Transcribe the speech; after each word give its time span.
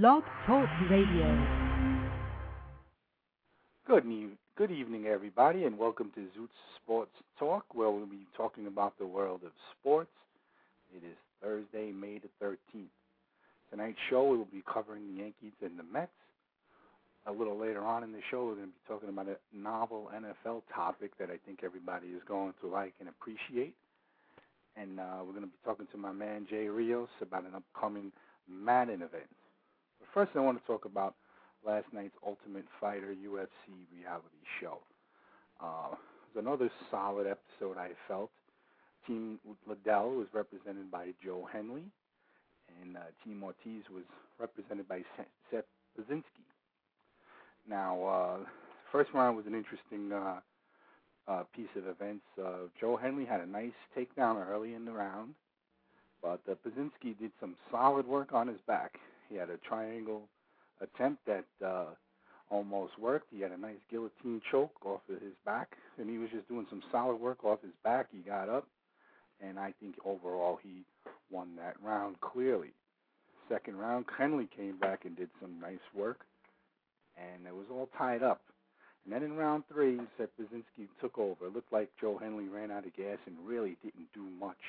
Blog 0.00 0.22
Talk 0.46 0.70
Radio. 0.88 1.46
Good, 3.86 4.06
e- 4.06 4.38
good 4.56 4.70
evening, 4.70 5.04
everybody, 5.04 5.64
and 5.64 5.78
welcome 5.78 6.10
to 6.14 6.20
Zute 6.20 6.48
Sports 6.82 7.10
Talk, 7.38 7.66
where 7.74 7.90
we'll 7.90 8.06
be 8.06 8.26
talking 8.34 8.66
about 8.68 8.98
the 8.98 9.04
world 9.06 9.42
of 9.44 9.50
sports. 9.78 10.08
It 10.96 11.04
is 11.04 11.14
Thursday, 11.42 11.92
May 11.92 12.20
the 12.20 12.30
13th. 12.42 12.86
Tonight's 13.70 13.98
show, 14.08 14.24
we 14.24 14.38
will 14.38 14.46
be 14.46 14.62
covering 14.72 15.02
the 15.08 15.24
Yankees 15.24 15.52
and 15.60 15.78
the 15.78 15.82
Mets. 15.82 16.10
A 17.26 17.32
little 17.32 17.60
later 17.60 17.84
on 17.84 18.02
in 18.02 18.12
the 18.12 18.22
show, 18.30 18.46
we're 18.46 18.54
going 18.54 18.68
to 18.68 18.72
be 18.72 18.88
talking 18.88 19.10
about 19.10 19.26
a 19.28 19.36
novel 19.54 20.10
NFL 20.16 20.62
topic 20.74 21.10
that 21.18 21.28
I 21.28 21.36
think 21.44 21.58
everybody 21.62 22.06
is 22.06 22.22
going 22.26 22.54
to 22.62 22.66
like 22.66 22.94
and 22.98 23.10
appreciate. 23.10 23.74
And 24.74 24.98
uh, 24.98 25.18
we're 25.18 25.34
going 25.34 25.42
to 25.42 25.48
be 25.48 25.62
talking 25.66 25.86
to 25.92 25.98
my 25.98 26.12
man 26.12 26.46
Jay 26.48 26.68
Rios 26.68 27.10
about 27.20 27.44
an 27.44 27.54
upcoming 27.54 28.10
Madden 28.48 29.02
event. 29.02 29.28
But 30.02 30.26
first, 30.26 30.36
I 30.36 30.40
want 30.40 30.60
to 30.60 30.66
talk 30.66 30.84
about 30.84 31.14
last 31.64 31.86
night's 31.92 32.14
Ultimate 32.26 32.64
Fighter 32.80 33.14
UFC 33.14 33.86
reality 33.96 34.42
show. 34.60 34.78
Uh, 35.62 35.92
it 35.94 36.36
was 36.36 36.44
another 36.44 36.70
solid 36.90 37.26
episode, 37.26 37.78
I 37.78 37.90
felt. 38.08 38.30
Team 39.06 39.38
Liddell 39.66 40.10
was 40.10 40.26
represented 40.32 40.90
by 40.90 41.08
Joe 41.24 41.48
Henle, 41.52 41.82
and 42.80 42.96
uh, 42.96 43.00
Team 43.24 43.42
Ortiz 43.44 43.84
was 43.92 44.02
represented 44.40 44.88
by 44.88 45.02
Seth 45.50 45.64
Baczynski. 45.98 46.46
Now, 47.68 48.04
uh, 48.04 48.36
first 48.90 49.10
round 49.14 49.36
was 49.36 49.46
an 49.46 49.54
interesting 49.54 50.12
uh, 50.12 50.40
uh, 51.28 51.44
piece 51.54 51.70
of 51.76 51.86
events. 51.86 52.24
Uh, 52.40 52.68
Joe 52.80 52.96
Henle 52.96 53.26
had 53.26 53.40
a 53.40 53.46
nice 53.46 53.70
takedown 53.96 54.44
early 54.48 54.74
in 54.74 54.84
the 54.84 54.92
round, 54.92 55.34
but 56.20 56.40
uh, 56.50 56.54
Baczynski 56.66 57.16
did 57.18 57.30
some 57.40 57.54
solid 57.70 58.06
work 58.06 58.32
on 58.32 58.48
his 58.48 58.58
back. 58.66 58.98
He 59.32 59.38
had 59.38 59.48
a 59.48 59.56
triangle 59.56 60.28
attempt 60.82 61.24
that 61.24 61.46
uh, 61.64 61.86
almost 62.50 62.98
worked. 62.98 63.28
He 63.32 63.40
had 63.40 63.50
a 63.50 63.56
nice 63.56 63.80
guillotine 63.90 64.42
choke 64.50 64.74
off 64.84 65.00
of 65.08 65.22
his 65.22 65.32
back, 65.46 65.70
and 65.98 66.10
he 66.10 66.18
was 66.18 66.28
just 66.30 66.46
doing 66.48 66.66
some 66.68 66.82
solid 66.92 67.16
work 67.16 67.42
off 67.42 67.62
his 67.62 67.72
back. 67.82 68.08
He 68.12 68.18
got 68.18 68.50
up, 68.50 68.66
and 69.40 69.58
I 69.58 69.72
think 69.80 69.94
overall 70.04 70.58
he 70.62 70.84
won 71.30 71.56
that 71.56 71.76
round 71.82 72.20
clearly. 72.20 72.72
Second 73.48 73.78
round, 73.78 74.04
Henle 74.18 74.46
came 74.54 74.76
back 74.78 75.06
and 75.06 75.16
did 75.16 75.30
some 75.40 75.58
nice 75.58 75.78
work, 75.94 76.20
and 77.16 77.46
it 77.46 77.54
was 77.54 77.66
all 77.70 77.88
tied 77.96 78.22
up. 78.22 78.42
And 79.04 79.14
then 79.14 79.22
in 79.22 79.34
round 79.34 79.64
three, 79.72 79.98
Seth 80.18 80.28
Baczynski 80.38 80.88
took 81.00 81.16
over. 81.18 81.46
It 81.46 81.54
looked 81.54 81.72
like 81.72 81.88
Joe 81.98 82.18
Henle 82.18 82.52
ran 82.52 82.70
out 82.70 82.86
of 82.86 82.94
gas 82.94 83.18
and 83.26 83.36
really 83.46 83.78
didn't 83.82 84.12
do 84.12 84.24
much. 84.38 84.60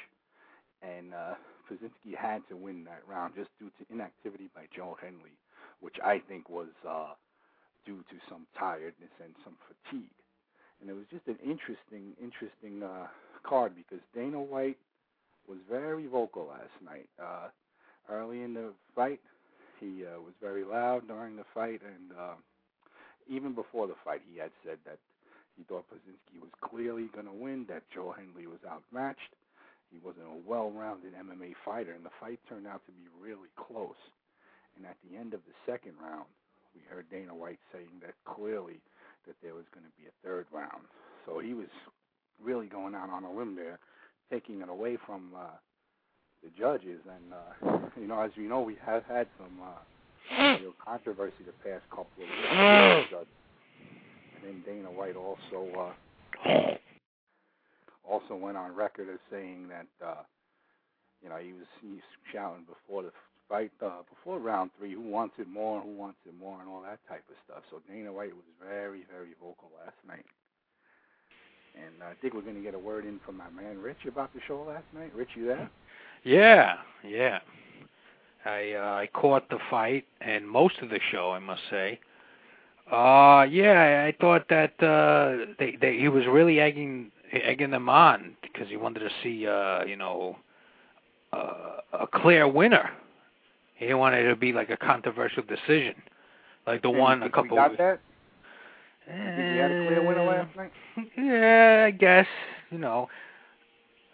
And 0.83 1.13
uh, 1.13 1.35
Baczynski 1.71 2.15
had 2.15 2.41
to 2.49 2.57
win 2.57 2.83
that 2.85 3.01
round 3.07 3.35
just 3.35 3.49
due 3.59 3.71
to 3.79 3.93
inactivity 3.93 4.49
by 4.53 4.67
Joe 4.75 4.97
Henle, 5.01 5.31
which 5.79 5.95
I 6.03 6.19
think 6.19 6.49
was 6.49 6.67
uh, 6.87 7.13
due 7.85 8.03
to 8.09 8.15
some 8.29 8.45
tiredness 8.57 9.11
and 9.23 9.33
some 9.43 9.55
fatigue. 9.67 10.11
And 10.81 10.89
it 10.89 10.93
was 10.93 11.05
just 11.09 11.27
an 11.27 11.39
interesting, 11.43 12.13
interesting 12.21 12.83
uh, 12.83 13.07
card 13.47 13.73
because 13.75 14.03
Dana 14.13 14.41
White 14.41 14.77
was 15.47 15.59
very 15.69 16.07
vocal 16.07 16.47
last 16.47 16.75
night. 16.83 17.07
Uh, 17.21 17.47
early 18.09 18.41
in 18.41 18.53
the 18.53 18.73
fight, 18.95 19.21
he 19.79 20.03
uh, 20.05 20.19
was 20.19 20.33
very 20.41 20.63
loud 20.63 21.07
during 21.07 21.35
the 21.35 21.45
fight, 21.53 21.81
and 21.83 22.17
uh, 22.17 22.35
even 23.29 23.53
before 23.53 23.87
the 23.87 23.95
fight, 24.03 24.21
he 24.31 24.39
had 24.39 24.51
said 24.65 24.77
that 24.85 24.99
he 25.57 25.63
thought 25.63 25.85
Baczynski 25.89 26.41
was 26.41 26.51
clearly 26.61 27.09
going 27.13 27.27
to 27.27 27.33
win, 27.33 27.65
that 27.69 27.83
Joe 27.93 28.15
Henle 28.15 28.49
was 28.49 28.59
outmatched. 28.67 29.35
He 29.93 30.01
wasn't 30.03 30.25
a 30.25 30.49
well-rounded 30.49 31.13
MMA 31.13 31.53
fighter, 31.63 31.93
and 31.93 32.03
the 32.03 32.17
fight 32.19 32.39
turned 32.49 32.65
out 32.65 32.81
to 32.85 32.91
be 32.91 33.05
really 33.21 33.53
close. 33.55 33.99
And 34.75 34.85
at 34.85 34.97
the 35.05 35.15
end 35.15 35.33
of 35.35 35.41
the 35.45 35.71
second 35.71 35.93
round, 36.01 36.25
we 36.73 36.81
heard 36.89 37.05
Dana 37.11 37.35
White 37.35 37.59
saying 37.71 38.01
that 38.01 38.15
clearly 38.25 38.81
that 39.27 39.35
there 39.43 39.53
was 39.53 39.65
going 39.73 39.85
to 39.85 39.93
be 40.01 40.09
a 40.09 40.27
third 40.27 40.47
round. 40.51 40.89
So 41.25 41.39
he 41.39 41.53
was 41.53 41.69
really 42.43 42.65
going 42.65 42.95
out 42.95 43.09
on 43.11 43.23
a 43.23 43.31
limb 43.31 43.55
there, 43.55 43.77
taking 44.31 44.61
it 44.61 44.69
away 44.69 44.97
from 45.05 45.29
uh, 45.37 45.53
the 46.43 46.49
judges. 46.57 46.99
And 47.05 47.33
uh, 47.33 47.87
you 48.01 48.07
know, 48.07 48.19
as 48.19 48.31
you 48.35 48.49
know, 48.49 48.61
we 48.61 48.77
have 48.83 49.03
had 49.05 49.27
some 49.37 49.59
uh, 49.61 50.57
controversy 50.83 51.45
the 51.45 51.53
past 51.63 51.83
couple 51.91 52.07
of 52.17 52.27
years. 52.27 53.05
And 54.35 54.43
then 54.43 54.63
Dana 54.65 54.91
White 54.91 55.15
also 55.15 55.93
uh, 56.49 56.73
also 58.03 58.35
went 58.35 58.57
on 58.57 58.75
record 58.75 59.07
as 59.09 59.19
saying 59.31 59.69
that 59.69 60.05
uh, 60.05 60.23
you 61.21 61.29
know 61.29 61.37
he 61.37 61.53
was 61.53 61.67
he's 61.81 62.03
shouting 62.31 62.65
before 62.65 63.03
the 63.03 63.11
fight 63.49 63.71
uh, 63.83 64.01
before 64.09 64.39
round 64.39 64.71
three 64.77 64.93
who 64.93 65.01
wants 65.01 65.35
it 65.39 65.47
more, 65.47 65.81
who 65.81 65.95
wants 65.95 66.19
it 66.25 66.33
more, 66.39 66.59
and 66.59 66.69
all 66.69 66.81
that 66.81 66.99
type 67.07 67.23
of 67.29 67.35
stuff. 67.45 67.63
So 67.69 67.81
Dana 67.91 68.11
White 68.11 68.33
was 68.33 68.45
very 68.59 69.05
very 69.11 69.33
vocal 69.39 69.71
last 69.83 69.97
night. 70.07 70.25
And 71.75 72.03
I 72.03 72.13
think 72.21 72.35
we're 72.35 72.41
going 72.41 72.55
to 72.55 72.61
get 72.61 72.75
a 72.75 72.79
word 72.79 73.03
in 73.03 73.19
from 73.25 73.37
my 73.37 73.49
man 73.49 73.79
Rich 73.79 74.05
about 74.07 74.31
the 74.35 74.39
show 74.47 74.63
last 74.67 74.85
night. 74.93 75.11
Rich, 75.15 75.29
you 75.35 75.47
there? 75.47 75.71
Yeah, 76.23 76.75
yeah. 77.03 77.39
I 78.45 78.73
uh, 78.73 78.95
I 78.95 79.09
caught 79.13 79.49
the 79.49 79.57
fight 79.69 80.05
and 80.21 80.47
most 80.47 80.75
of 80.81 80.89
the 80.89 80.99
show, 81.11 81.31
I 81.31 81.39
must 81.39 81.61
say. 81.69 81.99
Uh 82.91 83.45
yeah, 83.49 84.05
I 84.07 84.13
thought 84.19 84.47
that 84.49 84.73
uh 84.83 85.53
they, 85.57 85.77
they 85.79 85.97
he 85.97 86.09
was 86.09 86.25
really 86.27 86.59
egging 86.59 87.11
egging 87.41 87.71
them 87.71 87.89
on 87.89 88.35
because 88.41 88.67
he 88.69 88.77
wanted 88.77 88.99
to 88.99 89.09
see 89.23 89.47
uh 89.47 89.83
you 89.85 89.95
know 89.95 90.37
uh, 91.33 91.77
a 91.93 92.07
clear 92.07 92.47
winner. 92.47 92.91
He 93.75 93.93
wanted 93.93 94.25
it 94.25 94.29
to 94.29 94.35
be 94.35 94.53
like 94.53 94.69
a 94.69 94.77
controversial 94.77 95.43
decision, 95.43 95.95
like 96.67 96.81
the 96.83 96.89
And 96.89 96.97
one 96.99 97.17
you 97.19 97.25
a 97.25 97.29
think 97.29 97.35
we 97.37 97.49
couple. 97.49 97.57
got 97.57 97.77
that? 97.77 97.99
You 99.07 99.31
think 99.35 99.49
we 99.49 99.57
had 99.57 99.71
a 99.71 99.75
clear 99.75 100.01
winner 100.01 100.23
last 100.23 100.55
night? 100.55 100.71
Yeah, 101.17 101.85
I 101.87 101.91
guess 101.91 102.27
you 102.69 102.77
know. 102.77 103.09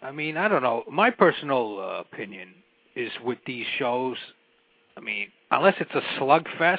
I 0.02 0.10
mean, 0.12 0.36
I 0.36 0.48
don't 0.48 0.62
know. 0.62 0.84
My 0.90 1.10
personal 1.10 1.78
uh, 1.80 2.00
opinion 2.00 2.48
is 2.96 3.10
with 3.24 3.38
these 3.46 3.66
shows. 3.78 4.16
I 4.96 5.00
mean, 5.00 5.28
unless 5.50 5.74
it's 5.78 5.94
a 5.94 6.00
slugfest, 6.20 6.78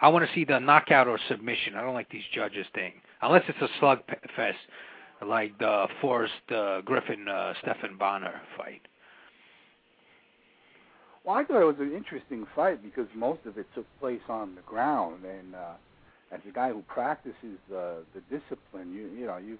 I 0.00 0.08
want 0.08 0.26
to 0.26 0.34
see 0.34 0.44
the 0.44 0.58
knockout 0.58 1.06
or 1.06 1.18
submission. 1.28 1.74
I 1.76 1.82
don't 1.82 1.94
like 1.94 2.10
these 2.10 2.24
judges 2.34 2.66
thing. 2.74 2.94
Unless 3.22 3.44
it's 3.48 3.58
a 3.60 3.68
slugfest, 3.80 4.54
like 5.24 5.58
the 5.58 5.86
Forrest 6.00 6.32
uh, 6.54 6.80
Griffin 6.82 7.28
uh, 7.28 7.54
Stephan 7.62 7.96
Bonnar 7.96 8.40
fight. 8.56 8.82
Well, 11.24 11.36
I 11.36 11.44
thought 11.44 11.60
it 11.60 11.64
was 11.64 11.80
an 11.80 11.92
interesting 11.92 12.46
fight 12.54 12.82
because 12.82 13.08
most 13.14 13.40
of 13.46 13.58
it 13.58 13.66
took 13.74 13.86
place 13.98 14.20
on 14.28 14.54
the 14.54 14.60
ground, 14.62 15.24
and 15.24 15.54
uh, 15.54 15.72
as 16.30 16.40
a 16.48 16.52
guy 16.52 16.70
who 16.70 16.82
practices 16.82 17.58
uh, 17.70 17.96
the 18.14 18.20
discipline, 18.30 18.92
you 18.92 19.10
you 19.18 19.26
know 19.26 19.38
you've 19.38 19.58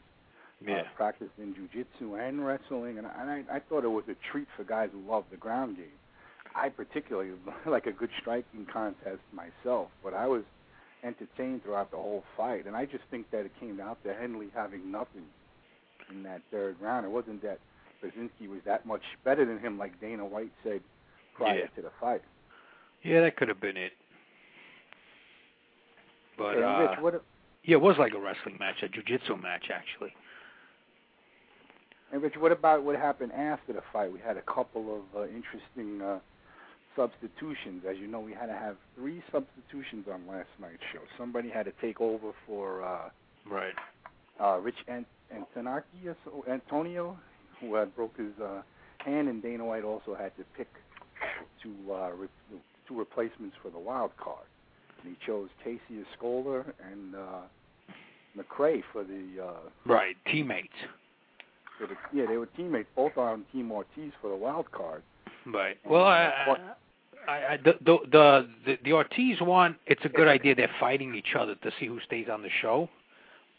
uh, 0.69 0.83
practiced 0.97 1.33
in 1.39 1.55
jujitsu 1.55 2.29
and 2.29 2.47
wrestling, 2.47 2.99
and, 2.99 3.07
I, 3.07 3.21
and 3.21 3.31
I, 3.51 3.57
I 3.57 3.61
thought 3.61 3.85
it 3.85 3.89
was 3.89 4.05
a 4.09 4.15
treat 4.31 4.47
for 4.57 4.65
guys 4.65 4.91
who 4.93 5.11
love 5.11 5.25
the 5.31 5.37
ground 5.37 5.77
game. 5.77 5.87
I 6.55 6.69
particularly 6.69 7.33
like 7.67 7.87
a 7.87 7.93
good 7.93 8.11
striking 8.21 8.67
contest 8.73 9.21
myself, 9.33 9.89
but 10.05 10.15
I 10.15 10.27
was 10.27 10.43
entertained 11.03 11.63
throughout 11.65 11.91
the 11.91 11.97
whole 11.97 12.25
fight, 12.37 12.67
and 12.67 12.77
I 12.77 12.85
just 12.85 13.05
think 13.11 13.31
that 13.31 13.41
it 13.41 13.53
came 13.59 13.77
down 13.77 13.97
to 14.05 14.15
Henle 14.15 14.45
having 14.55 14.91
nothing 14.91 15.25
in 16.11 16.23
that 16.25 16.41
third 16.51 16.77
round. 16.81 17.05
It 17.07 17.11
wasn't 17.11 17.43
that 17.43 17.59
Baczynski 18.03 18.49
was 18.49 18.61
that 18.67 18.87
much 18.87 19.03
better 19.25 19.45
than 19.45 19.59
him, 19.59 19.79
like 19.79 19.99
Dana 20.01 20.25
White 20.25 20.53
said 20.63 20.81
prior 21.35 21.59
Yeah. 21.61 21.67
to 21.77 21.83
the 21.83 21.91
fight. 22.01 22.23
Yeah, 23.03 23.23
that 23.23 23.37
could 23.37 23.49
have 23.49 23.61
been 23.61 23.77
it. 23.77 23.93
But 26.39 26.57
and 26.57 26.65
uh, 26.65 26.79
Rich, 26.91 26.99
what 27.01 27.23
yeah, 27.65 27.77
it 27.77 27.81
was 27.81 27.97
like 27.99 28.13
a 28.15 28.19
wrestling 28.19 28.57
match, 28.61 28.83
a 28.83 28.89
jiu-jitsu 28.89 29.37
match 29.37 29.71
actually. 29.73 30.13
And 32.13 32.23
Rich, 32.23 32.35
what 32.39 32.53
about 32.53 32.85
what 32.85 32.97
happened 32.97 33.33
after 33.33 33.73
the 33.73 33.83
fight? 33.93 34.13
We 34.13 34.21
had 34.21 34.37
a 34.37 34.43
couple 34.43 34.97
of 35.15 35.21
uh, 35.23 35.25
interesting 35.25 36.01
uh, 36.03 36.19
substitutions. 36.95 37.85
As 37.89 37.97
you 37.99 38.07
know, 38.07 38.21
we 38.21 38.33
had 38.33 38.47
to 38.47 38.53
have 38.53 38.77
three 38.95 39.23
substitutions 39.33 40.07
on 40.13 40.27
last 40.29 40.49
night's 40.61 40.83
show. 40.93 41.01
Somebody 41.19 41.49
had 41.51 41.65
to 41.67 41.73
take 41.81 42.01
over 42.01 42.33
for 42.47 42.83
uh, 42.85 43.09
Right. 43.51 43.75
uh, 44.41 44.59
Rich 44.63 44.77
Ant- 44.89 45.07
Antonakis, 45.35 46.15
Antonio, 46.51 47.17
who 47.61 47.75
had 47.75 47.95
broke 47.97 48.17
his 48.17 48.33
uh, 48.43 48.63
hand, 48.99 49.29
and 49.29 49.43
Dana 49.43 49.65
White 49.65 49.85
also 49.85 50.15
had 50.15 50.37
to 50.37 50.45
pick 50.57 50.69
two 51.63 51.75
uh, 51.93 52.11
re- 52.13 52.29
two 52.87 52.99
replacements 52.99 53.57
for 53.63 53.71
the 53.71 53.79
wild 53.79 54.11
card. 54.17 54.47
And 55.03 55.15
he 55.15 55.27
chose 55.27 55.49
Casey 55.65 55.81
Uscola 56.21 56.65
and 56.91 57.15
uh, 57.15 57.19
McCray 58.37 58.83
for 58.93 59.05
the 59.05 59.45
uh, 59.45 59.53
Right, 59.85 60.17
teammates. 60.31 60.69
for 61.79 61.87
the 61.87 61.95
yeah 62.13 62.27
they 62.27 62.37
were 62.37 62.47
teammates 62.47 62.89
both 62.95 63.17
on 63.17 63.45
Team 63.53 63.71
Ortiz 63.73 64.13
for 64.21 64.29
the 64.31 64.37
wild 64.37 64.71
card. 64.73 65.03
Right. 65.47 65.77
And, 65.85 65.93
Well, 65.93 66.05
uh, 66.05 66.07
I, 66.07 66.57
I, 67.29 67.53
I, 67.53 67.57
the, 67.57 67.75
the 67.85 67.99
the 68.11 68.49
the 68.67 68.79
the 68.85 68.93
Ortiz 68.93 69.41
one, 69.41 69.77
it's 69.87 70.05
a 70.05 70.09
good 70.09 70.29
idea. 70.29 70.55
They're 70.55 70.71
fighting 70.79 71.15
each 71.15 71.35
other 71.39 71.55
to 71.57 71.71
see 71.81 71.87
who 71.87 71.99
stays 72.07 72.27
on 72.33 72.43
the 72.43 72.51
show. 72.63 72.89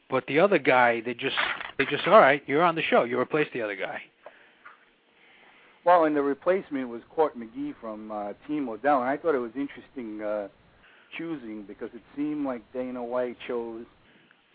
But 0.09 0.25
the 0.27 0.39
other 0.39 0.57
guy, 0.57 1.01
they 1.01 1.13
just 1.13 1.35
they 1.77 1.85
just 1.85 2.07
all 2.07 2.19
right. 2.19 2.41
You're 2.47 2.63
on 2.63 2.75
the 2.75 2.81
show. 2.83 3.03
You 3.03 3.19
replace 3.19 3.47
the 3.53 3.61
other 3.61 3.75
guy. 3.75 4.01
Well, 5.85 6.03
and 6.05 6.15
the 6.15 6.21
replacement 6.21 6.89
was 6.89 7.01
Court 7.09 7.37
McGee 7.37 7.73
from 7.79 8.11
uh, 8.11 8.33
Team 8.47 8.69
Liddell, 8.69 8.99
and 9.01 9.09
I 9.09 9.15
thought 9.17 9.35
it 9.35 9.39
was 9.39 9.51
interesting 9.55 10.21
uh, 10.21 10.47
choosing 11.17 11.63
because 11.63 11.89
it 11.93 12.01
seemed 12.15 12.45
like 12.45 12.61
Dana 12.73 13.01
White 13.03 13.37
chose 13.47 13.85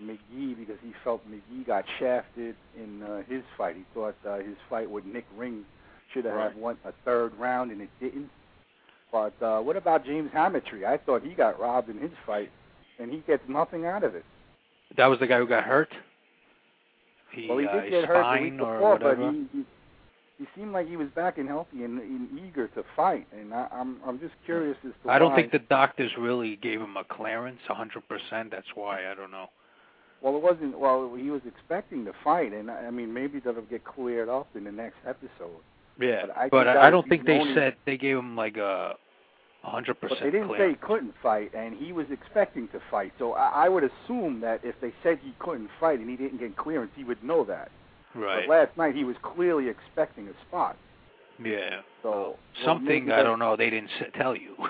McGee 0.03 0.57
because 0.59 0.77
he 0.83 0.93
felt 1.05 1.23
McGee 1.31 1.67
got 1.67 1.85
shafted 1.99 2.55
in 2.77 3.03
uh, 3.03 3.23
his 3.29 3.43
fight. 3.57 3.77
He 3.77 3.85
thought 3.95 4.15
uh, 4.29 4.39
his 4.39 4.57
fight 4.69 4.91
with 4.91 5.05
Nick 5.07 5.25
Ring 5.37 5.65
should 6.13 6.27
have 6.27 6.35
Right. 6.35 6.53
had 6.53 6.61
one 6.61 6.77
a 6.85 6.93
third 7.05 7.33
round, 7.39 7.71
and 7.71 7.81
it 7.81 7.91
didn't. 8.01 8.29
But 9.11 9.33
uh, 9.43 9.61
what 9.61 9.77
about 9.77 10.05
James 10.05 10.31
Hammortree? 10.35 10.85
I 10.87 10.99
thought 10.99 11.23
he 11.23 11.33
got 11.35 11.59
robbed 11.61 11.89
in 11.89 11.99
his 11.99 12.11
fight, 12.27 12.51
and 12.99 13.11
he 13.11 13.19
gets 13.27 13.43
nothing 13.49 13.87
out 13.87 14.05
of 14.05 14.15
it. 14.15 14.25
That 14.97 15.07
was 15.07 15.19
the 15.21 15.27
guy 15.27 15.39
who 15.39 15.47
got 15.47 15.65
hurt. 15.65 15.89
He, 17.33 17.49
well, 17.49 17.59
he 17.59 17.67
uh, 17.67 17.73
did 17.75 17.85
his 17.85 17.91
get 18.03 18.05
hurt 18.09 18.37
the 18.37 18.43
week 18.43 18.59
before, 18.59 18.99
but 18.99 19.19
he, 19.19 19.47
he 19.53 19.65
he 20.39 20.47
seemed 20.57 20.73
like 20.73 20.89
he 20.89 20.97
was 20.97 21.09
back 21.15 21.39
and 21.39 21.49
healthy 21.49 21.85
and, 21.85 21.99
and 22.01 22.29
eager 22.39 22.67
to 22.69 22.83
fight. 22.97 23.27
And 23.33 23.55
I, 23.55 23.69
I'm 23.73 23.99
I'm 24.07 24.19
just 24.19 24.35
curious 24.45 24.77
as 24.85 24.93
to 25.05 25.11
I 25.11 25.19
don't 25.19 25.31
why. 25.31 25.37
think 25.37 25.53
the 25.53 25.61
doctors 25.61 26.11
really 26.19 26.57
gave 26.57 26.81
him 26.81 26.97
a 26.97 27.05
clearance, 27.05 27.61
100%. 27.71 28.51
That's 28.51 28.67
why 28.75 29.11
I 29.11 29.15
don't 29.15 29.31
know. 29.31 29.47
Well, 30.21 30.37
it 30.37 30.43
wasn't. 30.43 30.79
Well, 30.79 31.15
he 31.17 31.31
was 31.31 31.43
expecting 31.47 32.05
to 32.05 32.13
fight, 32.23 32.53
and 32.53 32.71
I 32.71 32.87
I 32.87 32.91
mean 32.91 33.13
maybe 33.13 33.41
that'll 33.41 33.63
get 33.63 33.85
cleared 33.85 34.29
up 34.29 34.49
in 34.55 34.65
the 34.65 34.73
next 34.73 34.97
episode. 35.07 35.61
Yeah, 36.01 36.27
But 36.27 36.37
I 36.37 36.49
but 36.49 36.69
I, 36.69 36.89
I 36.89 36.91
don't 36.91 37.09
think 37.09 37.25
they 37.27 37.39
only- 37.39 37.55
said 37.55 37.77
they 37.87 37.97
gave 37.97 38.17
him 38.17 38.37
like 38.37 38.57
a 38.57 38.95
100% 39.65 39.97
But 40.01 40.11
they 40.21 40.31
didn't 40.31 40.51
say 40.59 40.71
he 40.71 40.75
couldn't 40.75 41.15
fight, 41.23 41.53
and 41.55 41.75
he 41.75 41.93
was 41.93 42.07
expecting 42.11 42.69
to 42.69 42.81
fight. 42.91 43.13
So 43.19 43.33
I, 43.33 43.67
I 43.67 43.69
would 43.69 43.85
assume 43.85 44.41
that 44.41 44.61
if 44.65 44.75
they 44.81 44.93
said 45.03 45.19
he 45.23 45.35
couldn't 45.39 45.69
fight 45.79 46.01
and 46.01 46.11
he 46.11 46.17
didn't 46.17 46.39
get 46.39 46.57
clearance, 46.57 46.91
he 46.97 47.05
would 47.05 47.23
know 47.23 47.45
that. 47.45 47.71
right. 48.15 48.47
But 48.47 48.53
last 48.53 48.77
night 48.77 48.95
he 48.97 49.05
was 49.05 49.17
clearly 49.23 49.69
expecting 49.69 50.29
a 50.29 50.33
spot. 50.49 50.77
yeah. 51.43 51.81
So 52.03 52.11
well, 52.11 52.39
Something 52.65 53.07
maybe 53.07 53.13
I 53.13 53.23
don't 53.23 53.39
know. 53.39 53.57
They 53.57 53.71
didn't 53.71 53.91
tell 54.17 54.37
you. 54.37 54.57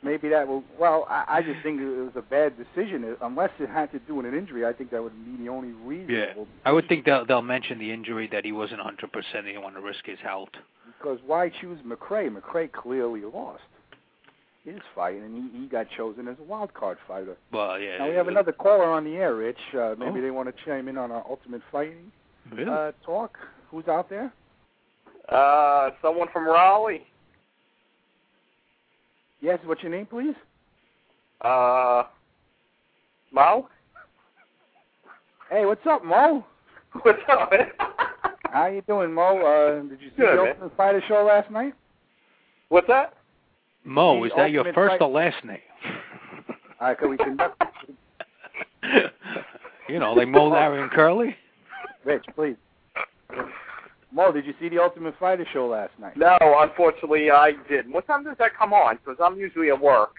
Maybe 0.00 0.28
that 0.28 0.46
will. 0.46 0.62
Well, 0.78 1.06
I, 1.10 1.24
I 1.28 1.42
just 1.42 1.60
think 1.64 1.80
it 1.80 1.84
was 1.84 2.12
a 2.14 2.22
bad 2.22 2.54
decision. 2.56 3.16
Unless 3.20 3.50
it 3.58 3.68
had 3.68 3.90
to 3.90 3.98
do 3.98 4.14
with 4.14 4.26
an 4.26 4.34
injury, 4.34 4.64
I 4.64 4.72
think 4.72 4.92
that 4.92 5.02
would 5.02 5.12
be 5.24 5.44
the 5.44 5.50
only 5.50 5.72
reason. 5.72 6.14
yeah. 6.14 6.44
I 6.64 6.70
would 6.70 6.86
think 6.88 7.04
they'll 7.04 7.26
they'll 7.26 7.42
mention 7.42 7.80
the 7.80 7.90
injury 7.90 8.28
that 8.30 8.44
he 8.44 8.52
wasn't 8.52 8.80
100%. 8.80 8.86
And 9.34 9.46
he 9.46 9.52
didn't 9.52 9.62
want 9.64 9.74
to 9.74 9.80
risk 9.80 10.06
his 10.06 10.20
health. 10.22 10.50
Because 10.86 11.18
why 11.26 11.50
choose 11.60 11.80
McCray? 11.84 12.30
McCray 12.30 12.70
clearly 12.70 13.22
lost 13.22 13.62
his 14.72 14.80
fighting, 14.94 15.22
and 15.22 15.50
he, 15.52 15.60
he 15.62 15.66
got 15.66 15.86
chosen 15.96 16.28
as 16.28 16.36
a 16.40 16.42
wild 16.44 16.72
card 16.74 16.98
fighter. 17.06 17.36
Well, 17.52 17.78
yeah. 17.78 17.98
Now 17.98 18.08
we 18.08 18.14
have 18.14 18.28
another 18.28 18.52
caller 18.52 18.84
on 18.84 19.04
the 19.04 19.16
air, 19.16 19.34
Rich. 19.34 19.56
Uh, 19.74 19.94
maybe 19.98 20.18
Oh. 20.18 20.22
they 20.22 20.30
want 20.30 20.48
to 20.54 20.64
chime 20.64 20.88
in 20.88 20.98
on 20.98 21.10
our 21.10 21.24
Ultimate 21.28 21.62
Fighting 21.72 22.10
Really? 22.52 22.70
uh, 22.70 22.92
talk. 23.04 23.38
Who's 23.70 23.86
out 23.88 24.08
there? 24.08 24.32
Uh, 25.28 25.90
someone 26.02 26.28
from 26.32 26.46
Raleigh. 26.46 27.06
Yes, 29.40 29.58
what's 29.64 29.82
your 29.82 29.92
name, 29.92 30.06
please? 30.06 30.34
Uh, 31.40 32.04
Mo? 33.32 33.68
Hey, 35.50 35.64
what's 35.64 35.86
up, 35.86 36.04
Mo? 36.04 36.44
What's 37.02 37.18
up, 37.30 37.50
man? 37.52 37.68
How 38.50 38.66
you 38.66 38.82
doing, 38.88 39.12
Mo? 39.12 39.38
Uh, 39.38 39.82
did 39.88 40.00
you 40.00 40.08
see 40.10 40.16
Good, 40.16 40.38
the 40.38 40.42
man. 40.42 40.48
Ultimate 40.54 40.76
Fighter 40.76 41.02
show 41.06 41.22
last 41.24 41.50
night? 41.50 41.74
What's 42.70 42.86
that? 42.88 43.14
Mo, 43.84 44.20
the 44.20 44.26
is 44.26 44.32
that 44.36 44.50
your 44.50 44.64
first 44.72 44.92
fight- 44.92 45.02
or 45.02 45.08
last 45.08 45.44
name? 45.44 45.58
All 46.80 46.88
right, 46.88 46.98
can 46.98 47.10
we 47.10 47.16
conduct? 47.16 47.62
you 49.88 49.98
know, 49.98 50.12
like 50.12 50.28
Mo, 50.28 50.48
Larry, 50.48 50.80
and 50.82 50.90
Curly. 50.90 51.36
Rich, 52.04 52.24
please. 52.34 52.56
Mo, 54.12 54.32
did 54.32 54.46
you 54.46 54.54
see 54.60 54.68
the 54.68 54.80
Ultimate 54.80 55.14
Fighter 55.18 55.46
show 55.52 55.66
last 55.66 55.92
night? 55.98 56.16
No, 56.16 56.36
unfortunately, 56.40 57.30
I 57.30 57.52
didn't. 57.68 57.92
What 57.92 58.06
time 58.06 58.24
does 58.24 58.36
that 58.38 58.56
come 58.56 58.72
on? 58.72 58.96
Because 58.96 59.16
I'm 59.22 59.36
usually 59.38 59.68
at 59.68 59.80
work, 59.80 60.14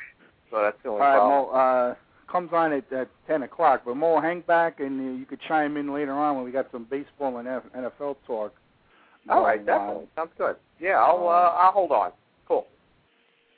so 0.51 0.61
that's 0.61 0.77
the 0.83 0.89
All 0.89 0.95
only 0.95 1.05
right, 1.07 1.17
problem. 1.17 1.51
Mo. 1.51 1.57
Uh, 1.57 1.95
comes 2.31 2.49
on 2.53 2.73
at, 2.73 2.91
at 2.93 3.09
10 3.27 3.43
o'clock. 3.43 3.81
But 3.85 3.95
Mo, 3.95 4.21
hang 4.21 4.41
back, 4.41 4.79
and 4.79 4.99
uh, 4.99 5.19
you 5.19 5.25
could 5.25 5.39
chime 5.47 5.77
in 5.77 5.93
later 5.93 6.11
on 6.11 6.35
when 6.35 6.45
we 6.45 6.51
got 6.51 6.67
some 6.71 6.85
baseball 6.89 7.37
and 7.37 7.47
F- 7.47 7.63
NFL 7.75 8.17
talk. 8.27 8.53
All 9.29 9.43
right, 9.43 9.63
going 9.65 9.79
on. 9.79 9.87
definitely 9.87 10.07
sounds 10.15 10.31
good. 10.37 10.55
Yeah, 10.79 10.99
I'll 10.99 11.27
uh, 11.27 11.55
I'll 11.57 11.71
hold 11.71 11.91
on. 11.91 12.11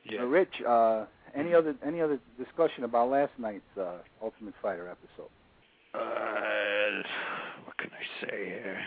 Cool. 0.10 0.20
Uh, 0.20 0.24
Rich, 0.26 0.62
uh, 0.68 1.06
any 1.36 1.54
other 1.54 1.76
any 1.86 2.02
other 2.02 2.20
discussion 2.38 2.84
about 2.84 3.10
last 3.10 3.32
night's 3.38 3.62
uh, 3.80 3.98
Ultimate 4.22 4.54
Fighter 4.62 4.90
episode? 4.90 5.30
Uh, 5.94 7.04
what 7.66 7.78
can 7.78 7.90
I 7.92 8.26
say 8.26 8.46
here? 8.46 8.80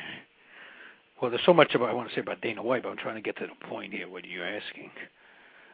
Well, 1.21 1.31
there's 1.31 1.45
so 1.47 1.55
much 1.55 1.75
about 1.75 1.91
I 1.91 1.95
want 1.95 2.09
to 2.09 2.15
say 2.15 2.21
about 2.21 2.41
Dana 2.41 2.63
White, 2.63 2.83
but 2.83 2.91
I'm 2.91 2.97
trying 2.97 3.17
to 3.17 3.23
get 3.23 3.37
to 3.39 3.47
the 3.47 3.67
point 3.67 3.93
here. 3.93 4.09
What 4.09 4.25
you're 4.25 4.47
asking? 4.47 4.91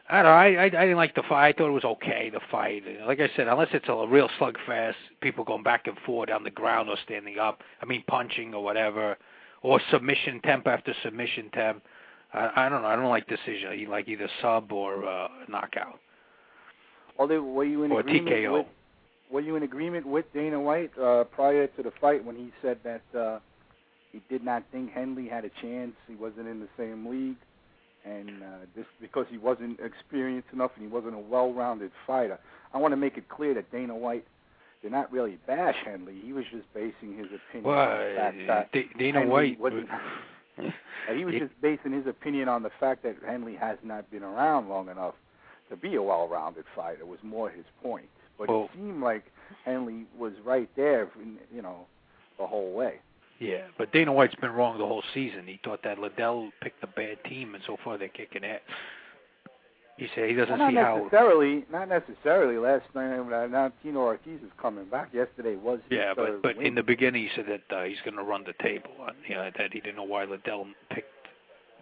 I 0.09 0.23
don't 0.23 0.25
know. 0.25 0.31
I, 0.31 0.45
I 0.47 0.63
I 0.65 0.69
didn't 0.69 0.97
like 0.97 1.15
the 1.15 1.23
fight. 1.27 1.55
I 1.55 1.57
thought 1.57 1.69
it 1.69 1.71
was 1.71 1.85
okay. 1.85 2.29
The 2.31 2.41
fight, 2.51 2.83
like 3.07 3.19
I 3.19 3.29
said, 3.35 3.47
unless 3.47 3.69
it's 3.73 3.85
a 3.87 4.07
real 4.07 4.29
slugfest, 4.39 4.95
people 5.21 5.43
going 5.43 5.63
back 5.63 5.87
and 5.87 5.97
forth 6.05 6.29
on 6.29 6.43
the 6.43 6.51
ground 6.51 6.89
or 6.89 6.97
standing 7.03 7.39
up. 7.39 7.61
I 7.81 7.85
mean, 7.85 8.03
punching 8.07 8.53
or 8.53 8.63
whatever, 8.63 9.17
or 9.61 9.79
submission 9.91 10.41
temp 10.41 10.67
after 10.67 10.93
submission 11.03 11.49
temp. 11.53 11.83
I, 12.33 12.65
I 12.65 12.69
don't 12.69 12.81
know. 12.81 12.87
I 12.87 12.95
don't 12.95 13.09
like 13.09 13.27
decision. 13.27 13.77
You 13.77 13.89
like 13.89 14.07
either 14.07 14.29
sub 14.41 14.71
or 14.71 15.07
uh, 15.07 15.27
knockout 15.47 15.99
they, 17.27 17.37
were 17.37 17.63
you 17.63 17.83
in 17.83 17.91
or 17.91 18.01
agreement 18.01 18.29
TKO. 18.35 18.53
with 18.53 18.65
Were 19.31 19.41
you 19.41 19.55
in 19.55 19.63
agreement 19.63 20.05
with 20.05 20.25
Dana 20.33 20.59
White 20.59 20.91
uh, 20.97 21.23
prior 21.25 21.67
to 21.67 21.83
the 21.83 21.91
fight 21.99 22.23
when 22.23 22.35
he 22.35 22.51
said 22.61 22.79
that 22.83 23.01
uh, 23.17 23.39
he 24.11 24.21
did 24.29 24.43
not 24.43 24.63
think 24.71 24.91
Henle 24.91 25.29
had 25.29 25.45
a 25.45 25.51
chance? 25.61 25.93
He 26.07 26.15
wasn't 26.15 26.47
in 26.47 26.59
the 26.59 26.67
same 26.77 27.05
league, 27.05 27.37
and 28.05 28.43
uh, 28.43 28.65
just 28.75 28.89
because 28.99 29.25
he 29.29 29.37
wasn't 29.37 29.79
experienced 29.79 30.49
enough 30.53 30.71
and 30.75 30.85
he 30.85 30.91
wasn't 30.91 31.15
a 31.15 31.19
well-rounded 31.19 31.91
fighter. 32.07 32.39
I 32.73 32.77
want 32.77 32.91
to 32.93 32.97
make 32.97 33.17
it 33.17 33.29
clear 33.29 33.53
that 33.53 33.71
Dana 33.71 33.95
White 33.95 34.25
did 34.81 34.91
not 34.91 35.11
really 35.11 35.37
bash 35.45 35.75
Henle. 35.85 36.11
He 36.23 36.33
was 36.33 36.45
just 36.51 36.65
basing 36.73 37.17
his 37.17 37.27
opinion 37.27 37.63
Well, 37.63 37.79
on 37.79 37.97
the 37.99 38.15
fact 38.15 38.37
that 38.47 38.71
D- 38.71 38.89
Dana 38.97 39.19
Henle 39.19 39.31
White. 39.33 39.59
wasn't- 39.59 39.87
Uh, 40.57 41.13
he 41.15 41.25
was 41.25 41.35
just 41.35 41.59
basing 41.61 41.91
his 41.93 42.05
opinion 42.07 42.47
on 42.47 42.63
the 42.63 42.69
fact 42.79 43.03
that 43.03 43.15
Henle 43.25 43.55
has 43.57 43.77
not 43.83 44.09
been 44.11 44.23
around 44.23 44.69
long 44.69 44.89
enough 44.89 45.15
to 45.69 45.75
be 45.75 45.95
a 45.95 46.01
well-rounded 46.01 46.65
fighter. 46.75 47.05
Was 47.05 47.19
more 47.23 47.49
his 47.49 47.65
point. 47.81 48.07
But 48.37 48.49
Well- 48.49 48.65
it 48.65 48.77
seemed 48.77 49.01
like 49.01 49.23
Henle 49.65 50.05
was 50.17 50.33
right 50.43 50.69
there, 50.75 51.09
you 51.53 51.61
know, 51.61 51.85
the 52.37 52.45
whole 52.45 52.73
way. 52.73 52.99
Yeah, 53.39 53.63
but 53.77 53.91
Dana 53.91 54.13
White's 54.13 54.35
been 54.35 54.51
wrong 54.51 54.77
the 54.77 54.85
whole 54.85 55.03
season. 55.15 55.47
He 55.47 55.59
thought 55.63 55.81
that 55.83 55.97
Liddell 55.97 56.51
picked 56.61 56.83
a 56.83 56.87
bad 56.87 57.23
team, 57.23 57.55
and 57.55 57.63
so 57.65 57.75
far 57.83 57.97
they're 57.97 58.07
kicking 58.07 58.43
ass. 58.45 58.59
He 60.01 60.07
said 60.15 60.29
he 60.29 60.33
doesn't 60.35 60.57
Well, 60.57 60.69
see 60.69 60.73
not 60.73 60.83
how. 60.83 60.97
necessarily. 60.97 61.63
Not 61.71 61.87
necessarily. 61.89 62.57
Last 62.57 62.85
night, 62.95 63.51
now 63.51 63.71
Tito 63.83 63.99
Ortiz 63.99 64.41
is 64.41 64.49
coming 64.59 64.85
back. 64.85 65.13
Yesterday 65.13 65.55
was 65.57 65.79
Yeah, 65.91 66.13
but 66.15 66.41
but 66.41 66.57
win. 66.57 66.65
in 66.65 66.73
the 66.73 66.81
beginning 66.81 67.21
he 67.21 67.29
said 67.35 67.45
that 67.47 67.75
uh, 67.75 67.83
he's 67.83 67.99
going 68.03 68.17
to 68.17 68.23
run 68.23 68.43
the 68.43 68.53
table. 68.63 68.89
On, 68.99 69.13
you 69.27 69.35
know, 69.35 69.47
that 69.55 69.71
he 69.71 69.79
didn't 69.79 69.97
know 69.97 70.03
why 70.03 70.23
Liddell 70.23 70.65
picked 70.89 71.05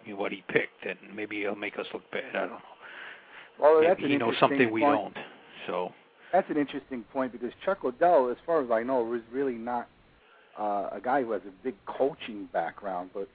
you 0.04 0.12
know, 0.12 0.20
what 0.20 0.32
he 0.32 0.44
picked, 0.48 0.84
and 0.84 0.98
maybe 1.16 1.38
he'll 1.40 1.54
make 1.56 1.78
us 1.78 1.86
look 1.94 2.02
bad. 2.10 2.24
I 2.34 2.40
don't 2.40 2.50
know. 2.50 2.58
well, 3.58 3.80
that's 3.82 3.98
Maybe 3.98 4.12
he 4.12 4.18
knows 4.18 4.34
something 4.38 4.70
we 4.70 4.82
point. 4.82 5.14
don't. 5.14 5.24
So 5.66 5.94
That's 6.30 6.50
an 6.50 6.58
interesting 6.58 7.04
point 7.14 7.32
because 7.32 7.52
Chuck 7.64 7.84
Liddell, 7.84 8.28
as 8.30 8.36
far 8.44 8.62
as 8.62 8.70
I 8.70 8.82
know, 8.82 9.02
was 9.02 9.22
really 9.32 9.54
not 9.54 9.88
uh, 10.58 10.90
a 10.92 11.00
guy 11.02 11.22
who 11.22 11.32
has 11.32 11.42
a 11.48 11.64
big 11.64 11.74
coaching 11.86 12.50
background. 12.52 13.12
But 13.14 13.28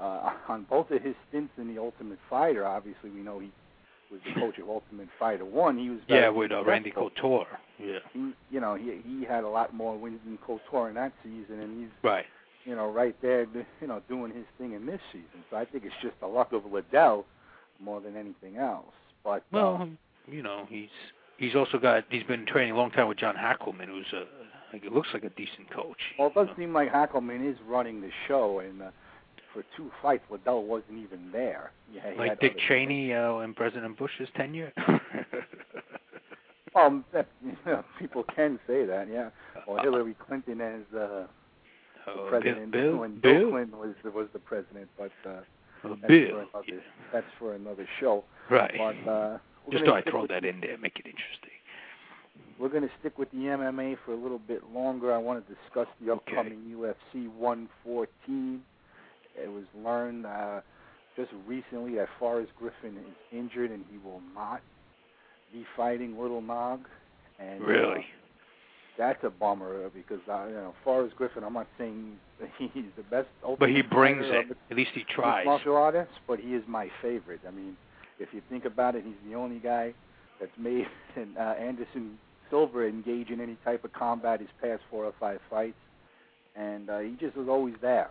uh, 0.00 0.30
on 0.48 0.66
both 0.70 0.88
of 0.92 1.02
his 1.02 1.16
stints 1.28 1.52
in 1.58 1.74
the 1.74 1.80
Ultimate 1.82 2.20
Fighter, 2.28 2.64
obviously 2.64 3.10
we 3.10 3.22
know 3.22 3.40
he 3.40 3.50
was 4.10 4.20
the 4.26 4.40
coach 4.40 4.58
of 4.58 4.68
Ultimate 4.68 5.08
Fighter 5.18 5.44
One. 5.44 5.78
He 5.78 5.90
was 5.90 6.00
yeah, 6.08 6.28
with 6.28 6.52
uh, 6.52 6.64
Randy. 6.64 6.90
Couture. 6.90 7.46
Yeah, 7.78 7.98
He, 8.12 8.32
you 8.50 8.60
know, 8.60 8.74
he 8.74 9.00
he 9.06 9.24
had 9.24 9.44
a 9.44 9.48
lot 9.48 9.74
more 9.74 9.96
wins 9.96 10.20
than 10.24 10.38
Couture 10.38 10.88
in 10.88 10.94
that 10.96 11.12
season, 11.22 11.60
and 11.60 11.80
he's 11.80 11.90
right. 12.02 12.26
you 12.64 12.74
know 12.74 12.90
right 12.90 13.16
there, 13.22 13.46
you 13.80 13.86
know, 13.86 14.02
doing 14.08 14.32
his 14.34 14.44
thing 14.58 14.72
in 14.72 14.86
this 14.86 15.00
season. 15.12 15.44
So 15.50 15.56
I 15.56 15.64
think 15.64 15.84
it's 15.84 15.94
just 16.02 16.18
the 16.20 16.26
luck 16.26 16.52
of 16.52 16.70
Liddell 16.70 17.24
more 17.80 18.00
than 18.00 18.16
anything 18.16 18.58
else. 18.58 18.92
But 19.24 19.44
Well, 19.52 19.78
uh, 19.82 20.30
you 20.30 20.42
know, 20.42 20.66
he's 20.68 20.88
he's 21.38 21.54
also 21.54 21.78
got 21.78 22.04
he's 22.10 22.24
been 22.24 22.46
training 22.46 22.72
a 22.72 22.76
long 22.76 22.90
time 22.90 23.08
with 23.08 23.18
John 23.18 23.34
Hackleman, 23.36 23.86
who's 23.86 24.12
a 24.12 24.24
like 24.72 24.84
it 24.84 24.92
looks 24.92 25.08
like 25.12 25.24
a 25.24 25.30
decent 25.30 25.70
coach. 25.70 25.98
Well, 26.18 26.28
it 26.28 26.34
does 26.34 26.48
know. 26.48 26.54
seem 26.56 26.72
like 26.72 26.92
Hackleman 26.92 27.48
is 27.50 27.56
running 27.66 28.00
the 28.00 28.10
show, 28.28 28.60
and 28.60 28.82
uh, 28.82 28.90
for 29.52 29.64
two 29.76 29.90
fights, 30.02 30.24
Liddell 30.30 30.64
wasn't 30.64 30.98
even 30.98 31.30
there. 31.32 31.72
Yeah, 31.92 32.02
like 32.18 32.40
Dick 32.40 32.56
Cheney 32.68 33.12
uh, 33.12 33.38
in 33.38 33.54
President 33.54 33.98
Bush's 33.98 34.28
tenure. 34.36 34.72
Um, 36.76 37.04
that, 37.12 37.26
you 37.44 37.56
know, 37.66 37.84
people 37.98 38.24
can 38.36 38.58
say 38.66 38.84
that, 38.84 39.08
yeah. 39.10 39.30
Or 39.66 39.80
Hillary 39.80 40.14
Clinton 40.26 40.60
as 40.60 40.82
uh, 40.96 41.26
Oh, 42.06 42.26
president 42.30 42.70
Bill, 42.72 42.96
when 42.96 43.20
Bill, 43.20 43.40
Bill 43.40 43.50
Clinton 43.50 43.78
was 43.78 43.94
was 44.14 44.28
the 44.32 44.38
president, 44.38 44.88
but 44.96 45.10
uh, 45.26 45.40
Oh, 45.84 45.96
that's 46.00 46.06
Bill. 46.06 46.28
for 46.30 46.60
another 46.60 46.82
that's 47.12 47.26
for 47.38 47.54
another 47.54 47.88
show. 47.98 48.24
Right. 48.48 48.72
But 48.78 49.10
uh, 49.10 49.38
Just 49.70 49.84
thought 49.84 49.96
I'd 49.96 50.04
throw 50.10 50.26
that 50.28 50.44
in 50.44 50.60
there, 50.60 50.78
make 50.78 50.98
it 50.98 51.06
interesting. 51.06 51.50
We're 52.58 52.68
going 52.68 52.84
to 52.84 52.90
stick 53.00 53.18
with 53.18 53.30
the 53.32 53.38
MMA 53.38 53.96
for 54.04 54.12
a 54.12 54.16
little 54.16 54.38
bit 54.38 54.62
longer. 54.72 55.12
I 55.12 55.18
want 55.18 55.46
to 55.46 55.54
discuss 55.54 55.88
the 56.00 56.12
Okay. 56.12 56.32
upcoming 56.36 56.60
UFC 56.70 57.28
114. 57.36 58.62
It 59.36 59.48
was 59.48 59.64
learned 59.84 60.26
uh, 60.26 60.60
just 61.16 61.30
recently 61.46 61.96
that 61.96 62.08
Forrest 62.18 62.52
Griffin 62.58 62.96
is 62.98 63.14
injured 63.32 63.70
and 63.70 63.84
he 63.90 63.98
will 63.98 64.22
not 64.34 64.60
be 65.52 65.64
fighting 65.76 66.18
Little 66.20 66.40
Nog. 66.40 66.80
And 67.38 67.62
really, 67.62 68.00
uh, 68.00 68.02
that's 68.98 69.22
a 69.24 69.30
bummer 69.30 69.88
because 69.90 70.20
uh, 70.30 70.46
you 70.46 70.54
know 70.54 70.74
Forrest 70.84 71.16
Griffin. 71.16 71.42
I'm 71.42 71.54
not 71.54 71.68
saying 71.78 72.16
he's 72.58 72.84
the 72.96 73.02
best, 73.04 73.28
but 73.58 73.70
he 73.70 73.82
brings 73.82 74.24
it. 74.26 74.56
At 74.70 74.76
least 74.76 74.90
he 74.94 75.04
tries. 75.04 75.46
Martial 75.46 75.76
artist, 75.76 76.10
but 76.28 76.38
he 76.38 76.54
is 76.54 76.62
my 76.68 76.88
favorite. 77.00 77.40
I 77.46 77.50
mean, 77.50 77.76
if 78.18 78.28
you 78.32 78.42
think 78.50 78.64
about 78.66 78.94
it, 78.94 79.04
he's 79.04 79.30
the 79.30 79.36
only 79.36 79.58
guy 79.58 79.94
that's 80.38 80.52
made 80.58 80.86
uh, 81.16 81.40
Anderson 81.40 82.18
Silva 82.50 82.86
engage 82.86 83.30
in 83.30 83.40
any 83.40 83.56
type 83.64 83.84
of 83.84 83.92
combat 83.92 84.40
his 84.40 84.48
past 84.60 84.82
four 84.90 85.04
or 85.04 85.14
five 85.18 85.38
fights, 85.48 85.78
and 86.56 86.90
uh, 86.90 86.98
he 86.98 87.16
just 87.18 87.36
was 87.36 87.48
always 87.48 87.74
there. 87.80 88.10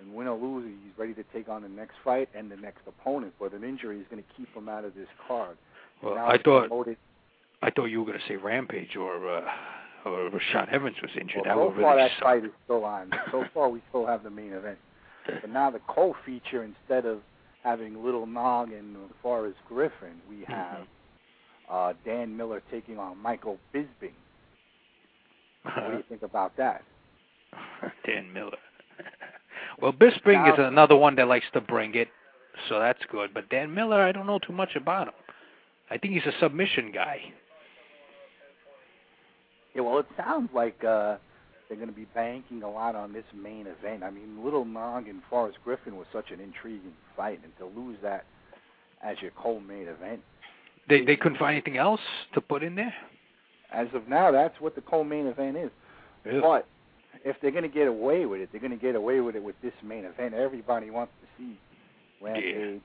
And 0.00 0.14
win 0.14 0.26
or 0.26 0.36
lose, 0.38 0.66
he's 0.84 0.98
ready 0.98 1.14
to 1.14 1.22
take 1.32 1.48
on 1.48 1.62
the 1.62 1.68
next 1.68 1.94
fight 2.02 2.28
and 2.34 2.50
the 2.50 2.56
next 2.56 2.80
opponent. 2.86 3.32
But 3.38 3.52
an 3.52 3.62
injury 3.64 3.98
is 3.98 4.06
going 4.10 4.22
to 4.22 4.28
keep 4.36 4.52
him 4.54 4.68
out 4.68 4.84
of 4.84 4.94
this 4.94 5.06
card. 5.28 5.56
Well, 6.02 6.18
I 6.18 6.36
thought 6.42 6.68
promoted. 6.68 6.96
I 7.62 7.70
thought 7.70 7.86
you 7.86 8.00
were 8.00 8.06
going 8.06 8.18
to 8.18 8.24
say 8.28 8.36
Rampage 8.36 8.96
or 8.96 9.36
uh, 9.36 9.42
or 10.04 10.30
Rashad 10.30 10.72
Evans 10.72 10.96
was 11.00 11.10
injured. 11.18 11.42
Well, 11.46 11.54
that 11.54 11.54
so 11.54 11.66
would 11.68 11.80
far 11.82 11.96
really 11.96 12.08
that 12.08 12.22
fight 12.22 12.44
is 12.44 12.50
still 12.64 12.84
on. 12.84 13.10
So 13.30 13.44
far 13.54 13.68
we 13.70 13.80
still 13.88 14.06
have 14.06 14.22
the 14.24 14.30
main 14.30 14.52
event. 14.52 14.78
But 15.26 15.48
now 15.50 15.70
the 15.70 15.80
co-feature 15.88 16.62
instead 16.64 17.06
of 17.06 17.20
having 17.62 18.04
Little 18.04 18.26
Nog 18.26 18.72
and 18.72 18.96
Forrest 19.22 19.56
Griffin, 19.68 20.20
we 20.28 20.34
Mm-hmm. 20.44 20.52
have 20.52 20.86
uh, 21.70 21.92
Dan 22.04 22.36
Miller 22.36 22.62
taking 22.70 22.98
on 22.98 23.16
Michael 23.16 23.56
Bisping. 23.74 24.12
What 25.62 25.90
do 25.90 25.96
you 25.96 26.04
think 26.10 26.22
about 26.22 26.54
that? 26.58 26.82
Dan 28.04 28.30
Miller. 28.32 28.58
Well, 29.80 29.92
Bisping 29.92 30.48
is 30.52 30.58
another 30.58 30.96
one 30.96 31.16
that 31.16 31.28
likes 31.28 31.46
to 31.52 31.60
bring 31.60 31.94
it, 31.94 32.08
so 32.68 32.78
that's 32.78 33.00
good. 33.10 33.32
But 33.34 33.48
Dan 33.48 33.74
Miller, 33.74 34.00
I 34.02 34.12
don't 34.12 34.26
know 34.26 34.38
too 34.38 34.52
much 34.52 34.76
about 34.76 35.08
him. 35.08 35.14
I 35.90 35.98
think 35.98 36.14
he's 36.14 36.26
a 36.26 36.38
submission 36.40 36.92
guy. 36.92 37.20
Yeah, 39.74 39.82
well, 39.82 39.98
it 39.98 40.06
sounds 40.16 40.50
like 40.54 40.82
uh, 40.84 41.16
they're 41.68 41.76
going 41.76 41.88
to 41.88 41.94
be 41.94 42.06
banking 42.14 42.62
a 42.62 42.70
lot 42.70 42.94
on 42.94 43.12
this 43.12 43.24
main 43.34 43.66
event. 43.66 44.02
I 44.04 44.10
mean, 44.10 44.44
Little 44.44 44.64
Nog 44.64 45.08
and 45.08 45.20
Forrest 45.28 45.58
Griffin 45.64 45.96
was 45.96 46.06
such 46.12 46.30
an 46.30 46.40
intriguing 46.40 46.92
fight, 47.16 47.40
and 47.42 47.52
to 47.58 47.66
lose 47.80 47.96
that 48.02 48.24
as 49.02 49.16
your 49.20 49.32
co-main 49.36 49.88
event, 49.88 50.20
They 50.88 51.04
they 51.04 51.16
couldn't 51.16 51.38
find 51.38 51.52
anything 51.54 51.76
else 51.76 52.00
to 52.34 52.40
put 52.40 52.62
in 52.62 52.74
there. 52.74 52.94
as 53.72 53.88
of 53.94 54.08
now, 54.08 54.30
that's 54.30 54.58
what 54.60 54.74
the 54.74 54.80
co-main 54.82 55.26
event 55.26 55.56
is. 55.56 55.70
Really? 56.24 56.40
But 56.40 56.66
if 57.24 57.36
they're 57.40 57.50
going 57.50 57.62
to 57.62 57.68
get 57.68 57.88
away 57.88 58.26
with 58.26 58.40
it, 58.40 58.50
they're 58.52 58.60
going 58.60 58.70
to 58.70 58.76
get 58.76 58.94
away 58.94 59.20
with 59.20 59.34
it 59.36 59.42
with 59.42 59.56
this 59.62 59.72
main 59.82 60.04
event. 60.04 60.34
Everybody 60.34 60.90
wants 60.90 61.12
to 61.22 61.42
see 61.42 61.58
Rampage 62.20 62.80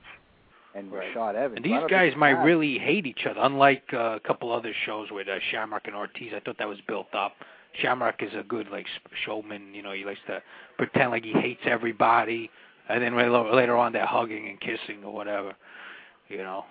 and 0.74 0.90
Right. 0.92 1.14
Rashad 1.14 1.34
Evans. 1.34 1.56
And 1.56 1.64
these 1.64 1.90
guys 1.90 2.12
might 2.16 2.34
that- 2.34 2.44
really 2.44 2.78
hate 2.78 3.06
each 3.06 3.26
other, 3.28 3.40
unlike 3.42 3.84
uh, 3.92 4.16
a 4.16 4.20
couple 4.20 4.52
other 4.52 4.72
shows 4.86 5.08
with 5.10 5.28
uh, 5.28 5.38
Shamrock 5.50 5.82
and 5.86 5.96
Ortiz. 5.96 6.32
I 6.34 6.40
thought 6.40 6.58
that 6.58 6.68
was 6.68 6.78
built 6.86 7.12
up. 7.14 7.32
Shamrock 7.80 8.22
is 8.22 8.32
a 8.38 8.42
good 8.42 8.68
like 8.70 8.86
showman. 9.24 9.74
You 9.74 9.82
know, 9.82 9.92
he 9.92 10.04
likes 10.04 10.20
to 10.26 10.42
pretend 10.76 11.10
like 11.10 11.24
he 11.24 11.32
hates 11.32 11.60
everybody, 11.64 12.50
and 12.88 13.02
then 13.02 13.16
later, 13.16 13.30
later 13.54 13.76
on 13.76 13.92
they're 13.92 14.06
hugging 14.06 14.48
and 14.48 14.60
kissing 14.60 15.04
or 15.04 15.12
whatever. 15.12 15.54
You 16.28 16.38
know. 16.38 16.64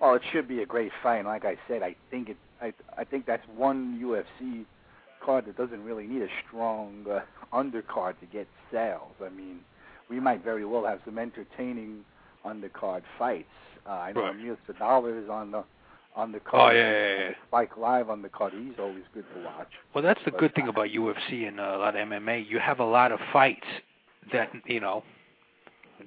Well, 0.00 0.14
it 0.14 0.22
should 0.32 0.48
be 0.48 0.60
a 0.62 0.66
great 0.66 0.90
fight. 1.02 1.18
And 1.18 1.28
like 1.28 1.44
I 1.44 1.56
said, 1.68 1.82
I 1.82 1.94
think 2.10 2.28
it. 2.30 2.36
I 2.60 2.72
I 2.98 3.04
think 3.04 3.24
that's 3.26 3.42
one 3.56 3.98
UFC 4.02 4.64
card 5.24 5.46
that 5.46 5.56
doesn't 5.56 5.82
really 5.84 6.06
need 6.06 6.22
a 6.22 6.28
strong 6.46 7.04
uh, 7.10 7.20
undercard 7.56 8.18
to 8.20 8.26
get 8.32 8.46
sales. 8.72 9.12
I 9.24 9.28
mean, 9.30 9.60
we 10.10 10.20
might 10.20 10.42
very 10.44 10.64
well 10.64 10.84
have 10.86 11.00
some 11.04 11.18
entertaining 11.18 12.04
undercard 12.44 13.02
fights. 13.18 13.48
Uh, 13.86 13.90
I 13.90 14.12
know 14.12 14.22
Right. 14.22 14.34
Amir 14.34 14.56
Sadollah 14.68 15.22
is 15.24 15.28
on 15.30 15.50
the 15.50 15.64
on 16.16 16.30
the 16.32 16.38
Oh 16.38 16.50
card. 16.50 16.76
yeah, 16.76 16.90
yeah, 16.90 17.18
yeah. 17.18 17.30
Spike 17.48 17.76
Live 17.76 18.08
on 18.08 18.22
the 18.22 18.28
card. 18.28 18.52
He's 18.52 18.78
always 18.78 19.02
good 19.12 19.24
to 19.34 19.44
watch. 19.44 19.68
Well, 19.94 20.04
that's 20.04 20.20
the 20.24 20.30
But 20.30 20.40
good 20.40 20.54
thing 20.54 20.68
about 20.68 20.88
UFC 20.90 21.48
and 21.48 21.58
uh, 21.58 21.64
a 21.76 21.78
lot 21.78 21.96
of 21.96 22.06
MMA. 22.08 22.48
You 22.48 22.60
have 22.60 22.78
a 22.78 22.84
lot 22.84 23.10
of 23.12 23.18
fights 23.32 23.66
that 24.32 24.50
you 24.66 24.80
know 24.80 25.02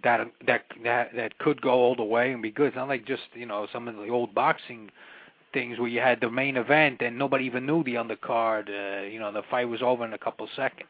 that 0.03 0.27
that 0.47 0.63
that 0.83 1.09
that 1.15 1.37
could 1.39 1.61
go 1.61 1.71
all 1.71 1.95
the 1.95 2.03
way 2.03 2.31
and 2.31 2.41
be 2.41 2.51
good. 2.51 2.67
It's 2.67 2.75
not 2.75 2.87
like 2.87 3.05
just 3.05 3.23
you 3.33 3.45
know 3.45 3.67
some 3.73 3.87
of 3.87 3.95
the 3.95 4.07
old 4.09 4.33
boxing 4.33 4.89
things 5.57 5.79
where 5.79 5.87
you 5.87 5.99
had 5.99 6.19
the 6.21 6.29
main 6.29 6.55
event 6.57 7.01
and 7.01 7.17
nobody 7.17 7.45
even 7.45 7.65
knew 7.65 7.83
the 7.83 7.95
undercard. 7.95 8.65
Uh, 8.69 9.05
you 9.07 9.19
know, 9.19 9.31
the 9.31 9.41
fight 9.49 9.65
was 9.67 9.81
over 9.81 10.05
in 10.05 10.13
a 10.13 10.17
couple 10.17 10.47
seconds. 10.55 10.89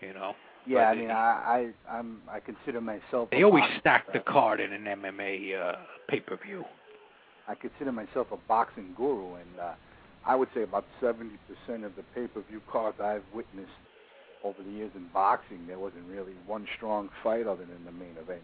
You 0.00 0.12
know, 0.12 0.32
Yeah, 0.66 0.90
I 0.90 0.94
mean, 0.94 1.10
it- 1.10 1.12
I 1.12 1.72
I 1.88 1.96
I'm 1.98 2.20
I 2.36 2.38
consider 2.40 2.80
myself. 2.80 3.30
they 3.30 3.42
always 3.44 3.64
stack 3.80 4.12
the 4.12 4.20
card 4.20 4.60
in 4.60 4.72
an 4.72 4.84
MMA 4.84 5.32
uh, 5.62 5.76
pay 6.08 6.20
per 6.20 6.36
view. 6.36 6.64
I 7.50 7.54
consider 7.54 7.92
myself 7.92 8.26
a 8.30 8.36
boxing 8.46 8.90
guru, 8.94 9.34
and 9.42 9.52
uh, 9.58 9.72
I 10.26 10.34
would 10.36 10.50
say 10.54 10.62
about 10.64 10.84
70% 11.00 11.30
of 11.88 11.96
the 11.96 12.04
pay-per-view 12.14 12.60
cards 12.70 13.00
I've 13.00 13.24
witnessed 13.32 13.80
over 14.44 14.62
the 14.62 14.70
years 14.70 14.90
in 14.94 15.06
boxing, 15.14 15.60
there 15.66 15.78
wasn't 15.78 16.04
really 16.10 16.34
one 16.46 16.66
strong 16.76 17.08
fight 17.24 17.46
other 17.46 17.64
than 17.64 17.82
the 17.86 17.92
main 17.92 18.16
event. 18.20 18.42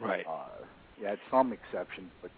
Right. 0.00 0.26
Uh, 0.26 0.64
you 0.98 1.06
had 1.06 1.20
some 1.30 1.52
exceptions, 1.52 2.10
but 2.22 2.32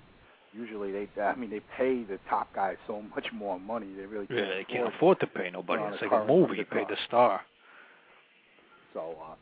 usually 0.53 0.93
they, 0.93 1.09
I 1.21 1.35
mean, 1.35 1.51
they 1.51 1.61
pay 1.77 2.05
the 2.05 2.19
top 2.29 2.55
guys 2.55 2.77
so 2.87 3.03
much 3.15 3.27
more 3.33 3.59
money. 3.59 3.89
They 3.97 4.07
really 4.07 4.27
can't 4.27 4.39
Yeah, 4.39 4.55
they 4.55 4.65
can't 4.65 4.95
afford 4.95 5.21
to 5.21 5.27
pay 5.27 5.51
nobody. 5.51 5.83
It's 5.85 6.03
like 6.03 6.13
a 6.13 6.27
movie. 6.27 6.59
You 6.59 6.65
pay 6.65 6.85
the 6.89 6.97
star. 7.07 7.41
So 8.93 9.17
uh, 9.23 9.35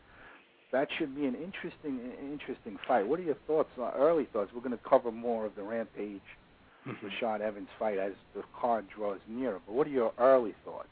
that 0.73 0.89
should 0.99 1.15
be 1.17 1.27
an 1.27 1.35
interesting, 1.35 2.01
interesting 2.21 2.79
fight. 2.87 3.07
What 3.07 3.19
are 3.19 3.25
your 3.25 3.37
thoughts? 3.47 3.71
Uh, 3.79 3.91
early 3.97 4.29
thoughts. 4.33 4.51
We're 4.55 4.61
going 4.61 4.77
to 4.77 4.89
cover 4.89 5.11
more 5.11 5.47
of 5.47 5.55
the 5.57 5.63
Rampage 5.63 6.21
Mhm. 6.87 6.97
Rashad 7.03 7.41
Evans 7.41 7.69
fight 7.79 7.99
as 7.99 8.13
the 8.35 8.43
card 8.59 8.89
draws 8.89 9.21
nearer. 9.29 9.61
But 9.67 9.75
what 9.75 9.87
are 9.87 9.91
your 9.91 10.13
early 10.19 10.55
thoughts? 10.65 10.89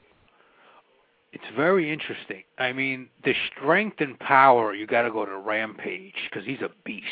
It's 1.32 1.48
very 1.56 1.90
interesting. 1.90 2.44
I 2.58 2.72
mean, 2.72 3.08
the 3.25 3.34
strength 3.52 4.00
and 4.00 4.18
power, 4.18 4.75
you 4.75 4.87
got 4.87 5.02
to 5.02 5.10
go 5.10 5.25
to 5.26 5.37
Rampage 5.37 6.14
because 6.28 6.46
he's 6.46 6.60
a 6.62 6.70
beast. 6.84 7.06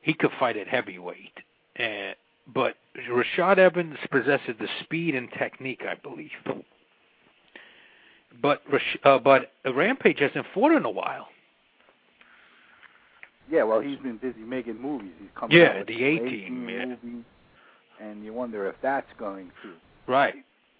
He 0.00 0.14
could 0.14 0.32
fight 0.38 0.56
at 0.56 0.66
heavyweight. 0.66 1.38
Uh, 1.78 2.12
but 2.54 2.74
Rashad 3.10 3.58
Evans 3.58 3.96
possesses 4.10 4.54
the 4.60 4.68
speed 4.82 5.14
and 5.14 5.28
technique, 5.38 5.82
I 5.88 5.94
believe. 5.94 6.30
But 8.40 8.62
uh, 9.04 9.18
but 9.18 9.52
Rampage 9.64 10.18
hasn't 10.20 10.46
fought 10.54 10.72
in 10.72 10.84
a 10.84 10.90
while. 10.90 11.28
Yeah, 13.50 13.64
well, 13.64 13.80
he's 13.80 13.98
been 13.98 14.16
busy 14.16 14.40
making 14.40 14.80
movies. 14.80 15.10
He's 15.20 15.28
coming 15.38 15.56
Yeah, 15.58 15.64
out 15.70 15.78
with 15.80 15.88
the 15.88 16.02
A-Team, 16.04 16.26
18 16.26 16.68
yeah. 16.68 16.84
movies, 16.86 17.24
and 18.00 18.24
you 18.24 18.32
wonder 18.32 18.66
if 18.66 18.76
that's 18.80 19.06
going 19.18 19.50
to, 19.62 19.72
Right. 20.10 20.34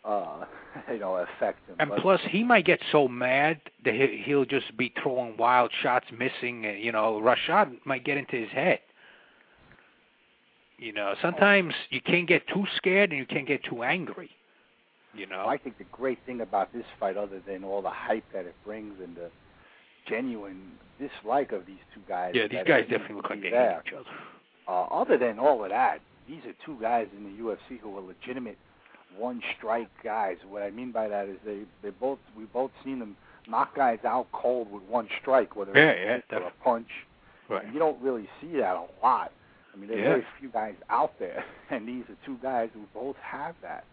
uh, 0.05 0.45
you 0.93 0.99
know, 0.99 1.17
affect 1.17 1.59
him. 1.69 1.77
And 1.81 1.91
but, 1.91 1.99
plus, 2.01 2.21
he 2.31 2.43
might 2.45 2.65
get 2.65 2.81
so 2.91 3.09
mad 3.09 3.61
that 3.85 3.93
he- 3.95 4.23
he'll 4.25 4.47
just 4.47 4.75
be 4.77 4.89
throwing 5.03 5.37
wild 5.37 5.71
shots, 5.83 6.07
missing. 6.13 6.65
And, 6.65 6.81
you 6.81 6.93
know, 6.93 7.21
Rashad 7.21 7.85
might 7.85 8.05
get 8.05 8.17
into 8.17 8.37
his 8.37 8.51
head. 8.51 8.79
You 10.83 10.93
know, 10.93 11.15
sometimes 11.23 11.75
you 11.91 12.01
can't 12.01 12.27
get 12.27 12.43
too 12.49 12.65
scared 12.77 13.11
and 13.11 13.19
you 13.19 13.25
can't 13.27 13.47
get 13.47 13.63
too 13.63 13.85
angry. 13.85 14.31
You 15.15 15.27
know. 15.27 15.45
I 15.47 15.57
think 15.59 15.79
the 15.79 15.85
great 15.93 16.19
thing 16.27 16.41
about 16.41 16.73
this 16.73 16.85
fight, 16.99 17.17
other 17.17 17.41
than 17.47 17.63
all 17.63 17.83
the 17.83 17.91
hype 17.91 18.25
that 18.33 18.47
it 18.47 18.55
brings 18.65 18.95
and 19.01 19.15
the 19.15 19.31
genuine 20.09 20.73
dislike 20.99 21.53
of 21.53 21.67
these 21.67 21.79
two 21.95 22.01
guys, 22.09 22.33
yeah, 22.35 22.49
these 22.49 22.65
guys 22.67 22.83
definitely 22.91 23.17
look 23.17 23.31
like 23.31 23.43
they 23.43 23.51
hate 23.51 23.77
each 23.87 23.93
other. 23.93 24.09
Uh, 24.67 24.85
other 24.93 25.17
than 25.19 25.39
all 25.39 25.63
of 25.63 25.71
that, 25.71 26.01
these 26.27 26.41
are 26.47 26.55
two 26.65 26.77
guys 26.81 27.07
in 27.17 27.25
the 27.25 27.43
UFC 27.43 27.79
who 27.81 27.97
are 27.97 28.01
legitimate 28.01 28.57
one 29.17 29.41
strike 29.59 29.91
guys. 30.03 30.39
What 30.49 30.63
I 30.63 30.71
mean 30.71 30.91
by 30.91 31.07
that 31.09 31.29
is 31.29 31.37
they 31.45 31.61
they 31.83 31.91
both 31.91 32.19
we 32.37 32.45
both 32.45 32.71
seen 32.83 32.99
them 32.99 33.15
knock 33.47 33.77
guys 33.77 33.99
out 34.05 34.27
cold 34.33 34.73
with 34.73 34.83
one 34.85 35.09
strike, 35.21 35.55
whether 35.55 35.73
Yeah, 35.75 35.91
it's 35.91 36.01
yeah, 36.01 36.15
a 36.15 36.17
kick 36.17 36.25
or 36.33 36.37
a 36.37 36.41
definitely. 36.41 36.65
punch. 36.65 36.89
Right. 37.51 37.73
You 37.73 37.79
don't 37.79 38.01
really 38.03 38.29
see 38.41 38.57
that 38.57 38.75
a 38.77 38.87
lot. 39.03 39.31
I 39.73 39.77
mean, 39.79 39.89
there 39.89 39.99
are 39.99 40.01
Yeah. 40.01 40.09
very 40.09 40.27
few 40.39 40.49
guys 40.51 40.75
out 40.91 41.19
there, 41.19 41.45
and 41.71 41.87
these 41.89 42.05
are 42.11 42.17
two 42.27 42.37
guys 42.43 42.71
who 42.75 42.83
both 42.95 43.17
have 43.17 43.55
that. 43.63 43.85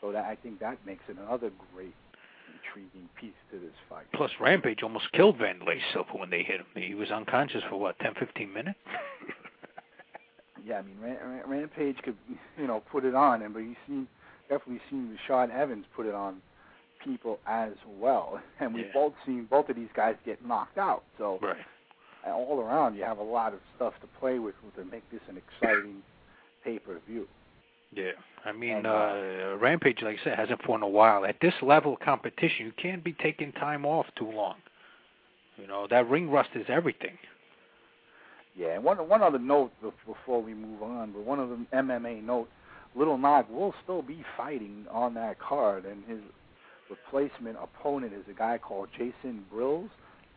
So 0.00 0.12
that 0.12 0.24
I 0.24 0.34
think 0.36 0.60
that 0.60 0.78
makes 0.86 1.02
it 1.08 1.16
another 1.18 1.50
great, 1.74 1.94
intriguing 2.54 3.08
piece 3.20 3.34
to 3.52 3.58
this 3.58 3.74
fight. 3.88 4.06
Plus, 4.14 4.30
Rampage 4.40 4.82
almost 4.82 5.12
killed 5.12 5.38
Wanderlei 5.38 5.78
Silva 5.92 6.12
when 6.16 6.30
they 6.30 6.42
hit 6.42 6.60
him. 6.60 6.66
He 6.74 6.94
was 6.94 7.10
unconscious 7.10 7.62
for 7.68 7.76
what, 7.76 7.98
ten, 7.98 8.14
fifteen 8.14 8.52
minutes? 8.52 8.78
Yeah, 10.64 10.78
I 10.78 10.82
mean, 10.82 10.96
Ram- 11.00 11.16
Ram- 11.24 11.50
Rampage 11.50 11.96
could, 12.02 12.16
you 12.58 12.66
know, 12.66 12.80
put 12.92 13.04
it 13.06 13.14
on, 13.14 13.40
and 13.42 13.54
but 13.54 13.60
you've 13.60 13.78
seen 13.86 14.06
definitely 14.50 14.80
seen 14.90 15.18
Rashad 15.28 15.50
Evans 15.50 15.86
put 15.96 16.04
it 16.06 16.14
on 16.14 16.42
people 17.02 17.38
as 17.46 17.72
well, 17.98 18.40
and 18.60 18.74
we've 18.74 18.84
Yeah. 18.86 18.92
both 18.92 19.14
seen 19.24 19.46
both 19.46 19.70
of 19.70 19.76
these 19.76 19.88
guys 19.94 20.16
get 20.26 20.44
knocked 20.44 20.76
out. 20.76 21.02
So 21.16 21.38
Right. 21.40 21.56
Uh, 22.26 22.30
all 22.32 22.60
around, 22.60 22.96
you 22.96 23.04
have 23.04 23.18
a 23.18 23.22
lot 23.22 23.52
of 23.52 23.60
stuff 23.76 23.94
to 24.00 24.08
play 24.18 24.38
with 24.38 24.54
to 24.76 24.84
make 24.84 25.08
this 25.10 25.20
an 25.28 25.36
exciting 25.38 26.02
pay-per-view. 26.64 27.26
Yeah, 27.92 28.12
I 28.44 28.52
mean, 28.52 28.76
And, 28.76 28.86
uh, 28.86 29.56
Rampage, 29.58 29.98
like 30.02 30.18
I 30.20 30.24
said, 30.24 30.38
hasn't 30.38 30.62
fought 30.62 30.76
in 30.76 30.82
a 30.82 30.88
while. 30.88 31.24
At 31.24 31.36
this 31.40 31.54
level 31.60 31.94
of 31.94 32.00
competition, 32.00 32.66
you 32.66 32.72
can't 32.80 33.02
be 33.02 33.14
taking 33.14 33.52
time 33.52 33.84
off 33.84 34.06
too 34.16 34.30
long. 34.30 34.56
You 35.56 35.66
know, 35.66 35.86
that 35.90 36.08
ring 36.08 36.30
rust 36.30 36.50
is 36.54 36.66
everything. 36.68 37.18
Yeah, 38.56 38.74
and 38.74 38.84
one 38.84 38.96
one 39.08 39.22
other 39.22 39.38
note 39.38 39.72
before 40.06 40.42
we 40.42 40.54
move 40.54 40.82
on, 40.82 41.12
but 41.12 41.24
one 41.24 41.38
of 41.38 41.50
the 41.50 41.56
MMA 41.72 42.24
note, 42.24 42.48
Little 42.94 43.18
Nog 43.18 43.48
will 43.50 43.74
still 43.82 44.02
be 44.02 44.24
fighting 44.36 44.86
on 44.90 45.14
that 45.14 45.38
card, 45.38 45.84
and 45.84 46.02
his 46.06 46.20
replacement 46.90 47.56
opponent 47.62 48.12
is 48.12 48.24
a 48.28 48.36
guy 48.36 48.58
called 48.58 48.88
Jason 48.92 49.44
Brilz. 49.52 49.88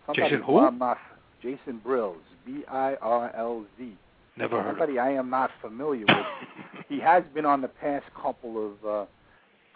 Somebody 0.05 0.29
Jason 0.29 0.43
who? 0.43 0.59
I'm 0.59 0.77
not, 0.77 0.97
Jason 1.43 1.81
Brilz, 1.85 2.15
B-I-R-L-Z. 2.45 3.97
Never 4.38 4.63
heard. 4.63 4.71
Somebody 4.71 4.97
I 4.97 5.12
am 5.12 5.29
not 5.29 5.51
familiar 5.62 6.05
with. 6.07 6.25
he 6.89 7.00
has 7.00 7.23
been 7.35 7.45
on 7.45 7.62
the 7.62 7.67
past 7.67 8.05
couple 8.19 8.65
of 8.65 8.85
uh, 8.88 9.05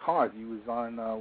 cards. 0.04 0.34
He 0.36 0.44
was 0.44 0.60
on 0.68 0.98
uh, 0.98 1.16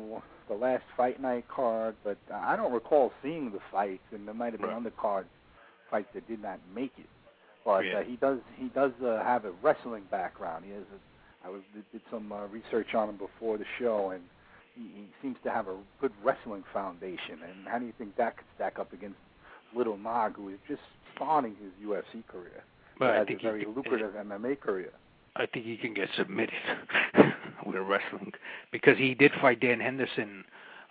the 0.48 0.56
last 0.56 0.84
fight 0.96 1.22
night 1.22 1.46
card, 1.54 1.96
but 2.04 2.18
I 2.34 2.56
don't 2.56 2.72
recall 2.72 3.12
seeing 3.22 3.52
the 3.52 3.60
fights, 3.72 4.04
and 4.12 4.26
there 4.26 4.34
might 4.34 4.54
have 4.54 4.62
been 4.62 4.72
right. 4.72 4.82
undercard 4.82 5.26
fights 5.92 6.08
that 6.14 6.28
did 6.28 6.42
not 6.42 6.60
make 6.74 6.94
it. 6.98 7.06
But 7.66 7.86
yeah. 7.86 8.00
uh, 8.00 8.04
he 8.04 8.16
does 8.16 8.40
he 8.56 8.70
does 8.70 8.94
uh, 9.06 9.22
have 9.24 9.44
a 9.44 9.52
wrestling 9.62 10.04
background. 10.10 10.64
He 10.66 10.72
has 10.72 10.84
a, 10.84 11.48
I 11.48 11.52
was 11.52 11.62
did 11.92 12.02
some 12.10 12.32
uh, 12.32 12.48
research 12.48 12.96
on 12.96 13.10
him 13.10 13.18
before 13.18 13.58
the 13.58 13.66
show, 13.78 14.12
and 14.12 14.24
he, 14.74 14.84
he 14.84 15.08
seems 15.22 15.36
to 15.44 15.52
have 15.52 15.68
a 15.68 15.76
good 16.00 16.14
wrestling 16.24 16.64
foundation. 16.74 17.40
And 17.44 17.68
how 17.68 17.78
do 17.78 17.86
you 17.86 17.94
think 17.98 18.16
that 18.16 18.38
could 18.38 18.46
stack 18.56 18.80
up 18.80 18.94
against 18.94 19.18
Little 19.76 19.98
Nog, 19.98 20.36
who 20.36 20.50
is 20.50 20.58
just 20.68 20.82
spawning 21.16 21.56
his 21.62 21.88
UFC 21.88 22.26
career? 22.28 22.64
But 23.00 23.14
has 23.14 23.24
I 23.24 23.26
think 23.26 23.42
a 23.42 23.44
very 23.44 23.60
he, 23.62 23.66
lucrative 23.66 24.14
MMA 24.14 24.60
career. 24.60 24.92
I 25.36 25.46
think 25.46 25.66
he 25.66 25.78
can 25.78 25.94
get 25.94 26.10
submitted 26.18 26.56
with 27.66 27.76
wrestling 27.76 28.34
because 28.72 28.98
he 28.98 29.14
did 29.14 29.32
fight 29.40 29.60
Dan 29.60 29.80
Henderson, 29.80 30.44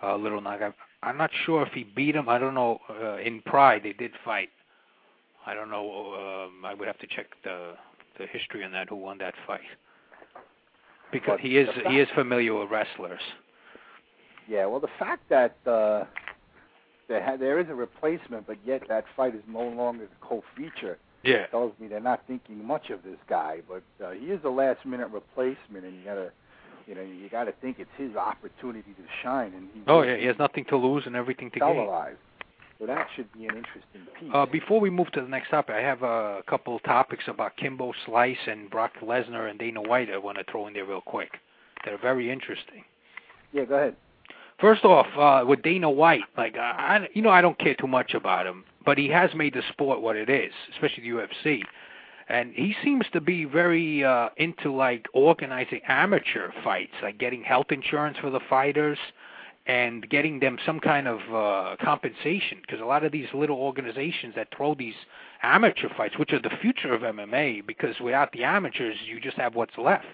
uh, 0.02 0.16
Little 0.16 0.40
Nog. 0.40 0.62
I'm, 0.62 0.74
I'm 1.02 1.16
not 1.16 1.30
sure 1.44 1.66
if 1.66 1.72
he 1.72 1.84
beat 1.84 2.14
him. 2.14 2.28
I 2.28 2.38
don't 2.38 2.54
know. 2.54 2.78
Uh, 2.88 3.16
in 3.16 3.42
Pride, 3.42 3.82
they 3.82 3.92
did 3.92 4.12
fight. 4.24 4.50
I 5.46 5.54
don't 5.54 5.70
know. 5.70 6.46
Um, 6.46 6.64
I 6.64 6.74
would 6.74 6.86
have 6.86 6.98
to 6.98 7.06
check 7.06 7.26
the 7.44 7.74
the 8.18 8.26
history 8.26 8.64
on 8.64 8.72
that. 8.72 8.88
Who 8.88 8.96
won 8.96 9.18
that 9.18 9.34
fight? 9.46 9.60
Because 11.12 11.34
but 11.34 11.40
he 11.40 11.58
is 11.58 11.68
fact, 11.68 11.88
he 11.88 12.00
is 12.00 12.08
familiar 12.14 12.54
with 12.54 12.70
wrestlers. 12.70 13.20
Yeah. 14.48 14.66
Well, 14.66 14.80
the 14.80 14.88
fact 14.98 15.28
that 15.28 15.56
uh, 15.66 16.04
there 17.08 17.22
ha- 17.22 17.36
there 17.36 17.58
is 17.58 17.68
a 17.68 17.74
replacement, 17.74 18.46
but 18.46 18.56
yet 18.64 18.82
that 18.88 19.04
fight 19.16 19.34
is 19.34 19.42
no 19.48 19.62
longer 19.62 20.04
the 20.04 20.26
co-feature. 20.26 20.98
Yeah. 21.22 21.34
it 21.34 21.50
Tells 21.50 21.72
me 21.80 21.88
they're 21.88 22.00
not 22.00 22.22
thinking 22.26 22.64
much 22.64 22.90
of 22.90 23.02
this 23.02 23.18
guy, 23.28 23.58
but 23.68 23.82
uh, 24.04 24.12
he 24.12 24.26
is 24.26 24.40
a 24.44 24.48
last-minute 24.48 25.08
replacement, 25.10 25.84
and 25.84 25.96
you 25.96 26.04
gotta, 26.04 26.30
you 26.86 26.94
know, 26.94 27.02
you 27.02 27.28
gotta 27.30 27.52
think 27.60 27.78
it's 27.78 27.90
his 27.96 28.14
opportunity 28.16 28.92
to 28.92 29.02
shine. 29.22 29.52
And 29.54 29.68
he 29.74 29.80
oh 29.86 30.02
yeah, 30.02 30.16
he 30.16 30.26
has 30.26 30.36
nothing 30.38 30.64
to 30.68 30.76
lose 30.76 31.04
and 31.06 31.16
everything 31.16 31.50
to 31.52 31.60
gain. 31.60 31.88
So 32.78 32.86
that 32.86 33.06
should 33.16 33.32
be 33.32 33.46
an 33.46 33.56
interesting 33.56 34.02
piece. 34.20 34.30
Uh, 34.34 34.44
before 34.44 34.80
we 34.80 34.90
move 34.90 35.10
to 35.12 35.22
the 35.22 35.28
next 35.28 35.48
topic, 35.48 35.74
I 35.74 35.80
have 35.80 36.02
a 36.02 36.42
couple 36.46 36.76
of 36.76 36.82
topics 36.82 37.24
about 37.26 37.56
Kimbo 37.56 37.92
Slice 38.04 38.36
and 38.46 38.68
Brock 38.68 38.92
Lesnar 39.02 39.48
and 39.48 39.58
Dana 39.58 39.80
White 39.80 40.10
I 40.10 40.18
want 40.18 40.36
to 40.36 40.44
throw 40.50 40.66
in 40.66 40.74
there 40.74 40.84
real 40.84 41.00
quick. 41.00 41.30
They're 41.84 41.98
very 41.98 42.30
interesting. 42.30 42.84
Yeah, 43.52 43.64
go 43.64 43.76
ahead. 43.76 43.96
First 44.58 44.84
off, 44.84 45.06
uh, 45.18 45.46
with 45.46 45.62
Dana 45.62 45.90
White, 45.90 46.22
like 46.36 46.56
I, 46.56 47.08
you 47.12 47.20
know, 47.20 47.28
I 47.28 47.42
don't 47.42 47.58
care 47.58 47.74
too 47.74 47.86
much 47.86 48.14
about 48.14 48.46
him, 48.46 48.64
but 48.86 48.96
he 48.96 49.08
has 49.08 49.34
made 49.34 49.52
the 49.52 49.62
sport 49.70 50.00
what 50.00 50.16
it 50.16 50.30
is, 50.30 50.52
especially 50.72 51.02
the 51.02 51.16
UFC, 51.16 51.62
and 52.28 52.54
he 52.54 52.74
seems 52.82 53.04
to 53.12 53.20
be 53.20 53.44
very 53.44 54.02
uh, 54.02 54.30
into 54.38 54.72
like 54.72 55.06
organizing 55.12 55.80
amateur 55.86 56.50
fights, 56.64 56.94
like 57.02 57.18
getting 57.18 57.42
health 57.42 57.66
insurance 57.70 58.16
for 58.18 58.30
the 58.30 58.40
fighters, 58.48 58.98
and 59.66 60.08
getting 60.08 60.40
them 60.40 60.58
some 60.64 60.80
kind 60.80 61.06
of 61.06 61.20
uh, 61.34 61.76
compensation 61.84 62.58
because 62.62 62.80
a 62.80 62.84
lot 62.84 63.04
of 63.04 63.12
these 63.12 63.28
little 63.34 63.58
organizations 63.58 64.34
that 64.36 64.48
throw 64.56 64.74
these 64.74 64.94
amateur 65.42 65.88
fights, 65.96 66.18
which 66.18 66.32
are 66.32 66.40
the 66.40 66.56
future 66.62 66.94
of 66.94 67.02
MMA, 67.02 67.66
because 67.66 68.00
without 68.00 68.32
the 68.32 68.44
amateurs, 68.44 68.96
you 69.04 69.20
just 69.20 69.36
have 69.36 69.54
what's 69.54 69.76
left. 69.76 70.06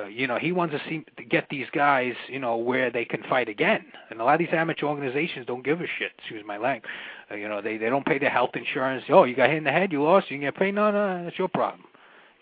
Uh, 0.00 0.06
you 0.06 0.26
know, 0.26 0.38
he 0.38 0.52
wants 0.52 0.74
to 0.74 0.80
see 0.88 1.04
to 1.16 1.24
get 1.24 1.46
these 1.50 1.66
guys, 1.72 2.14
you 2.28 2.38
know, 2.38 2.56
where 2.56 2.90
they 2.90 3.04
can 3.04 3.22
fight 3.24 3.48
again. 3.48 3.84
And 4.10 4.20
a 4.20 4.24
lot 4.24 4.34
of 4.34 4.38
these 4.38 4.48
amateur 4.52 4.86
organizations 4.86 5.46
don't 5.46 5.64
give 5.64 5.80
a 5.80 5.86
shit. 5.98 6.12
Excuse 6.18 6.44
my 6.46 6.58
language. 6.58 6.90
Uh, 7.30 7.34
you 7.34 7.48
know, 7.48 7.60
they 7.60 7.76
they 7.76 7.88
don't 7.88 8.06
pay 8.06 8.18
their 8.18 8.30
health 8.30 8.50
insurance. 8.54 9.04
Oh, 9.08 9.24
you 9.24 9.34
got 9.34 9.48
hit 9.48 9.58
in 9.58 9.64
the 9.64 9.72
head, 9.72 9.92
you 9.92 10.02
lost, 10.02 10.30
you 10.30 10.36
can 10.36 10.46
get 10.46 10.56
paid. 10.56 10.74
No, 10.74 10.90
no, 10.90 11.24
that's 11.24 11.38
your 11.38 11.48
problem. 11.48 11.84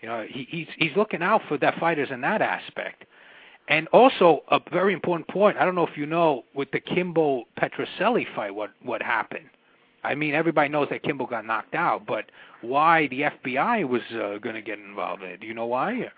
You 0.01 0.09
know, 0.09 0.25
he, 0.29 0.47
he's 0.49 0.67
he's 0.77 0.95
looking 0.95 1.21
out 1.21 1.41
for 1.47 1.57
their 1.57 1.75
fighters 1.79 2.09
in 2.11 2.21
that 2.21 2.41
aspect. 2.41 3.05
And 3.67 3.87
also 3.89 4.43
a 4.49 4.59
very 4.71 4.93
important 4.93 5.27
point. 5.27 5.57
I 5.57 5.65
don't 5.65 5.75
know 5.75 5.85
if 5.85 5.95
you 5.95 6.07
know 6.07 6.43
with 6.55 6.71
the 6.71 6.79
Kimbo 6.79 7.43
Petruzelli 7.59 8.25
fight, 8.35 8.53
what 8.53 8.71
what 8.81 9.01
happened. 9.01 9.49
I 10.03 10.15
mean, 10.15 10.33
everybody 10.33 10.69
knows 10.69 10.87
that 10.91 11.03
Kimbo 11.03 11.25
got 11.25 11.45
knocked 11.45 11.75
out, 11.75 12.05
but 12.07 12.25
why 12.61 13.07
the 13.07 13.21
FBI 13.21 13.87
was 13.87 14.01
uh, 14.11 14.37
going 14.37 14.55
to 14.55 14.61
get 14.61 14.79
involved 14.79 15.23
in 15.23 15.29
it? 15.29 15.41
Do 15.41 15.47
you 15.47 15.53
know 15.53 15.65
why? 15.65 16.09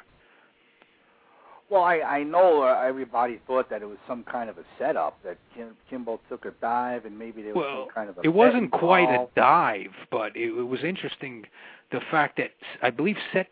Well, 1.71 1.83
I 1.83 2.01
I 2.01 2.23
know 2.23 2.63
everybody 2.63 3.39
thought 3.47 3.69
that 3.69 3.81
it 3.81 3.85
was 3.85 3.97
some 4.05 4.25
kind 4.25 4.49
of 4.49 4.57
a 4.57 4.63
setup 4.77 5.17
that 5.23 5.37
Kim, 5.55 5.69
Kimbo 5.89 6.19
took 6.27 6.43
a 6.43 6.51
dive 6.59 7.05
and 7.05 7.17
maybe 7.17 7.41
there 7.41 7.53
was 7.53 7.63
well, 7.65 7.85
some 7.85 7.95
kind 7.95 8.09
of 8.09 8.17
a 8.17 8.19
Well, 8.19 8.25
it 8.25 8.33
wasn't 8.33 8.71
quite 8.71 9.09
a 9.09 9.27
dive, 9.37 9.93
but 10.11 10.35
it, 10.35 10.49
it 10.49 10.67
was 10.67 10.83
interesting 10.83 11.45
the 11.91 12.01
fact 12.11 12.37
that 12.37 12.51
I 12.81 12.89
believe 12.89 13.15
Seth 13.31 13.47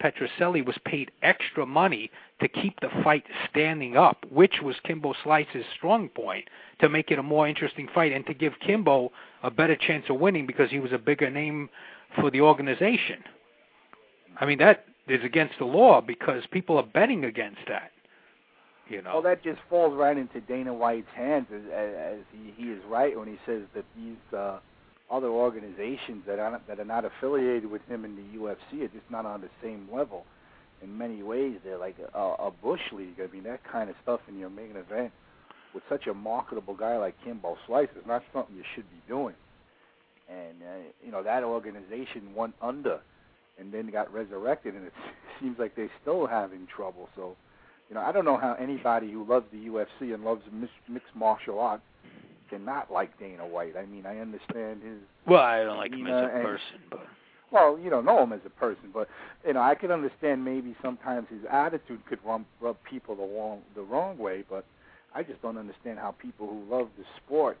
Petruzelli 0.00 0.64
was 0.64 0.76
paid 0.84 1.10
extra 1.22 1.66
money 1.66 2.12
to 2.40 2.46
keep 2.46 2.78
the 2.78 2.90
fight 3.02 3.24
standing 3.50 3.96
up, 3.96 4.24
which 4.30 4.62
was 4.62 4.76
Kimbo 4.84 5.12
Slice's 5.24 5.64
strong 5.76 6.08
point, 6.08 6.48
to 6.80 6.88
make 6.88 7.10
it 7.10 7.18
a 7.18 7.22
more 7.24 7.48
interesting 7.48 7.88
fight 7.92 8.12
and 8.12 8.24
to 8.26 8.34
give 8.34 8.52
Kimbo 8.64 9.10
a 9.42 9.50
better 9.50 9.76
chance 9.76 10.04
of 10.08 10.20
winning 10.20 10.46
because 10.46 10.70
he 10.70 10.78
was 10.78 10.92
a 10.92 10.98
bigger 10.98 11.28
name 11.28 11.68
for 12.20 12.30
the 12.30 12.40
organization. 12.40 13.24
I 14.40 14.46
mean 14.46 14.58
that 14.58 14.86
is 15.08 15.24
against 15.24 15.54
the 15.58 15.64
law 15.64 16.00
because 16.00 16.44
people 16.50 16.76
are 16.76 16.86
betting 16.86 17.24
against 17.24 17.60
that. 17.68 17.90
You 18.88 19.00
know. 19.00 19.14
Well, 19.14 19.22
that 19.22 19.42
just 19.42 19.60
falls 19.70 19.94
right 19.94 20.16
into 20.16 20.42
Dana 20.42 20.74
White's 20.74 21.08
hands, 21.14 21.46
as, 21.54 21.62
as 21.72 22.18
he, 22.32 22.52
he 22.62 22.70
is 22.70 22.82
right 22.86 23.18
when 23.18 23.26
he 23.26 23.38
says 23.46 23.62
that 23.74 23.84
these 23.96 24.36
uh, 24.36 24.58
other 25.10 25.28
organizations 25.28 26.22
that 26.26 26.38
are 26.38 26.60
that 26.68 26.78
are 26.78 26.84
not 26.84 27.04
affiliated 27.04 27.70
with 27.70 27.82
him 27.88 28.04
in 28.04 28.16
the 28.16 28.38
UFC 28.38 28.82
are 28.82 28.88
just 28.88 29.10
not 29.10 29.24
on 29.24 29.40
the 29.40 29.48
same 29.62 29.88
level. 29.92 30.26
In 30.82 30.98
many 30.98 31.22
ways, 31.22 31.56
they're 31.64 31.78
like 31.78 31.96
a, 32.14 32.18
a 32.18 32.50
bush 32.50 32.80
league. 32.92 33.18
I 33.18 33.32
mean, 33.32 33.44
that 33.44 33.60
kind 33.64 33.88
of 33.88 33.96
stuff 34.02 34.20
in 34.28 34.38
your 34.38 34.50
main 34.50 34.76
event 34.76 35.12
with 35.72 35.82
such 35.88 36.06
a 36.06 36.14
marketable 36.14 36.74
guy 36.74 36.96
like 36.96 37.14
Kimbo 37.24 37.56
Slice 37.66 37.88
is 37.96 38.06
not 38.06 38.22
something 38.32 38.54
you 38.54 38.64
should 38.74 38.88
be 38.90 39.00
doing. 39.08 39.34
And 40.28 40.62
uh, 40.62 40.88
you 41.04 41.12
know 41.12 41.22
that 41.22 41.42
organization 41.42 42.34
went 42.34 42.54
under, 42.62 43.00
and 43.58 43.72
then 43.72 43.90
got 43.90 44.12
resurrected, 44.12 44.74
and 44.74 44.86
it 44.86 44.92
seems 45.40 45.58
like 45.58 45.76
they're 45.76 45.90
still 46.02 46.26
having 46.26 46.66
trouble. 46.74 47.08
So, 47.16 47.36
you 47.88 47.94
know, 47.94 48.00
I 48.00 48.12
don't 48.12 48.24
know 48.24 48.36
how 48.36 48.54
anybody 48.54 49.10
who 49.12 49.24
loves 49.24 49.46
the 49.52 49.58
UFC 49.58 50.14
and 50.14 50.24
loves 50.24 50.42
mixed 50.88 51.14
martial 51.14 51.60
arts 51.60 51.82
cannot 52.50 52.92
like 52.92 53.18
Dana 53.18 53.46
White. 53.46 53.76
I 53.76 53.86
mean, 53.86 54.06
I 54.06 54.18
understand 54.18 54.82
his. 54.82 54.98
Well, 55.26 55.40
I 55.40 55.64
don't 55.64 55.76
like 55.76 55.92
him 55.92 56.06
as 56.06 56.24
a 56.24 56.42
person, 56.42 56.80
but. 56.90 57.06
Well, 57.50 57.78
you 57.78 57.88
don't 57.88 58.04
know 58.04 58.20
him 58.20 58.32
as 58.32 58.40
a 58.44 58.50
person, 58.50 58.90
but 58.92 59.06
you 59.46 59.52
know, 59.52 59.60
I 59.60 59.76
can 59.76 59.92
understand 59.92 60.44
maybe 60.44 60.74
sometimes 60.82 61.28
his 61.30 61.42
attitude 61.48 62.00
could 62.08 62.18
rub, 62.26 62.44
rub 62.60 62.76
people 62.88 63.14
the 63.14 63.22
wrong 63.22 63.60
the 63.76 63.82
wrong 63.82 64.18
way, 64.18 64.42
but 64.50 64.64
I 65.14 65.22
just 65.22 65.40
don't 65.40 65.56
understand 65.56 66.00
how 66.00 66.12
people 66.20 66.48
who 66.48 66.64
love 66.68 66.88
the 66.98 67.04
sport 67.24 67.56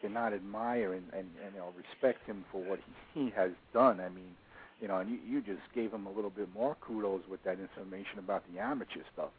cannot 0.00 0.32
admire 0.32 0.94
and 0.94 1.04
and, 1.12 1.28
and 1.44 1.54
you 1.54 1.60
know 1.60 1.68
respect 1.76 2.26
him 2.26 2.44
for 2.50 2.62
what 2.64 2.80
he, 3.14 3.20
he 3.20 3.30
has 3.36 3.52
done. 3.72 4.00
I 4.00 4.08
mean, 4.08 4.34
you 4.80 4.88
know, 4.88 4.98
and 4.98 5.10
you, 5.10 5.18
you 5.28 5.40
just 5.40 5.62
gave 5.74 5.92
him 5.92 6.06
a 6.06 6.10
little 6.10 6.30
bit 6.30 6.48
more 6.54 6.76
kudos 6.80 7.22
with 7.30 7.42
that 7.44 7.58
information 7.58 8.18
about 8.18 8.42
the 8.52 8.60
amateur 8.60 9.00
stuff. 9.12 9.30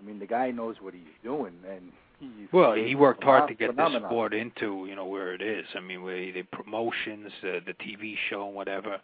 I 0.00 0.06
mean, 0.06 0.18
the 0.18 0.26
guy 0.26 0.50
knows 0.50 0.76
what 0.80 0.94
he's 0.94 1.02
doing, 1.22 1.54
and 1.68 1.92
he's 2.20 2.48
well, 2.52 2.74
he 2.74 2.94
worked 2.94 3.24
hard 3.24 3.48
to 3.48 3.54
get 3.54 3.70
phenomenon. 3.70 4.02
the 4.02 4.08
sport 4.08 4.34
into 4.34 4.86
you 4.88 4.94
know 4.94 5.06
where 5.06 5.34
it 5.34 5.42
is. 5.42 5.66
I 5.74 5.80
mean, 5.80 6.02
where 6.02 6.32
the 6.32 6.42
promotions, 6.52 7.32
uh, 7.42 7.60
the 7.66 7.74
TV 7.84 8.14
show, 8.30 8.46
and 8.46 8.54
whatever. 8.54 9.00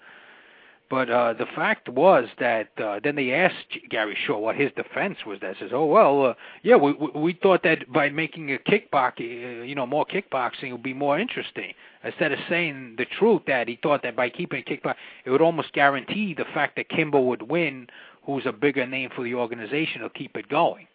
But 0.94 1.10
uh, 1.10 1.32
the 1.32 1.46
fact 1.56 1.88
was 1.88 2.28
that 2.38 2.68
uh, 2.78 3.00
then 3.02 3.16
they 3.16 3.32
asked 3.32 3.80
Gary 3.90 4.16
Shaw 4.26 4.38
what 4.38 4.54
his 4.54 4.70
defense 4.76 5.18
was. 5.26 5.40
That 5.40 5.56
says, 5.58 5.70
"Oh 5.72 5.86
well, 5.86 6.24
uh, 6.24 6.34
yeah, 6.62 6.76
we 6.76 6.92
we 6.92 7.32
thought 7.32 7.64
that 7.64 7.92
by 7.92 8.10
making 8.10 8.52
a 8.52 8.58
kickbox, 8.58 9.18
uh, 9.18 9.64
you 9.64 9.74
know, 9.74 9.86
more 9.86 10.06
kickboxing 10.06 10.70
would 10.70 10.84
be 10.84 10.94
more 10.94 11.18
interesting." 11.18 11.72
Instead 12.04 12.30
of 12.30 12.38
saying 12.48 12.94
the 12.96 13.06
truth, 13.06 13.42
that 13.48 13.66
he 13.66 13.76
thought 13.82 14.04
that 14.04 14.14
by 14.14 14.30
keeping 14.30 14.62
kickbox, 14.62 14.94
it 15.24 15.30
would 15.30 15.42
almost 15.42 15.72
guarantee 15.72 16.32
the 16.32 16.44
fact 16.54 16.76
that 16.76 16.88
Kimbo 16.88 17.20
would 17.22 17.42
win, 17.42 17.88
who's 18.22 18.46
a 18.46 18.52
bigger 18.52 18.86
name 18.86 19.10
for 19.16 19.24
the 19.24 19.34
organization, 19.34 20.00
will 20.00 20.10
keep 20.10 20.36
it 20.36 20.48
going. 20.48 20.86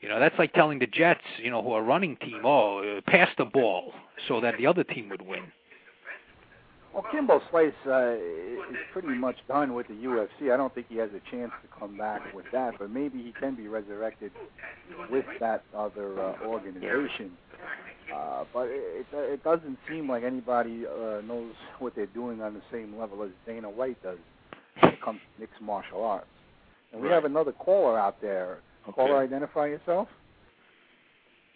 You 0.00 0.08
know, 0.08 0.20
that's 0.20 0.38
like 0.38 0.52
telling 0.52 0.78
the 0.78 0.86
Jets, 0.86 1.24
you 1.42 1.50
know, 1.50 1.60
who 1.60 1.72
are 1.72 1.82
running 1.82 2.18
team, 2.18 2.42
oh, 2.44 2.98
uh, 2.98 3.00
pass 3.10 3.30
the 3.36 3.46
ball 3.46 3.94
so 4.28 4.40
that 4.42 4.58
the 4.58 4.66
other 4.68 4.84
team 4.84 5.08
would 5.08 5.22
win. 5.22 5.50
Well, 6.94 7.04
Kimbo 7.12 7.40
Slice 7.50 7.72
uh, 7.86 8.12
is 8.14 8.76
pretty 8.92 9.08
much 9.08 9.36
done 9.46 9.74
with 9.74 9.86
the 9.88 9.94
UFC. 9.94 10.52
I 10.52 10.56
don't 10.56 10.74
think 10.74 10.86
he 10.88 10.96
has 10.96 11.10
a 11.10 11.30
chance 11.30 11.52
to 11.62 11.78
come 11.78 11.96
back 11.96 12.34
with 12.34 12.46
that, 12.52 12.74
but 12.78 12.90
maybe 12.90 13.18
he 13.22 13.32
can 13.38 13.54
be 13.54 13.68
resurrected 13.68 14.32
with 15.10 15.26
that 15.40 15.64
other 15.76 16.18
uh, 16.20 16.34
organization. 16.46 17.32
Uh, 18.14 18.44
but 18.54 18.68
it, 18.68 19.06
it 19.12 19.16
it 19.34 19.44
doesn't 19.44 19.78
seem 19.88 20.08
like 20.08 20.24
anybody 20.24 20.86
uh, 20.86 21.20
knows 21.20 21.52
what 21.78 21.94
they're 21.94 22.06
doing 22.06 22.40
on 22.40 22.54
the 22.54 22.62
same 22.72 22.98
level 22.98 23.22
as 23.22 23.28
Dana 23.46 23.68
White 23.68 24.02
does 24.02 24.18
when 24.80 24.94
it 24.94 25.02
comes 25.02 25.20
to 25.34 25.40
mixed 25.40 25.60
martial 25.60 26.02
arts. 26.02 26.26
And 26.92 27.02
we 27.02 27.08
Right. 27.08 27.14
have 27.14 27.26
another 27.26 27.52
caller 27.52 27.98
out 27.98 28.20
there. 28.22 28.58
Caller, 28.94 29.18
identify 29.18 29.66
yourself. 29.66 30.08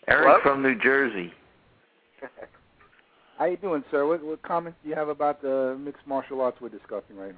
Eric 0.06 0.26
Hello? 0.26 0.38
from 0.42 0.62
New 0.62 0.74
Jersey. 0.78 1.32
How 3.42 3.48
you 3.48 3.56
doing, 3.56 3.82
sir? 3.90 4.06
What, 4.06 4.22
what 4.22 4.40
comments 4.42 4.78
do 4.84 4.88
you 4.88 4.94
have 4.94 5.08
about 5.08 5.42
the 5.42 5.76
mixed 5.76 6.06
martial 6.06 6.40
arts 6.42 6.58
we're 6.60 6.68
discussing 6.68 7.16
right 7.16 7.34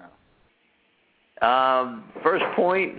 now? 1.40 1.80
Um, 1.80 2.04
first 2.22 2.44
point, 2.54 2.98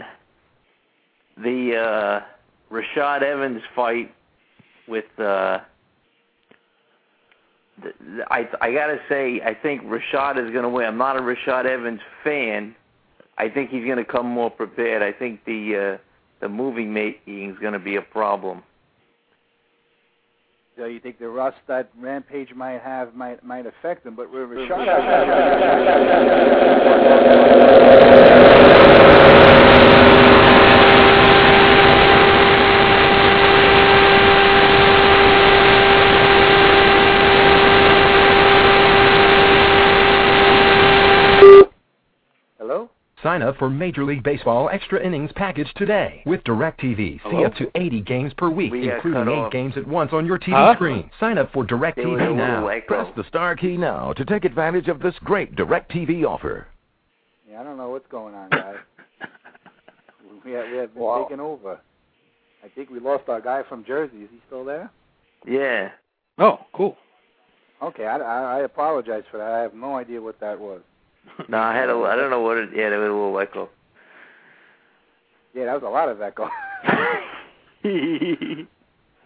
the 1.38 1.76
uh, 1.78 2.74
Rashad 2.74 3.22
Evans 3.22 3.62
fight 3.76 4.12
with. 4.88 5.06
Uh, 5.20 5.60
the, 7.84 7.94
the, 8.00 8.26
I 8.32 8.50
I 8.60 8.74
gotta 8.74 8.98
say, 9.08 9.40
I 9.46 9.54
think 9.54 9.84
Rashad 9.84 10.44
is 10.44 10.52
gonna 10.52 10.68
win. 10.68 10.88
I'm 10.88 10.98
not 10.98 11.16
a 11.16 11.22
Rashad 11.22 11.66
Evans 11.68 12.02
fan. 12.24 12.76
I 13.38 13.50
think 13.50 13.70
he's 13.70 13.86
gonna 13.88 14.04
come 14.04 14.26
more 14.26 14.50
prepared. 14.50 15.04
I 15.04 15.12
think 15.12 15.46
the 15.46 16.00
uh, 16.00 16.02
the 16.42 16.50
movie 16.50 16.86
making 16.86 17.52
is 17.52 17.60
gonna 17.60 17.78
be 17.78 17.98
a 17.98 18.02
problem. 18.02 18.64
So 20.78 20.86
you 20.86 21.00
think 21.00 21.20
the 21.20 21.30
rust 21.30 21.58
that 21.68 21.90
Rampage 21.98 22.54
might 22.54 22.82
have 22.82 23.16
might 23.16 23.46
might 23.46 23.66
affect 23.66 24.06
him, 24.06 24.16
but 24.16 24.30
Rashad, 24.30 24.70
Hello? 42.58 42.90
Sign 43.26 43.42
up 43.42 43.58
for 43.58 43.72
Major 43.72 44.04
League 44.04 44.22
Baseball 44.22 44.70
Extra 44.72 45.04
Innings 45.04 45.32
Package 45.36 45.74
today. 45.78 46.22
With 46.28 46.44
DirecTV, 46.44 47.20
see 47.32 47.44
up 47.44 47.56
to 47.56 47.72
80 47.74 48.02
games 48.02 48.32
per 48.38 48.52
week, 48.52 48.72
We 48.72 48.88
including 48.88 49.28
8 49.28 49.32
off. 49.36 49.52
games 49.52 49.74
at 49.78 49.88
once 49.88 50.14
on 50.14 50.28
your 50.28 50.38
TV 50.38 50.52
Huh? 50.52 50.76
screen. 50.76 51.10
Sign 51.20 51.40
up 51.40 51.52
for 51.52 51.66
There 51.66 51.76
was 51.76 51.90
a 51.98 52.02
DirecTV 52.02 52.36
now. 52.36 52.70
Press 52.86 53.08
the 53.16 53.24
star 53.24 53.56
key 53.56 53.78
now 53.78 54.14
to 54.14 54.26
take 54.26 54.46
advantage 54.46 54.88
of 54.90 55.00
this 55.00 55.16
great 55.24 55.56
DirecTV 55.56 56.24
offer. 56.24 56.68
Yeah, 57.50 57.62
I 57.62 57.64
don't 57.64 57.78
know 57.78 57.90
what's 57.90 58.06
going 58.12 58.36
on, 58.36 58.52
guys. 58.52 58.76
we 60.46 60.52
have, 60.52 60.70
we 60.72 60.78
have 60.78 60.94
been 60.94 61.02
Wow. 61.02 61.24
taken 61.24 61.40
over. 61.40 61.80
I 62.64 62.68
think 62.76 62.92
we 62.92 63.00
lost 63.00 63.28
our 63.28 63.42
guy 63.42 63.64
from 63.68 63.84
Jersey. 63.86 64.18
Is 64.18 64.30
he 64.32 64.40
still 64.46 64.64
there? 64.64 64.92
Yeah. 65.48 65.90
Oh, 66.38 66.60
cool. 66.76 66.96
Okay, 67.82 68.06
I, 68.06 68.18
I, 68.18 68.58
I 68.58 68.60
apologize 68.66 69.24
for 69.32 69.40
that. 69.40 69.52
I 69.52 69.62
have 69.62 69.74
no 69.74 69.96
idea 69.96 70.22
what 70.22 70.40
that 70.42 70.60
was. 70.60 70.82
No, 71.50 71.58
I 71.60 71.76
had 71.76 71.90
a. 71.90 71.94
I 71.94 72.16
don't 72.16 72.30
know 72.30 72.42
what 72.42 72.58
it. 72.58 72.70
Yeah, 72.76 72.90
there 72.90 73.00
was 73.00 73.10
a 73.10 73.14
little 73.14 73.40
echo. 73.40 73.70
Yeah, 75.54 75.66
that 75.66 75.74
was 75.82 75.84
a 75.84 75.90
lot 75.90 76.10
of 76.10 76.22
echo. 76.22 76.50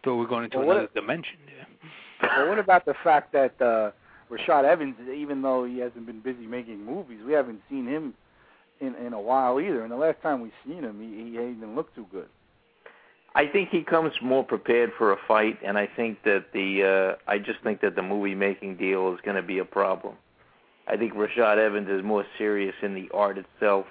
So 0.06 0.16
we're 0.16 0.28
going 0.28 0.46
into 0.46 0.58
Well, 0.60 0.68
what- 0.68 0.78
another 0.78 0.92
dimension. 0.96 1.38
Yeah. 1.48 2.28
well, 2.38 2.50
what 2.50 2.60
about 2.60 2.86
the 2.86 2.94
fact 3.04 3.34
that 3.34 3.62
uh, 3.62 3.92
Rashad 4.32 4.64
Evans, 4.64 4.96
even 5.14 5.42
though 5.42 5.66
he 5.66 5.80
hasn't 5.80 6.06
been 6.06 6.22
busy 6.22 6.48
making 6.48 6.86
movies, 6.86 7.20
we 7.26 7.34
haven't 7.34 7.62
seen 7.70 7.86
him 7.86 8.14
in 8.80 8.96
in 8.96 9.12
a 9.14 9.20
while 9.20 9.60
either. 9.60 9.82
And 9.84 9.92
the 9.92 9.98
last 9.98 10.22
time 10.22 10.40
we 10.42 10.52
seen 10.66 10.84
him, 10.84 11.02
he, 11.02 11.26
he 11.26 11.38
didn't 11.38 11.76
look 11.76 11.94
too 11.96 12.06
good. 12.12 12.28
I 13.36 13.46
think 13.46 13.70
he 13.70 13.84
comes 13.84 14.14
more 14.22 14.44
prepared 14.44 14.92
for 14.98 15.12
a 15.12 15.18
fight, 15.28 15.60
and 15.66 15.78
I 15.78 15.86
think 15.86 16.24
that 16.24 16.46
the 16.54 17.16
uh, 17.20 17.32
I 17.32 17.38
just 17.40 17.60
think 17.62 17.82
that 17.82 17.96
the 17.96 18.02
movie 18.02 18.36
making 18.36 18.78
deal 18.78 19.14
is 19.14 19.20
going 19.24 19.36
to 19.36 19.44
be 19.44 19.60
a 19.60 19.66
problem. 19.66 20.16
I 20.90 20.98
think 20.98 21.14
Rashad 21.14 21.58
Evans 21.58 21.88
is 21.88 22.04
more 22.04 22.26
serious 22.38 22.74
in 22.82 22.96
the 22.96 23.10
art 23.14 23.38
itself, 23.38 23.86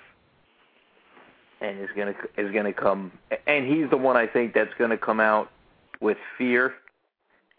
and 1.60 1.78
is 1.80 1.88
to 1.94 2.14
is 2.36 2.52
to 2.52 2.72
come, 2.72 3.12
and 3.46 3.66
he's 3.66 3.88
the 3.88 3.96
one 3.96 4.16
I 4.16 4.26
think 4.26 4.52
that's 4.52 4.70
to 4.78 4.98
come 4.98 5.20
out 5.20 5.48
with 6.00 6.16
fear, 6.36 6.74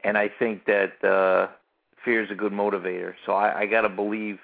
and 0.04 0.18
I 0.18 0.28
think 0.28 0.66
that 0.66 1.04
uh, 1.04 1.48
fear 2.04 2.22
is 2.22 2.30
a 2.30 2.36
good 2.36 2.52
motivator. 2.52 3.14
So 3.26 3.32
I, 3.32 3.62
I 3.62 3.66
got 3.66 3.82
to 3.82 3.90
believe 3.90 4.40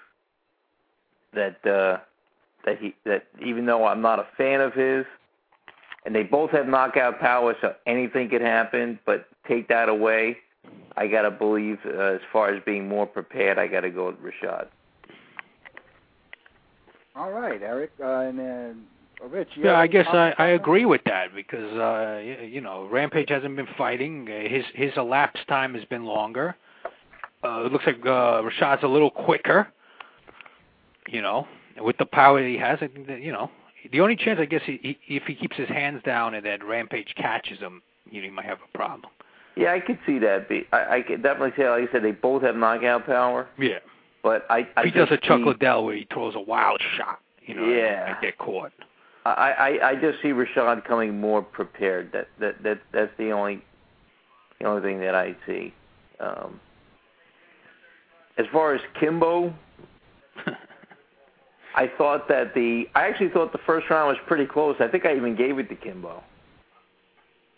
that 1.34 1.66
uh, 1.66 1.98
that 2.64 2.80
he 2.80 2.96
that 3.04 3.28
even 3.46 3.66
though 3.66 3.86
I'm 3.86 4.02
not 4.02 4.20
a 4.20 4.28
fan 4.38 4.62
of 4.62 4.74
his, 4.74 5.06
and 6.06 6.16
they 6.16 6.24
both 6.24 6.52
have 6.52 6.70
knockout 6.70 7.20
power, 7.20 7.54
so 7.60 7.76
anything 7.86 8.30
could 8.30 8.42
happen. 8.42 8.98
But 9.06 9.28
take 9.46 9.68
that 9.68 9.90
away, 9.90 10.38
I 10.96 11.08
gotta 11.08 11.32
believe 11.32 11.80
uh, 11.86 12.00
as 12.00 12.22
far 12.32 12.54
as 12.54 12.64
being 12.64 12.88
more 12.88 13.06
prepared, 13.06 13.60
I 13.60 13.68
gotta 13.68 13.90
go 13.90 14.06
with 14.08 14.16
Rashad. 14.22 14.68
All 17.16 17.32
right, 17.32 17.62
Eric, 17.62 17.92
uh, 18.04 18.20
and 18.20 18.38
then 18.38 18.84
uh, 19.24 19.28
Rich. 19.28 19.50
You 19.56 19.66
Yeah, 19.66 19.80
I 19.80 19.88
guess 19.88 20.06
I, 20.08 20.34
I 20.38 20.48
agree 20.48 20.86
with 20.86 21.02
that 21.06 21.34
because 21.34 21.72
uh 21.74 22.18
y- 22.18 22.50
you 22.52 22.62
know 22.62 22.88
Rampage 22.92 23.30
hasn't 23.30 23.56
been 23.56 23.68
fighting. 23.78 24.28
Uh, 24.30 24.50
his 24.50 24.66
his 24.74 24.92
elapsed 24.98 25.48
time 25.48 25.74
has 25.76 25.86
been 25.86 26.06
longer. 26.06 26.56
Uh, 27.44 27.66
it 27.66 27.72
looks 27.72 27.86
like 27.86 28.00
uh, 28.06 28.42
Rashad's 28.42 28.84
a 28.84 28.88
little 28.88 29.12
quicker. 29.12 29.68
You 31.08 31.22
know, 31.22 31.48
with 31.80 31.98
the 31.98 32.06
power 32.06 32.42
that 32.42 32.48
he 32.48 32.58
has, 32.58 32.80
I 32.82 32.88
think 32.88 33.08
that 33.08 33.22
you 33.22 33.32
know 33.32 33.50
the 33.92 34.02
only 34.02 34.16
chance 34.16 34.40
I 34.42 34.46
guess 34.46 34.62
he, 34.66 34.80
he, 34.82 35.16
if 35.16 35.24
he 35.24 35.36
keeps 35.36 35.56
his 35.56 35.70
hands 35.70 36.02
down 36.04 36.34
and 36.34 36.46
that 36.46 36.66
Rampage 36.66 37.14
catches 37.16 37.60
him, 37.60 37.82
you 38.10 38.22
know, 38.22 38.26
he 38.26 38.32
might 38.32 38.46
have 38.46 38.58
a 38.68 38.78
problem. 38.78 39.12
Yeah, 39.56 39.72
I 39.72 39.80
could 39.80 40.00
see 40.06 40.20
that. 40.20 40.50
Be 40.50 40.66
I, 40.74 40.98
I 40.98 41.02
could 41.02 41.24
definitely 41.24 41.54
say, 41.56 41.70
like 41.70 41.88
I 41.88 41.92
said, 41.92 42.04
they 42.04 42.12
both 42.12 42.42
have 42.42 42.56
knockout 42.56 43.06
power. 43.06 43.48
Yeah, 43.58 43.80
But 44.26 44.44
I, 44.50 44.68
I 44.76 44.86
he 44.86 44.90
does 44.90 45.10
a 45.12 45.18
Chuck 45.18 45.38
see, 45.42 45.46
Liddell 45.46 45.86
where 45.86 45.96
he 45.96 46.08
throws 46.12 46.34
a 46.34 46.40
wild 46.40 46.82
shot, 46.98 47.20
you 47.46 47.54
know, 47.54 47.64
Yeah. 47.70 48.10
and 48.10 48.22
get 48.24 48.40
caught. 48.40 48.72
I, 49.24 49.78
I, 49.84 49.90
I 49.92 49.96
just 49.96 50.20
see 50.24 50.30
Rashad 50.30 50.84
coming 50.84 51.20
more 51.22 51.44
prepared. 51.44 52.12
That 52.12 52.28
that 52.40 52.64
that 52.64 52.80
that's 52.92 53.12
the 53.20 53.30
only 53.30 53.62
the 54.60 54.66
only 54.66 54.82
thing 54.82 55.00
that 55.02 55.14
I 55.14 55.36
see. 55.46 55.76
Um, 56.20 56.60
as 58.40 58.48
far 58.52 58.74
as 58.74 58.82
Kimbo, 59.00 59.54
I 61.76 61.88
thought 61.96 62.28
that 62.28 62.56
the 62.56 62.86
I 62.96 63.08
actually 63.08 63.30
thought 63.30 63.52
the 63.52 63.60
first 63.60 63.92
round 63.92 64.08
was 64.08 64.18
pretty 64.26 64.48
close. 64.48 64.76
I 64.80 64.88
think 64.88 65.06
I 65.06 65.16
even 65.16 65.36
gave 65.36 65.60
it 65.60 65.70
to 65.70 65.76
Kimbo. 65.76 66.24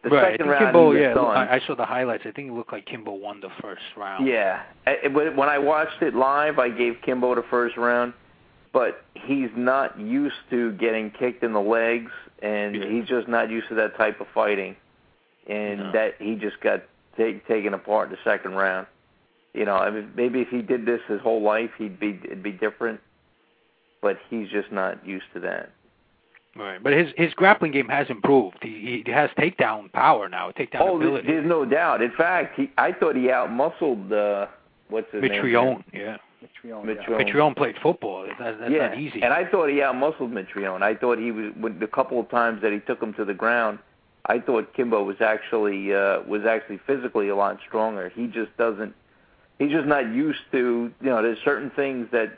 The 0.09 0.15
right, 0.15 0.33
second 0.33 0.47
round 0.49 0.65
Kimbo. 0.65 0.91
Yeah, 0.93 1.13
done. 1.13 1.25
I, 1.25 1.59
saw 1.65 1.75
the 1.75 1.85
highlights. 1.85 2.23
I 2.25 2.31
think 2.31 2.49
it 2.49 2.53
looked 2.53 2.71
like 2.71 2.85
Kimbo 2.85 3.13
won 3.13 3.41
the 3.41 3.49
first 3.61 3.81
round. 3.95 4.27
Yeah. 4.27 4.61
When 5.11 5.49
I 5.49 5.57
watched 5.57 6.01
it 6.01 6.13
live, 6.15 6.59
I 6.59 6.69
gave 6.69 6.95
Kimbo 7.05 7.35
the 7.35 7.43
first 7.49 7.77
round, 7.77 8.13
but 8.73 9.01
he's 9.15 9.49
not 9.55 9.99
used 9.99 10.35
to 10.51 10.71
getting 10.73 11.11
kicked 11.11 11.43
in 11.43 11.53
the 11.53 11.61
legs, 11.61 12.11
and 12.41 12.75
Yeah. 12.75 12.85
he's 12.89 13.05
just 13.05 13.27
not 13.27 13.49
used 13.49 13.67
to 13.69 13.75
that 13.75 13.97
type 13.97 14.21
of 14.21 14.27
fighting, 14.33 14.75
and 15.47 15.79
No. 15.79 15.91
that 15.91 16.15
he 16.19 16.35
just 16.35 16.59
got 16.61 16.81
ta- 17.17 17.39
taken 17.47 17.73
apart 17.73 18.09
in 18.09 18.11
the 18.15 18.19
second 18.23 18.55
round. 18.55 18.87
You 19.53 19.65
know, 19.65 19.75
I 19.75 19.89
mean, 19.89 20.11
maybe 20.15 20.41
if 20.41 20.49
he 20.49 20.61
did 20.61 20.85
this 20.85 21.01
his 21.07 21.19
whole 21.21 21.41
life, 21.41 21.71
he'd 21.77 21.99
be 21.99 22.19
it'd 22.23 22.43
be 22.43 22.51
different, 22.51 22.99
but 24.01 24.17
he's 24.29 24.49
just 24.49 24.71
not 24.71 25.05
used 25.05 25.25
to 25.33 25.39
that. 25.41 25.71
Right, 26.57 26.81
but 26.81 26.93
his 26.93 27.09
his 27.17 27.33
grappling 27.33 27.71
game 27.71 27.87
has 27.89 28.09
improved. 28.09 28.57
He 28.61 29.03
he 29.05 29.11
has 29.11 29.29
takedown 29.37 29.91
power 29.91 30.27
now, 30.27 30.51
takedown 30.51 30.81
oh, 30.81 30.97
ability. 30.97 31.27
there's 31.27 31.47
no 31.47 31.65
doubt. 31.65 32.01
In 32.01 32.11
fact, 32.11 32.59
he 32.59 32.71
I 32.77 32.91
thought 32.93 33.15
he 33.15 33.23
outmuscled 33.23 34.11
uh, 34.11 34.47
what's 34.89 35.11
his 35.11 35.21
name? 35.21 35.31
Mitrione, 35.31 35.83
yeah. 35.93 36.17
Mitrione, 36.43 36.95
yeah. 36.95 37.03
Mitrione. 37.03 37.33
Mitrione 37.33 37.55
played 37.55 37.75
football. 37.81 38.25
That, 38.39 38.57
that's 38.59 38.71
yeah, 38.71 38.89
not 38.89 38.97
easy. 38.99 39.21
and 39.21 39.33
I 39.33 39.49
thought 39.49 39.69
he 39.69 39.75
outmuscled 39.75 40.31
Mitrione. 40.31 40.81
I 40.81 40.95
thought 40.95 41.19
he 41.19 41.31
was 41.31 41.53
with 41.59 41.79
the 41.79 41.87
couple 41.87 42.19
of 42.19 42.29
times 42.29 42.61
that 42.61 42.71
he 42.71 42.79
took 42.79 43.01
him 43.01 43.13
to 43.15 43.25
the 43.25 43.33
ground. 43.33 43.79
I 44.27 44.39
thought 44.39 44.73
Kimbo 44.73 45.03
was 45.03 45.17
actually 45.21 45.93
uh, 45.93 46.21
was 46.27 46.41
actually 46.47 46.79
physically 46.85 47.29
a 47.29 47.35
lot 47.35 47.59
stronger. 47.67 48.09
He 48.09 48.27
just 48.27 48.55
doesn't. 48.57 48.93
He's 49.59 49.71
just 49.71 49.87
not 49.87 50.11
used 50.13 50.39
to. 50.51 50.91
You 51.01 51.09
know, 51.09 51.21
there's 51.21 51.39
certain 51.43 51.71
things 51.71 52.07
that 52.11 52.37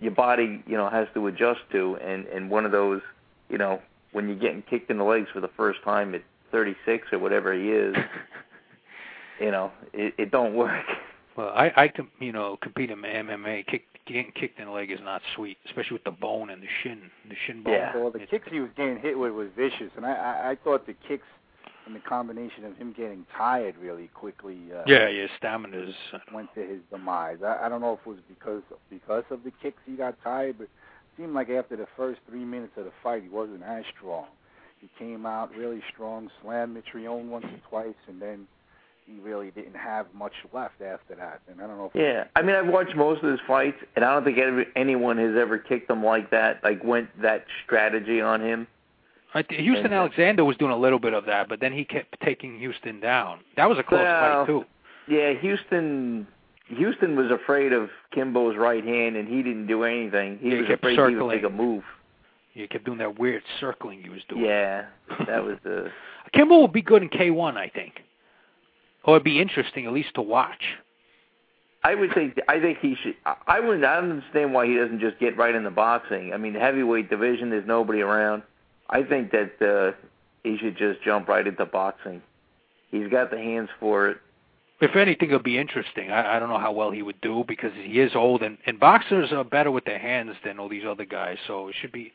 your 0.00 0.12
body 0.12 0.62
you 0.66 0.76
know 0.76 0.88
has 0.88 1.08
to 1.14 1.26
adjust 1.26 1.60
to, 1.72 1.96
and 1.96 2.26
and 2.26 2.50
one 2.50 2.66
of 2.66 2.72
those, 2.72 3.00
you 3.50 3.58
know, 3.58 3.80
when 4.12 4.28
you're 4.28 4.38
getting 4.38 4.62
kicked 4.62 4.90
in 4.90 4.98
the 4.98 5.04
legs 5.04 5.28
for 5.32 5.40
the 5.40 5.50
first 5.56 5.82
time 5.84 6.14
at 6.14 6.22
36 6.52 7.08
or 7.12 7.18
whatever 7.18 7.52
he 7.54 7.70
is, 7.70 7.94
you 9.40 9.50
know, 9.50 9.70
it, 9.92 10.14
it 10.18 10.30
don't 10.30 10.54
work. 10.54 10.84
well, 11.36 11.48
I 11.50 11.66
I 11.76 11.92
you 12.18 12.32
know 12.32 12.58
compete 12.60 12.90
in 12.90 12.98
MMA. 13.00 13.66
Kick, 13.66 13.84
getting 14.06 14.32
kicked 14.32 14.58
in 14.58 14.66
the 14.66 14.72
leg 14.72 14.90
is 14.90 14.98
not 15.02 15.22
sweet, 15.34 15.56
especially 15.66 15.94
with 15.94 16.04
the 16.04 16.10
bone 16.10 16.50
and 16.50 16.62
the 16.62 16.66
shin, 16.82 17.02
the 17.28 17.36
shin 17.46 17.62
bone. 17.62 17.74
Yeah. 17.74 17.96
Well, 17.96 18.10
the 18.10 18.22
It's- 18.22 18.30
kicks 18.30 18.48
he 18.50 18.60
was 18.60 18.70
getting 18.76 18.98
hit 18.98 19.18
with 19.18 19.32
was 19.32 19.48
vicious, 19.56 19.90
and 19.96 20.04
I, 20.04 20.12
I, 20.12 20.50
I 20.50 20.56
thought 20.62 20.86
the 20.86 20.94
kicks 21.06 21.26
and 21.86 21.94
the 21.96 22.00
combination 22.00 22.64
of 22.64 22.76
him 22.76 22.92
getting 22.96 23.24
tired 23.36 23.74
really 23.80 24.08
quickly 24.08 24.58
uh, 24.76 24.82
Yeah, 24.86 25.08
yeah, 25.08 25.26
stamina's. 25.38 25.94
went 26.32 26.52
to 26.54 26.60
his 26.60 26.80
demise. 26.90 27.38
I, 27.44 27.66
I 27.66 27.68
don't 27.68 27.80
know 27.80 27.94
if 27.94 28.00
it 28.00 28.06
was 28.10 28.18
because 28.28 28.62
because 28.90 29.24
of 29.30 29.44
the 29.44 29.52
kicks 29.62 29.78
he 29.86 29.92
got 29.94 30.14
tired, 30.22 30.56
but 30.58 30.64
it 30.64 30.70
seemed 31.20 31.34
like 31.34 31.50
after 31.50 31.76
the 31.76 31.86
first 31.96 32.20
three 32.28 32.44
minutes 32.44 32.72
of 32.76 32.84
the 32.84 32.92
fight, 33.02 33.22
he 33.22 33.28
wasn't 33.28 33.62
as 33.62 33.84
strong. 33.96 34.26
He 34.80 34.88
came 34.98 35.26
out 35.26 35.54
really 35.54 35.82
strong, 35.92 36.30
slammed 36.42 36.76
Mitrione 36.76 37.28
once 37.28 37.44
or 37.44 37.60
twice, 37.68 37.94
and 38.08 38.20
then 38.20 38.46
he 39.06 39.20
really 39.20 39.50
didn't 39.50 39.74
have 39.76 40.06
much 40.14 40.32
left 40.54 40.80
after 40.80 41.14
that. 41.16 41.40
And 41.50 41.60
I 41.60 41.66
don't 41.66 41.76
know. 41.76 41.90
If 41.94 42.00
Yeah, 42.00 42.24
I 42.34 42.42
mean, 42.42 42.56
I've 42.56 42.68
watched 42.68 42.96
most 42.96 43.22
of 43.22 43.30
his 43.30 43.40
fights, 43.46 43.76
and 43.96 44.04
I 44.04 44.14
don't 44.14 44.24
think 44.24 44.38
every, 44.38 44.66
anyone 44.76 45.18
has 45.18 45.36
ever 45.36 45.58
kicked 45.58 45.90
him 45.90 46.02
like 46.04 46.30
that, 46.30 46.64
like 46.64 46.82
went 46.82 47.08
that 47.20 47.44
strategy 47.64 48.20
on 48.22 48.40
him. 48.40 48.66
I 49.34 49.42
th- 49.42 49.60
Houston 49.60 49.86
And- 49.86 49.94
uh, 49.94 49.98
Alexander 49.98 50.44
was 50.44 50.56
doing 50.56 50.72
a 50.72 50.76
little 50.76 50.98
bit 50.98 51.12
of 51.12 51.26
that, 51.26 51.48
but 51.48 51.60
then 51.60 51.72
he 51.72 51.84
kept 51.84 52.18
taking 52.24 52.58
Houston 52.58 53.00
down. 53.00 53.40
That 53.56 53.68
was 53.68 53.78
a 53.78 53.82
close 53.82 54.00
Well, 54.00 54.44
fight 54.44 54.46
too. 54.46 54.64
Yeah, 55.06 55.32
Houston. 55.34 56.26
Houston 56.76 57.16
was 57.16 57.30
afraid 57.30 57.72
of 57.72 57.90
Kimbo's 58.12 58.56
right 58.56 58.84
hand, 58.84 59.16
and 59.16 59.28
he 59.28 59.42
didn't 59.42 59.66
do 59.66 59.84
anything. 59.84 60.38
He 60.40 60.50
Yeah, 60.50 60.58
was 60.58 60.66
kept 60.68 60.80
afraid 60.82 60.94
he 60.94 61.00
would 61.02 61.12
circling. 61.14 61.36
make 61.36 61.44
a 61.44 61.50
move. 61.50 61.84
He 62.52 62.66
kept 62.66 62.84
doing 62.84 62.98
that 62.98 63.18
weird 63.18 63.42
circling 63.60 64.02
he 64.02 64.08
was 64.08 64.22
doing. 64.28 64.44
Yeah, 64.44 64.86
that 65.26 65.44
was 65.44 65.58
the. 65.62 65.90
Kimbo 66.32 66.60
would 66.60 66.72
be 66.72 66.82
good 66.82 67.02
in 67.02 67.08
K1, 67.08 67.56
I 67.56 67.68
think. 67.68 68.02
Or 69.04 69.16
it'd 69.16 69.24
be 69.24 69.40
interesting 69.40 69.86
at 69.86 69.92
least 69.92 70.14
to 70.14 70.22
watch. 70.22 70.62
I 71.82 71.94
would 71.94 72.10
say 72.14 72.32
I 72.48 72.60
think 72.60 72.78
he 72.80 72.94
should. 73.02 73.14
I- 73.24 73.36
I 73.46 73.60
wouldn't. 73.60 73.84
I 73.84 74.00
don't 74.00 74.10
understand 74.10 74.52
why 74.52 74.66
he 74.66 74.76
doesn't 74.76 75.00
just 75.00 75.18
get 75.18 75.36
right 75.38 75.54
into 75.54 75.70
boxing. 75.70 76.32
I 76.32 76.36
mean, 76.36 76.52
the 76.52 76.60
heavyweight 76.60 77.08
division, 77.08 77.50
there's 77.50 77.66
nobody 77.66 78.00
around. 78.02 78.42
I 78.90 79.02
think 79.02 79.30
that 79.32 79.62
uh, 79.62 79.96
he 80.44 80.58
should 80.58 80.76
just 80.76 81.02
jump 81.02 81.28
right 81.28 81.46
into 81.46 81.64
boxing. 81.64 82.20
He's 82.90 83.08
got 83.08 83.30
the 83.30 83.38
hands 83.38 83.70
for 83.78 84.08
it. 84.08 84.18
If 84.80 84.96
anything, 84.96 85.28
it'll 85.28 85.42
be 85.42 85.58
interesting. 85.58 86.10
I, 86.10 86.36
I 86.36 86.38
don't 86.38 86.48
know 86.48 86.58
how 86.58 86.72
well 86.72 86.90
he 86.90 87.02
would 87.02 87.20
do 87.20 87.44
because 87.46 87.72
he 87.74 88.00
is 88.00 88.12
old, 88.14 88.42
and, 88.42 88.56
and 88.66 88.80
boxers 88.80 89.30
are 89.32 89.44
better 89.44 89.70
with 89.70 89.84
their 89.84 89.98
hands 89.98 90.36
than 90.44 90.58
all 90.58 90.68
these 90.68 90.84
other 90.88 91.04
guys. 91.04 91.36
So 91.46 91.68
it 91.68 91.74
should 91.80 91.92
be, 91.92 92.12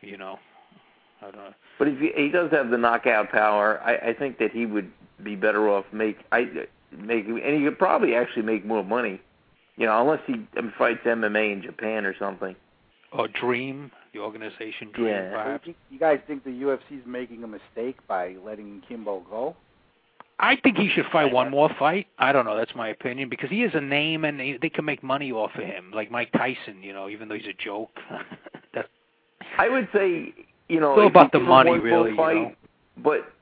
you 0.00 0.16
know, 0.16 0.38
I 1.20 1.24
don't 1.26 1.36
know. 1.36 1.54
But 1.78 1.88
if 1.88 1.98
he, 1.98 2.10
he 2.14 2.28
does 2.28 2.50
have 2.52 2.70
the 2.70 2.78
knockout 2.78 3.30
power, 3.30 3.80
I, 3.80 4.10
I 4.10 4.14
think 4.14 4.38
that 4.38 4.52
he 4.52 4.66
would 4.66 4.90
be 5.22 5.34
better 5.34 5.68
off 5.68 5.84
make 5.92 6.18
I 6.30 6.46
make 6.96 7.26
and 7.26 7.56
he 7.56 7.64
could 7.64 7.78
probably 7.78 8.14
actually 8.14 8.42
make 8.42 8.64
more 8.64 8.84
money. 8.84 9.20
You 9.76 9.86
know, 9.86 10.00
unless 10.00 10.20
he 10.26 10.34
um, 10.58 10.72
fights 10.76 11.00
MMA 11.04 11.52
in 11.52 11.62
Japan 11.62 12.04
or 12.04 12.14
something. 12.18 12.56
Or 13.12 13.28
Dream, 13.28 13.90
the 14.12 14.20
organization 14.20 14.90
Dream, 14.92 15.08
Yeah. 15.08 15.30
perhaps. 15.30 15.66
you, 15.66 15.74
you 15.90 15.98
guys 15.98 16.18
think 16.26 16.44
the 16.44 16.50
UFC's 16.50 17.06
making 17.06 17.44
a 17.44 17.46
mistake 17.46 17.96
by 18.06 18.36
letting 18.44 18.82
Kimbo 18.88 19.24
go? 19.30 19.56
I 20.40 20.56
think 20.56 20.76
he 20.76 20.88
should 20.88 21.06
fight 21.12 21.32
one 21.32 21.50
more 21.50 21.68
fight. 21.78 22.06
I 22.18 22.32
don't 22.32 22.44
know. 22.44 22.56
That's 22.56 22.74
my 22.76 22.88
opinion 22.88 23.28
because 23.28 23.50
he 23.50 23.64
is 23.64 23.72
a 23.74 23.80
name 23.80 24.24
and 24.24 24.38
they, 24.38 24.58
they 24.60 24.68
can 24.70 24.84
make 24.84 25.02
money 25.02 25.32
off 25.32 25.50
of 25.56 25.64
him, 25.64 25.90
like 25.92 26.10
Mike 26.10 26.30
Tyson. 26.32 26.82
You 26.82 26.92
know, 26.92 27.08
even 27.08 27.28
though 27.28 27.34
he's 27.34 27.46
a 27.46 27.62
joke. 27.62 27.90
That's 28.74 28.88
I 29.58 29.68
would 29.68 29.88
say, 29.92 30.32
you 30.68 30.80
know, 30.80 30.92
It's 30.92 31.00
all 31.00 31.06
about 31.06 31.32
the 31.32 31.40
money, 31.40 31.72
really, 31.78 32.10
you 32.10 32.16
know. 32.16 32.52
But 32.98 33.32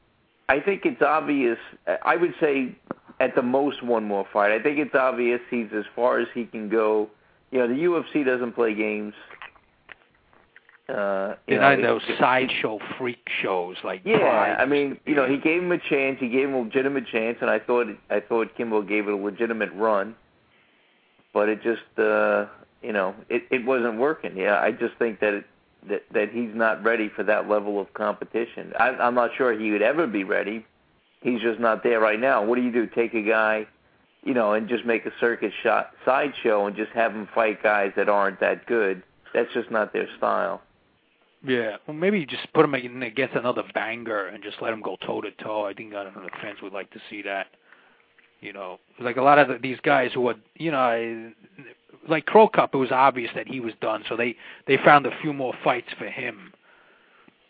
I 0.49 0.61
think 0.61 0.87
it's 0.87 1.03
obvious. 1.03 1.59
I 2.03 2.17
would 2.17 2.35
say 2.41 2.75
at 3.21 3.35
the 3.35 3.43
most 3.43 3.83
one 3.83 4.05
more 4.05 4.27
fight. 4.33 4.53
I 4.53 4.63
think 4.63 4.79
it's 4.79 4.95
obvious 4.95 5.41
he's 5.51 5.69
as 5.77 5.85
far 5.95 6.19
as 6.19 6.29
he 6.35 6.45
can 6.45 6.69
go. 6.69 7.11
You 7.51 7.61
know, 7.61 7.69
the 7.69 7.75
UFC 7.75 8.25
doesn't 8.25 8.53
play 8.53 8.75
games. 8.75 9.15
Uh, 10.89 11.35
you 11.49 11.59
they're 11.59 11.77
know, 11.77 11.99
those 11.99 12.19
sideshow 12.19 12.79
freak 12.97 13.29
shows 13.43 13.77
like 13.83 14.03
Yeah, 14.05 14.19
Pride. 14.19 14.57
I 14.61 14.67
mean, 14.67 15.01
you 15.05 15.17
know, 15.17 15.29
he 15.29 15.37
gave 15.37 15.63
him 15.63 15.73
a 15.73 15.79
chance. 15.79 16.19
He 16.21 16.29
gave 16.29 16.49
him 16.49 16.55
a 16.55 16.61
legitimate 16.61 17.09
chance, 17.09 17.39
and 17.41 17.51
I 17.51 17.59
thought 17.59 17.89
I 18.09 18.21
thought 18.21 18.57
Kimbo 18.57 18.83
gave 18.83 19.09
it 19.09 19.13
a 19.13 19.17
legitimate 19.17 19.73
run, 19.75 20.15
but 21.35 21.49
it 21.49 21.61
just, 21.61 21.99
uh, 21.99 22.47
you 22.83 22.93
know, 22.93 23.17
it 23.29 23.43
it 23.51 23.65
wasn't 23.65 23.99
working. 23.99 24.37
Yeah, 24.37 24.61
I 24.61 24.71
just 24.71 24.95
think 24.97 25.19
that 25.19 25.35
it, 25.35 25.45
that 25.89 26.03
that 26.13 26.31
he's 26.31 26.55
not 26.55 26.85
ready 26.85 27.09
for 27.09 27.25
that 27.25 27.49
level 27.49 27.81
of 27.81 27.93
competition. 27.95 28.73
I, 28.79 28.91
I'm 28.91 29.17
not 29.17 29.31
sure 29.37 29.59
he 29.59 29.73
would 29.73 29.83
ever 29.83 30.07
be 30.07 30.23
ready. 30.23 30.65
He's 31.21 31.41
just 31.41 31.59
not 31.59 31.83
there 31.83 31.99
right 31.99 32.21
now. 32.21 32.45
What 32.45 32.55
do 32.55 32.63
you 32.63 32.71
do? 32.71 32.87
Take 32.87 33.13
a 33.13 33.23
guy, 33.23 33.67
you 34.23 34.35
know, 34.35 34.53
and 34.53 34.69
just 34.69 34.85
make 34.85 35.05
a 35.05 35.13
circus 35.19 35.53
shot 35.65 35.91
sideshow 36.05 36.67
and 36.67 36.77
just 36.77 36.93
have 36.93 37.11
him 37.11 37.27
fight 37.35 37.61
guys 37.61 37.91
that 37.97 38.09
aren't 38.09 38.39
that 38.39 38.67
good? 38.67 39.03
That's 39.35 39.53
just 39.53 39.73
not 39.73 39.93
their 39.93 40.07
style. 40.17 40.63
Yeah, 41.47 41.77
well, 41.87 41.97
maybe 41.97 42.19
you 42.19 42.27
just 42.27 42.53
put 42.55 42.65
him 42.65 42.75
against 42.75 43.35
another 43.37 43.63
banger 43.75 44.27
and 44.27 44.43
just 44.43 44.57
let 44.61 44.73
him 44.73 44.83
go 44.83 44.97
toe 45.07 45.21
to 45.21 45.31
toe. 45.33 45.65
I 45.67 45.75
think 45.75 45.95
I 45.95 46.03
don't 46.05 46.17
know, 46.17 46.23
the 46.23 46.31
fans 46.43 46.59
would 46.63 46.73
like 46.73 46.91
to 46.93 47.01
see 47.09 47.23
that. 47.23 47.47
You 48.41 48.53
know, 48.53 48.79
like 49.01 49.17
a 49.17 49.23
lot 49.23 49.39
of 49.39 49.49
the, 49.49 49.59
these 49.59 49.79
guys 49.83 50.11
who 50.13 50.29
are, 50.29 50.35
you 50.57 50.71
know, 50.71 51.33
like 52.09 52.27
Cro 52.27 52.49
Cop. 52.49 52.75
It 52.75 52.79
was 52.79 52.93
obvious 52.93 53.31
that 53.35 53.47
he 53.49 53.61
was 53.61 53.73
done, 53.81 54.05
so 54.09 54.17
they 54.17 54.37
they 54.67 54.77
found 54.85 55.07
a 55.07 55.11
few 55.23 55.33
more 55.33 55.55
fights 55.65 55.89
for 55.99 56.07
him. 56.07 56.53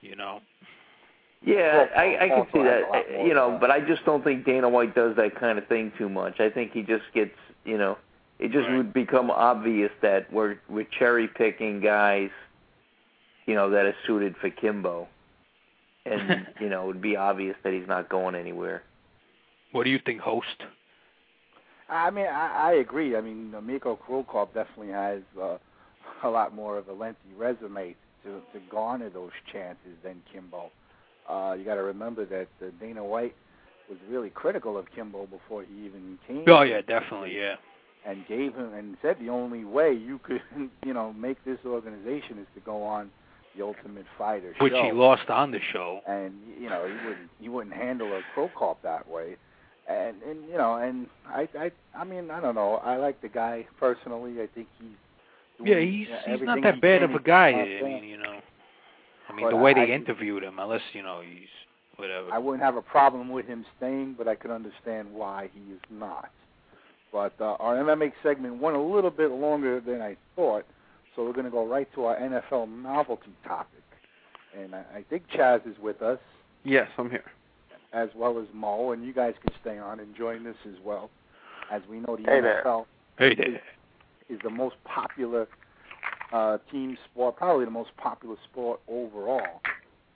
You 0.00 0.14
know, 0.14 0.40
Yeah, 1.42 1.87
I, 1.96 2.16
I 2.20 2.28
can 2.28 2.46
see 2.52 2.62
that. 2.62 2.82
a 2.82 2.87
lot 2.87 3.04
eh, 3.09 3.12
more 3.16 3.26
You 3.26 3.35
know, 3.35 3.59
but 3.61 3.70
I 3.70 3.80
just 3.80 4.04
don't 4.04 4.22
think 4.22 4.44
Dana 4.44 4.68
White 4.68 4.94
does 4.94 5.16
that 5.16 5.35
kind 5.38 5.59
of 5.59 5.66
thing 5.66 5.90
too 5.98 6.09
much. 6.09 6.38
I 6.38 6.50
think 6.50 6.72
he 6.72 6.82
just 6.82 7.04
gets, 7.14 7.35
you 7.64 7.76
know, 7.78 7.98
it 8.38 8.52
just 8.52 8.68
Right. 8.68 8.76
would 8.76 8.92
become 8.92 9.30
obvious 9.30 9.90
that 10.02 10.32
we're 10.32 10.56
we're 10.68 10.87
cherry 10.98 11.26
picking 11.28 11.80
guys, 11.80 12.30
you 13.46 13.54
know, 13.54 13.70
that 13.70 13.87
is 13.87 13.94
suited 14.06 14.35
for 14.40 14.50
Kimbo, 14.50 15.09
and 16.04 16.46
you 16.61 16.68
know, 16.68 16.85
it 16.85 16.87
would 16.87 17.02
be 17.02 17.16
obvious 17.16 17.56
that 17.64 17.72
he's 17.72 17.88
not 17.88 18.09
going 18.09 18.35
anywhere. 18.35 18.82
what 19.72 19.85
do 19.85 19.90
you 19.90 20.00
think, 20.04 20.20
host? 20.20 20.64
I 21.88 22.11
mean, 22.11 22.26
I, 22.26 22.70
I 22.70 22.72
agree. 22.74 23.16
I 23.16 23.20
mean, 23.20 23.54
uh, 23.56 23.61
Mirko 23.61 23.96
Cro 23.96 24.24
Cop 24.24 24.52
definitely 24.52 24.92
has 24.92 25.20
uh, 25.40 25.59
a 26.24 26.28
lot 26.28 26.54
more 26.54 26.78
of 26.78 26.88
a 26.88 26.92
lengthy 26.92 27.32
resume 27.37 27.94
to, 28.24 28.30
to 28.52 28.64
garner 28.70 29.09
those 29.09 29.30
chances 29.52 29.96
than 30.02 30.20
Kimbo. 30.32 30.70
Uh, 31.28 31.54
you 31.59 31.64
got 31.64 31.74
to 31.76 31.82
remember 31.82 32.24
that 32.26 32.48
uh, 32.61 32.70
Dana 32.80 33.04
White 33.04 33.35
was 33.88 33.98
really 34.09 34.30
critical 34.30 34.76
of 34.76 34.87
Kimbo 34.94 35.26
before 35.26 35.62
he 35.62 35.87
even 35.87 36.18
came. 36.26 36.44
Oh 36.48 36.62
yeah, 36.62 36.80
definitely, 36.80 37.37
yeah. 37.37 37.54
And 38.04 38.26
gave 38.28 38.54
him 38.54 38.72
and 38.74 38.96
said 39.02 39.16
the 39.20 39.30
only 39.30 39.64
way 39.64 39.92
you 39.92 40.20
could, 40.22 40.42
you 40.85 40.92
know, 40.92 41.12
make 41.12 41.44
this 41.44 41.59
organization 41.64 42.38
is 42.38 42.46
to 42.54 42.61
go 42.64 42.82
on 42.82 43.11
the 43.56 43.64
Ultimate 43.64 44.04
Fighter 44.18 44.54
Which 44.60 44.72
show. 44.72 44.82
he 44.84 44.92
lost 44.92 45.28
on 45.30 45.50
the 45.50 45.60
show. 45.72 46.00
and 46.06 46.34
you 46.60 46.68
know 46.68 46.86
he 46.86 46.92
wouldn't 47.08 47.30
he 47.40 47.48
wouldn't 47.48 47.74
handle 47.74 48.08
a 48.12 48.20
pro 48.34 48.48
cop 48.56 48.82
that 48.82 49.08
way. 49.08 49.36
And 49.88 50.20
and 50.22 50.48
you 50.50 50.56
know 50.58 50.74
and 50.76 51.06
i 51.28 51.48
i 51.58 51.70
i 51.94 52.04
mean 52.04 52.30
i 52.30 52.40
don't 52.40 52.54
know. 52.54 52.76
I 52.84 52.96
like 52.96 53.20
the 53.22 53.28
guy 53.28 53.66
personally. 53.78 54.40
I 54.42 54.46
think 54.54 54.66
he's 54.78 55.66
Yeah, 55.66 55.78
he's 55.80 56.08
he's 56.26 56.40
not 56.42 56.62
that 56.62 56.80
bad 56.80 57.02
of 57.02 57.12
a 57.12 57.20
guy. 57.20 57.50
I 57.50 57.82
mean, 57.82 58.04
you 58.04 58.16
know, 58.18 58.40
I 59.28 59.32
mean 59.32 59.46
But 59.46 59.50
the 59.50 59.56
way 59.56 59.74
they 59.74 59.92
I- 59.92 59.96
interviewed 59.96 60.42
him, 60.42 60.58
unless 60.58 60.82
you 60.92 61.02
know 61.02 61.20
he's 61.22 61.48
whatever. 61.96 62.28
i 62.32 62.38
wouldn't 62.38 62.62
have 62.62 62.76
a 62.76 62.82
problem 62.82 63.30
with 63.30 63.46
him 63.46 63.64
staying 63.78 64.14
but 64.18 64.28
i 64.28 64.34
could 64.34 64.50
understand 64.50 65.08
why 65.12 65.48
he 65.54 65.72
is 65.72 65.80
not. 65.90 66.30
But 67.12 67.32
uh, 67.40 67.56
our 67.60 67.76
mma 67.76 68.12
segment 68.22 68.60
went 68.60 68.76
a 68.76 68.80
little 68.80 69.10
bit 69.10 69.30
longer 69.30 69.80
than 69.80 70.02
i 70.02 70.16
thought 70.34 70.66
so 71.16 71.24
we're 71.24 71.33
going 71.33 71.46
to 71.46 71.50
go 71.50 71.66
right 71.66 71.88
to 71.94 72.05
our 72.05 72.16
nfl 72.16 72.68
novelty 72.83 73.33
topic 73.46 73.83
and 74.57 74.74
i, 74.74 74.85
I 74.96 75.05
think 75.11 75.24
chaz 75.35 75.66
is 75.66 75.76
with 75.81 76.02
us 76.02 76.18
Yes, 76.64 76.88
I'm 76.98 77.09
here. 77.11 77.24
as 77.92 78.09
well 78.16 78.38
as 78.40 78.46
Mo, 78.52 78.90
and 78.92 79.05
you 79.05 79.12
guys 79.12 79.35
can 79.40 79.52
stay 79.61 79.79
on 79.79 80.00
and 80.00 80.16
join 80.16 80.42
this 80.42 80.57
as 80.66 80.74
well. 80.85 81.11
As 81.70 81.81
we 81.88 82.00
know, 82.00 82.16
the 82.16 82.22
Hey 82.24 82.40
there. 82.40 82.62
NFL 82.64 82.87
hey 83.18 83.35
there. 83.37 83.61
is 84.29 84.40
the 84.42 84.50
most 84.50 84.74
popular 84.85 85.46
uh, 86.33 86.59
team 86.72 86.98
sport, 87.09 87.37
probably 87.37 87.64
the 87.66 87.70
most 87.70 87.90
popular 87.98 88.35
sport 88.50 88.81
overall. 88.88 89.61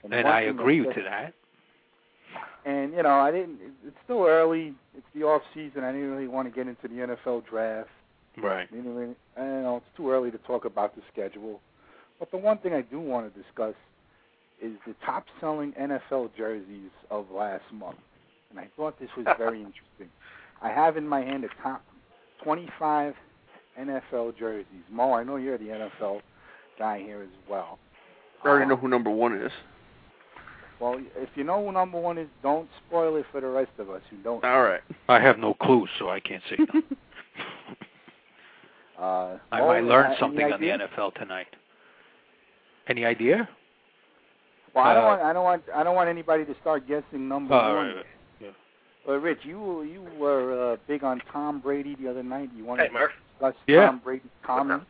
And 0.03 0.11
one 0.11 0.25
I 0.25 0.41
agree 0.41 0.81
that- 0.81 0.93
to 0.93 1.03
that. 1.03 1.33
And 2.65 2.91
you 2.93 3.01
know, 3.03 3.09
I 3.19 3.31
didn't. 3.31 3.59
It's 3.87 3.95
still 4.03 4.25
early. 4.25 4.73
It's 4.97 5.07
the 5.15 5.23
off 5.23 5.41
season. 5.53 5.83
I 5.85 5.91
didn't 5.93 6.11
really 6.11 6.27
want 6.27 6.47
to 6.47 6.53
get 6.53 6.67
into 6.67 6.87
the 6.87 7.15
NFL 7.15 7.45
draft. 7.49 7.89
Right. 8.37 8.67
You 8.71 8.77
didn't 8.81 8.95
really, 8.95 9.15
I 9.37 9.41
know 9.41 9.77
it's 9.77 9.97
too 9.97 10.09
early 10.11 10.31
to 10.31 10.37
talk 10.39 10.65
about 10.65 10.95
the 10.95 11.01
schedule. 11.11 11.59
But 12.19 12.31
the 12.31 12.37
one 12.37 12.57
thing 12.59 12.73
I 12.73 12.81
do 12.81 12.99
want 12.99 13.33
to 13.33 13.41
discuss 13.41 13.73
is 14.61 14.73
the 14.85 14.93
top 15.05 15.25
selling 15.39 15.73
NFL 15.73 16.29
jerseys 16.37 16.91
of 17.09 17.25
last 17.31 17.63
month. 17.73 17.97
And 18.51 18.59
I 18.59 18.67
thought 18.77 18.99
this 18.99 19.09
was 19.17 19.25
very 19.37 19.57
interesting. 19.65 20.09
I 20.61 20.69
have 20.69 20.97
in 20.97 21.07
my 21.07 21.21
hand 21.21 21.43
the 21.43 21.49
top 21.63 21.83
25 22.43 23.15
NFL 23.79 24.37
jerseys. 24.37 24.65
Mo, 24.91 25.13
I 25.13 25.23
know 25.23 25.37
you're 25.37 25.57
the 25.57 25.89
NFL 26.01 26.21
guy 26.77 26.99
here 26.99 27.21
as 27.23 27.29
well. 27.49 27.79
I 28.43 28.47
already 28.47 28.65
Uh, 28.65 28.69
know 28.69 28.75
who 28.75 28.87
number 28.87 29.09
one 29.09 29.35
is. 29.35 29.51
Well, 30.79 30.99
if 31.15 31.29
you 31.35 31.43
know 31.43 31.63
who 31.63 31.71
number 31.71 31.99
one 31.99 32.17
is, 32.17 32.27
don't 32.41 32.67
spoil 32.87 33.15
it 33.17 33.25
for 33.31 33.39
the 33.39 33.47
rest 33.47 33.71
of 33.77 33.89
us 33.91 34.01
who 34.09 34.17
don't. 34.17 34.43
All 34.43 34.63
right. 34.63 34.81
I 35.09 35.19
have 35.19 35.37
no 35.37 35.53
clue, 35.53 35.87
so 35.99 36.09
I 36.09 36.19
can't 36.19 36.41
say 36.49 36.57
no. 36.59 36.81
Uh, 39.01 39.37
I 39.51 39.59
Mo, 39.59 39.67
might 39.67 39.83
learn 39.83 40.05
any 40.07 40.15
something 40.19 40.53
on 40.53 40.61
the? 40.61 40.67
NFL 40.67 41.15
tonight. 41.15 41.47
Any 42.87 43.03
idea? 43.05 43.49
Well, 44.75 44.85
I 44.85 44.93
don't 44.93 45.03
Uh, 45.03 45.07
want 45.07 45.21
I 45.21 45.33
don't 45.33 45.43
want 45.43 45.63
I 45.75 45.83
don't 45.83 45.95
want 45.95 46.09
anybody 46.09 46.45
to 46.45 46.55
start 46.61 46.87
guessing 46.87 47.27
number 47.27 47.53
Oh, 47.55 47.75
one. 47.75 47.87
right, 47.87 47.95
right. 47.97 48.05
Yeah. 48.39 48.49
But 49.05 49.19
Rich, 49.21 49.39
you 49.43 49.81
you 49.83 50.01
were 50.17 50.73
uh, 50.73 50.77
big 50.87 51.03
on 51.03 51.19
Tom 51.31 51.59
Brady 51.59 51.95
the 51.95 52.07
other 52.09 52.23
night. 52.23 52.49
You 52.55 52.63
wanted 52.63 52.87
Hey, 52.87 52.93
Murph. 52.93 53.11
to 53.11 53.45
discuss 53.47 53.63
Yeah. 53.67 53.85
Tom 53.87 54.01
Brady's 54.03 54.29
comments, 54.43 54.85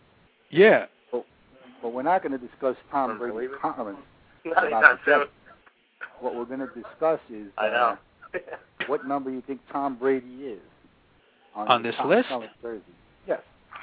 Yeah. 0.50 0.86
but 1.12 1.89
we're 1.93 2.04
not 2.04 2.21
going 2.21 2.34
to 2.34 2.38
discuss 2.38 2.76
Tom 2.91 3.17
Brady's 3.17 3.50
it? 3.52 3.60
comments. 3.62 4.02
Not 4.45 4.67
about 4.67 5.00
the. 5.06 5.30
What 6.19 6.36
we're 6.36 6.45
going 6.45 6.60
to 6.60 6.67
discuss 6.67 7.19
is 7.32 7.47
I 7.58 7.67
uh, 7.67 7.71
know. 7.71 8.39
what 8.88 9.06
number 9.08 9.30
you 9.32 9.41
think 9.47 9.62
Tom 9.71 9.95
Brady 9.95 10.45
is 10.45 10.60
on, 11.56 11.67
On 11.67 11.84
this 11.84 11.95
list? 12.06 12.30
jersey? 12.62 12.82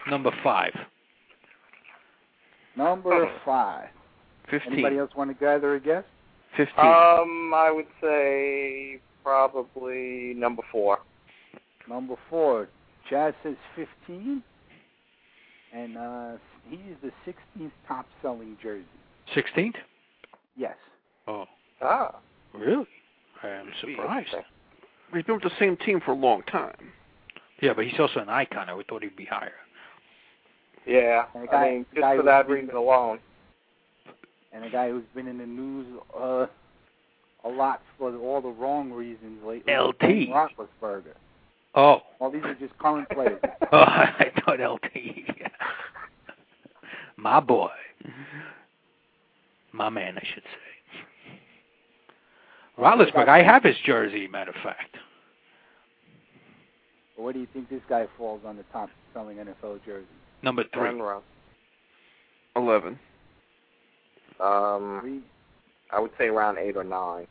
Yes. 0.09 0.11
Number 0.11 0.31
five. 0.42 0.73
Number 2.77 3.31
five. 3.44 3.88
Fifteen. 4.51 4.73
Anybody 4.75 4.99
else 4.99 5.11
want 5.16 5.31
to 5.31 5.35
gather 5.35 5.75
a 5.75 5.81
guess? 5.81 6.05
Fifteen. 6.57 6.79
Um, 6.85 7.53
I 7.55 7.71
would 7.71 7.87
say 8.01 9.01
probably 9.23 10.35
number 10.37 10.62
four. 10.73 10.99
Number 11.88 12.14
four. 12.31 12.68
Jazz 13.11 13.33
says 13.42 13.55
15, 13.75 14.42
and 15.73 15.97
uh, 15.97 16.33
he 16.68 16.77
is 16.77 16.97
the 17.03 17.11
16th 17.27 17.71
top 17.87 18.05
selling 18.21 18.55
jersey. 18.62 18.85
Sixteenth? 19.35 19.77
Yes. 20.57 20.77
Oh, 21.27 21.47
Ah. 21.81 22.16
really? 22.53 22.87
I 23.42 23.49
am 23.49 23.71
surprised. 23.81 24.29
He's 25.14 25.23
been 25.25 25.37
with 25.37 25.44
the 25.44 25.51
same 25.59 25.79
team 25.79 26.01
for 26.05 26.11
a 26.11 26.14
long 26.16 26.42
time. 26.42 26.75
Yeah, 27.62 27.73
but 27.75 27.87
he's 27.87 27.99
also 27.99 28.21
an 28.21 28.29
icon. 28.29 28.68
I 28.68 28.75
would 28.75 28.87
thought 28.88 29.03
he'd 29.03 29.16
be 29.16 29.25
higher. 29.25 29.53
Yeah, 30.87 31.27
And 31.35 31.43
the 31.45 31.47
guy- 31.49 31.67
I 31.67 31.71
mean, 31.71 31.87
the 31.91 31.97
just 31.97 32.01
guy 32.03 32.11
for 32.12 32.17
who's 32.17 32.25
that 32.27 32.47
been- 32.47 32.57
reason 32.57 32.77
alone. 32.77 33.19
and 34.53 34.64
a 34.64 34.71
guy 34.71 34.88
who's 34.91 35.05
been 35.14 35.29
in 35.29 35.38
the 35.38 35.47
news 35.47 35.87
uh, 36.19 36.47
a 37.45 37.49
lot 37.49 37.83
for 37.99 38.14
all 38.17 38.41
the 38.41 38.49
wrong 38.49 38.91
reasons 38.93 39.43
lately. 39.45 39.73
LT. 39.73 40.29
Roethlisberger. 40.31 41.14
Oh. 41.75 42.03
Well, 42.19 42.31
these 42.31 42.43
are 42.45 42.55
just 42.55 42.77
current 42.79 43.09
players. 43.12 43.38
Oh, 43.73 43.79
I 43.79 44.33
thought 44.45 44.59
LT. 44.61 44.91
My 47.17 47.41
boy. 47.41 47.71
My 49.73 49.88
man, 49.91 50.17
I 50.17 50.23
should 50.35 50.43
say. 50.45 51.38
Roethlisberger, 52.83 53.29
I 53.29 53.43
have 53.43 53.62
his 53.64 53.77
jersey, 53.85 54.27
matter 54.29 54.51
of 54.51 54.57
fact. 54.62 54.97
Where 57.17 57.33
do 57.33 57.41
you 57.41 57.49
think 57.53 57.69
this 57.69 57.83
guy 57.88 58.07
falls 58.17 58.41
on 58.47 58.57
the 58.57 58.62
top 58.73 58.88
selling 59.12 59.37
NFL 59.38 59.85
jersey? 59.85 60.07
Number 60.42 60.64
three. 60.72 60.90
Ten. 60.90 61.20
Eleven. 62.57 62.98
Um, 64.40 64.98
Three, 65.03 65.20
I 65.90 66.01
would 66.01 66.12
say 66.18 66.27
around 66.27 66.59
eight 66.59 66.77
or 66.77 66.85
nine. 66.85 67.27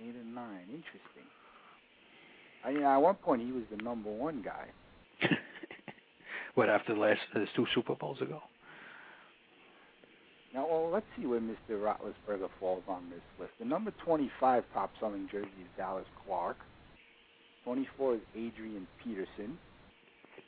eight, 0.00 0.14
and 0.14 0.34
nine. 0.34 0.62
Interesting. 0.62 1.26
I 2.64 2.72
mean, 2.72 2.82
at 2.82 2.96
one 2.96 3.14
point 3.16 3.42
he 3.42 3.52
was 3.52 3.62
the 3.70 3.82
number 3.82 4.10
one 4.10 4.42
guy. 4.42 4.66
what, 6.54 6.68
after 6.68 6.94
the 6.94 7.00
last 7.00 7.20
uh, 7.34 7.40
two 7.54 7.66
Super 7.74 7.94
Bowls 7.94 8.20
ago? 8.20 8.40
Now, 10.52 10.66
well, 10.68 10.90
let's 10.90 11.06
see 11.18 11.26
where 11.26 11.40
Mr. 11.40 11.72
Roethlisberger 11.72 12.48
falls 12.58 12.82
on 12.88 13.10
this 13.10 13.20
list. 13.38 13.52
The 13.58 13.66
number 13.66 13.92
25 14.04 14.64
top 14.72 14.90
selling 14.98 15.28
jersey 15.30 15.48
is 15.60 15.68
Dallas 15.76 16.06
Clark. 16.26 16.56
24 17.64 18.14
is 18.14 18.20
Adrian 18.34 18.86
Peterson. 19.02 19.58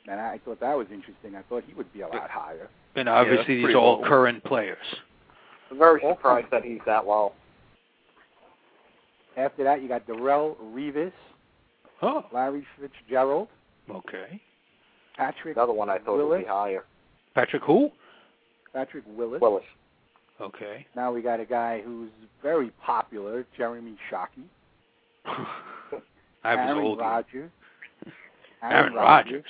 And 0.09 0.19
I 0.19 0.39
thought 0.43 0.59
that 0.59 0.75
was 0.75 0.87
interesting. 0.91 1.35
I 1.35 1.43
thought 1.43 1.63
he 1.67 1.73
would 1.75 1.91
be 1.93 2.01
a 2.01 2.07
lot 2.07 2.29
higher. 2.29 2.67
And 2.95 3.07
obviously 3.07 3.61
that's 3.61 3.67
these 3.67 3.75
are 3.75 3.77
all 3.77 4.01
low. 4.01 4.07
current 4.07 4.43
players. 4.43 4.77
I'm 5.71 5.77
very 5.77 6.01
surprised 6.01 6.47
that 6.51 6.63
he's 6.63 6.79
that 6.87 7.05
low. 7.05 7.33
After 9.37 9.63
that, 9.63 9.81
you 9.81 9.87
got 9.87 10.05
Darrelle 10.07 10.55
Revis, 10.73 11.11
Oh, 12.01 12.25
Larry 12.33 12.65
Fitzgerald, 12.79 13.49
okay. 13.91 14.41
Patrick 15.17 15.55
The 15.55 15.61
other 15.61 15.73
one 15.73 15.89
I 15.89 15.97
thought 15.99 16.17
would 16.17 16.25
Willis. 16.27 16.43
be 16.43 16.47
higher. 16.47 16.85
Patrick 17.35 17.61
who? 17.63 17.89
Patrick 18.73 19.03
Willis. 19.07 19.41
Willis. 19.41 19.63
Okay. 20.41 20.87
Now 20.95 21.11
we 21.11 21.21
got 21.21 21.39
a 21.41 21.45
guy 21.45 21.81
who's 21.85 22.09
very 22.41 22.71
popular, 22.83 23.45
Jeremy 23.57 23.95
Shockey. 24.09 24.45
I 25.25 26.55
was 26.55 26.65
Aaron 26.69 26.77
old. 26.77 26.99
Rodgers. 26.99 27.51
Aaron 28.63 28.93
Rodgers. 28.93 29.43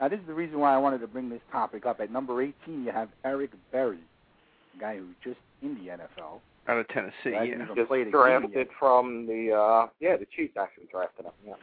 Now, 0.00 0.08
this 0.08 0.20
is 0.20 0.26
the 0.26 0.34
reason 0.34 0.58
why 0.58 0.74
I 0.74 0.78
wanted 0.78 0.98
to 0.98 1.06
bring 1.06 1.30
this 1.30 1.40
topic 1.50 1.86
up. 1.86 2.00
At 2.00 2.10
number 2.12 2.42
18, 2.42 2.84
you 2.84 2.92
have 2.92 3.08
Eric 3.24 3.52
Berry, 3.72 3.98
a 4.76 4.80
guy 4.80 4.98
who's 4.98 5.14
just 5.24 5.38
in 5.62 5.74
the 5.74 5.92
NFL. 5.92 6.40
Out 6.68 6.78
of 6.78 6.88
Tennessee, 6.88 7.30
Right, 7.32 7.48
yeah. 7.50 7.66
Just 7.74 7.88
played 7.88 8.10
drafted 8.10 8.68
from 8.78 9.26
the 9.26 9.52
uh 9.52 9.86
yeah, 10.00 10.16
the 10.16 10.26
Chiefs 10.36 10.56
actually 10.60 10.86
drafted 10.90 11.26
him. 11.26 11.32
Yeah. 11.46 11.54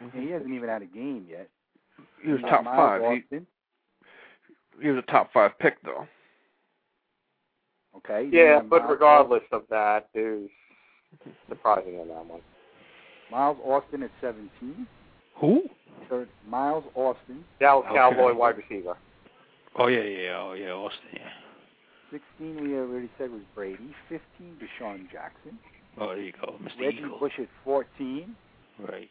And 0.00 0.10
he 0.12 0.30
hasn't 0.30 0.52
even 0.52 0.68
had 0.68 0.80
a 0.80 0.86
game 0.86 1.26
yet. 1.28 1.48
He 2.22 2.30
was 2.30 2.40
You 2.40 2.48
top 2.48 2.64
Miles 2.64 2.76
five. 2.76 3.00
He, 3.02 3.06
Austin, 3.22 3.46
he 4.80 4.88
was 4.88 4.98
a 5.06 5.10
top 5.12 5.30
five 5.32 5.58
pick 5.58 5.74
though. 5.82 6.08
okay. 7.98 8.28
Yeah, 8.32 8.60
but 8.60 8.80
Miles 8.82 8.90
regardless 8.92 9.42
of 9.52 9.64
that, 9.68 10.08
there's 10.14 10.48
surprising 11.48 12.00
in 12.00 12.08
that 12.08 12.24
one. 12.24 12.40
Miles 13.30 13.58
Austin 13.62 14.02
at 14.02 14.10
17. 14.22 14.86
Who? 15.36 15.62
Third, 16.08 16.28
Miles 16.48 16.84
Austin, 16.94 17.44
Dallas 17.60 17.86
Okay. 17.88 17.96
Cowboy 17.96 18.34
wide 18.34 18.56
receiver. 18.58 18.96
Oh 19.76 19.86
yeah, 19.88 20.02
yeah, 20.02 20.38
oh 20.38 20.52
yeah, 20.52 20.70
Austin. 20.70 21.00
Yeah. 21.14 21.30
16 22.38 22.62
we 22.62 22.76
already 22.76 23.10
said 23.18 23.30
was 23.30 23.40
Brady. 23.54 23.94
15, 24.08 24.20
DeSean 24.60 25.10
Jackson. 25.10 25.58
Oh, 25.98 26.08
there 26.08 26.20
you 26.20 26.32
go, 26.40 26.54
Mr. 26.62 26.80
Reggie 26.80 26.98
Eagle. 26.98 27.18
Bush 27.18 27.32
at 27.38 27.48
14. 27.64 28.36
Right. 28.88 29.08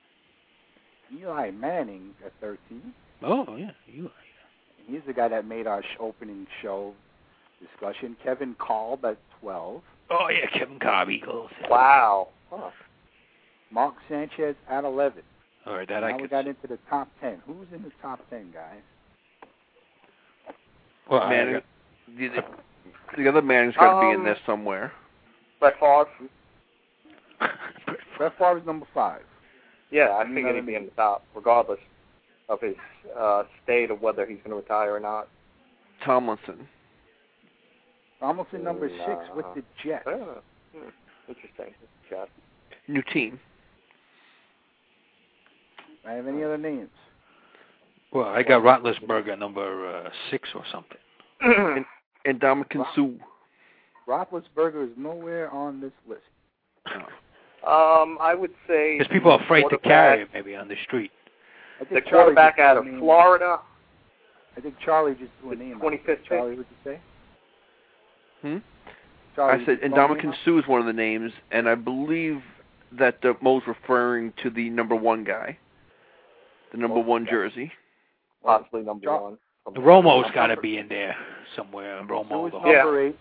Eli 1.14 1.52
Manning 1.52 2.12
at 2.26 2.32
13. 2.40 2.94
Oh 3.24 3.56
yeah, 3.58 3.72
you. 3.88 4.10
And 4.80 4.96
he's 4.96 5.02
the 5.08 5.14
guy 5.14 5.28
that 5.30 5.46
made 5.46 5.68
our 5.68 5.82
sh- 5.82 5.98
opening 6.00 6.48
show 6.62 6.94
discussion. 7.62 8.16
Kevin 8.24 8.56
Kolb 8.60 9.04
at 9.06 9.18
12. 9.42 9.82
Oh 10.10 10.28
yeah, 10.30 10.58
Kevin 10.58 10.80
Kolb 10.80 11.10
Eagles. 11.10 11.52
Wow. 11.70 12.30
Huh. 12.50 12.70
Mark 13.72 13.96
Sanchez 14.10 14.56
at 14.70 14.84
11. 14.84 15.24
All 15.66 15.76
right, 15.76 15.88
that 15.88 16.04
I 16.04 16.10
now 16.12 16.16
we 16.18 16.22
could. 16.24 16.32
got 16.32 16.48
into 16.48 16.68
the 16.68 16.78
top 16.90 17.08
10. 17.22 17.42
Who's 17.48 17.68
in 17.74 17.84
the 17.84 17.92
top 18.02 18.20
10, 18.30 18.52
guys? 18.54 18.80
well, 21.10 21.22
I 21.22 21.54
got- 21.54 21.64
the, 22.18 22.30
the 23.18 23.30
other 23.30 23.42
Manning's 23.42 23.76
got 23.76 24.02
to 24.02 24.08
be 24.08 24.12
in 24.14 24.18
Um, 24.20 24.24
there 24.26 24.38
somewhere. 24.46 24.92
Brett 25.60 25.80
Favre. 25.80 26.06
Brett 28.18 28.38
Favre's 28.38 28.66
number 28.66 28.86
5. 28.94 29.22
Yeah, 29.90 30.10
I 30.10 30.24
You 30.28 30.34
figured 30.36 30.56
he'd 30.56 30.66
be 30.66 30.76
in 30.76 30.86
the 30.86 30.92
top, 30.92 31.24
regardless 31.36 31.80
of 32.50 32.60
his 32.60 32.76
uh 33.18 33.44
state 33.64 33.90
of 33.90 34.02
whether 34.02 34.26
he's 34.26 34.38
going 34.40 34.50
to 34.50 34.56
retire 34.58 34.94
or 34.96 35.00
not. 35.00 35.28
Tomlinson. 36.04 36.68
Tomlinson 38.20 38.64
number 38.64 38.90
6 38.90 39.00
with 39.36 39.46
the 39.56 39.64
Jets. 39.84 40.04
Yeah. 40.06 40.24
Hmm. 40.76 40.90
Interesting. 41.30 41.74
Got 42.12 42.28
New 42.88 43.02
team. 43.14 43.40
I 46.08 46.14
have 46.14 46.28
any 46.28 46.44
other 46.44 46.58
names? 46.58 46.90
well, 48.12 48.28
I 48.28 48.44
got 48.44 48.62
Roethlisberger 48.62 49.38
number 49.40 49.88
uh, 50.06 50.10
six 50.30 50.50
or 50.56 50.64
something. 50.72 50.98
And 52.26 52.40
Ndamukong 52.40 52.86
Suh. 52.96 53.10
Roethlisberger 54.08 54.86
is 54.86 54.92
nowhere 54.98 55.52
on 55.52 55.82
this 55.82 55.92
list. 56.08 56.22
Um, 57.68 58.18
I 58.22 58.34
would 58.34 58.52
say 58.66 58.98
Because 58.98 59.12
people 59.12 59.32
are 59.32 59.44
afraid 59.44 59.66
to 59.70 59.78
carry 59.80 60.22
it 60.22 60.30
maybe 60.34 60.56
on 60.56 60.70
the 60.70 60.76
street. 60.86 61.12
I 61.82 61.84
The 61.84 61.90
think 61.90 62.06
Charlie 62.06 62.34
quarterback 62.34 62.56
just 62.56 62.64
out 62.66 62.78
of 62.78 62.86
Florida. 63.00 63.60
I 64.56 64.62
think 64.62 64.76
Charlie 64.86 65.16
just 65.16 65.32
threw 65.42 65.52
a 65.52 65.56
The 65.58 65.64
name. 65.66 65.80
25th 65.82 66.06
pick. 66.06 66.26
Charlie, 66.26 66.56
what'd 66.56 66.66
you 66.86 66.92
say? 66.92 67.02
Hmm? 68.42 68.58
Charlie, 69.36 69.62
I 69.64 69.66
said, 69.66 69.80
and 69.84 69.94
throw 69.94 70.08
Ndamukong? 70.16 70.34
Suh 70.46 70.60
is 70.60 70.68
one 70.68 70.80
of 70.80 70.88
the 70.88 70.94
names, 70.94 71.32
and 71.52 71.68
I 71.68 71.76
believe 71.76 72.42
that 72.94 73.22
the 73.22 73.36
Mo's 73.42 73.64
referring 73.68 74.32
to 74.44 74.50
the 74.50 74.70
number 74.70 74.96
one 74.96 75.24
guy, 75.26 75.58
the 76.74 76.78
number 76.80 77.00
one 77.00 77.26
jersey. 77.30 77.72
Possibly 78.44 78.82
number 78.82 79.06
Char- 79.06 79.22
one. 79.22 79.38
The 79.74 79.80
Romo's 79.80 80.30
got 80.36 80.48
to 80.48 80.58
be 80.58 80.78
in 80.78 80.90
there 80.90 81.16
somewhere. 81.56 82.02
Romo, 82.04 82.28
Who 82.28 82.46
is 82.48 82.52
the 82.52 82.60
Yeah. 82.70 82.78
number 82.80 83.02
eight? 83.08 83.20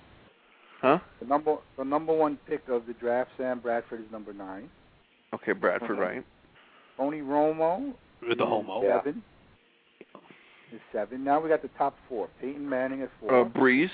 Huh? 0.81 0.99
The 1.21 1.27
number 1.27 1.57
the 1.77 1.85
number 1.85 2.13
one 2.13 2.37
pick 2.49 2.67
of 2.69 2.87
the 2.87 2.95
draft, 2.95 3.31
Sam 3.37 3.61
Bradford 3.61 4.01
is 4.01 4.11
number 4.11 4.33
nine. 4.33 4.69
Okay, 5.33 5.53
Bradford, 5.53 5.97
Mhm. 5.97 6.01
right? 6.01 6.25
Tony 6.97 7.21
Romo 7.21 7.95
the, 8.29 8.35
the 8.35 8.45
homo. 8.45 8.83
Yeah. 8.83 8.99
seven 8.99 9.23
is 10.73 10.81
seven. 10.93 11.23
Now 11.23 11.39
we 11.41 11.49
got 11.49 11.63
the 11.63 11.69
top 11.79 11.95
four. 12.09 12.29
Peyton 12.41 12.69
Manning 12.69 13.03
at 13.03 13.11
four. 13.21 13.33
Uh, 13.33 13.45
Brees. 13.45 13.91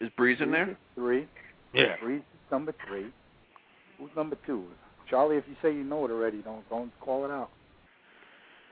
Is 0.00 0.08
Brees 0.18 0.40
in 0.40 0.48
Brees 0.48 0.52
there? 0.52 0.70
is 0.70 0.76
Three. 0.94 1.28
Yeah. 1.74 1.96
Brees 1.98 2.18
is 2.20 2.50
number 2.50 2.72
three. 2.86 3.12
Who's 3.98 4.10
number 4.16 4.36
two? 4.46 4.64
Charlie, 5.10 5.36
if 5.36 5.44
you 5.48 5.56
say 5.60 5.72
you 5.74 5.84
know 5.84 6.04
it 6.06 6.10
already, 6.10 6.38
don't 6.38 6.66
don't 6.70 6.90
call 7.00 7.24
it 7.26 7.30
out. 7.30 7.50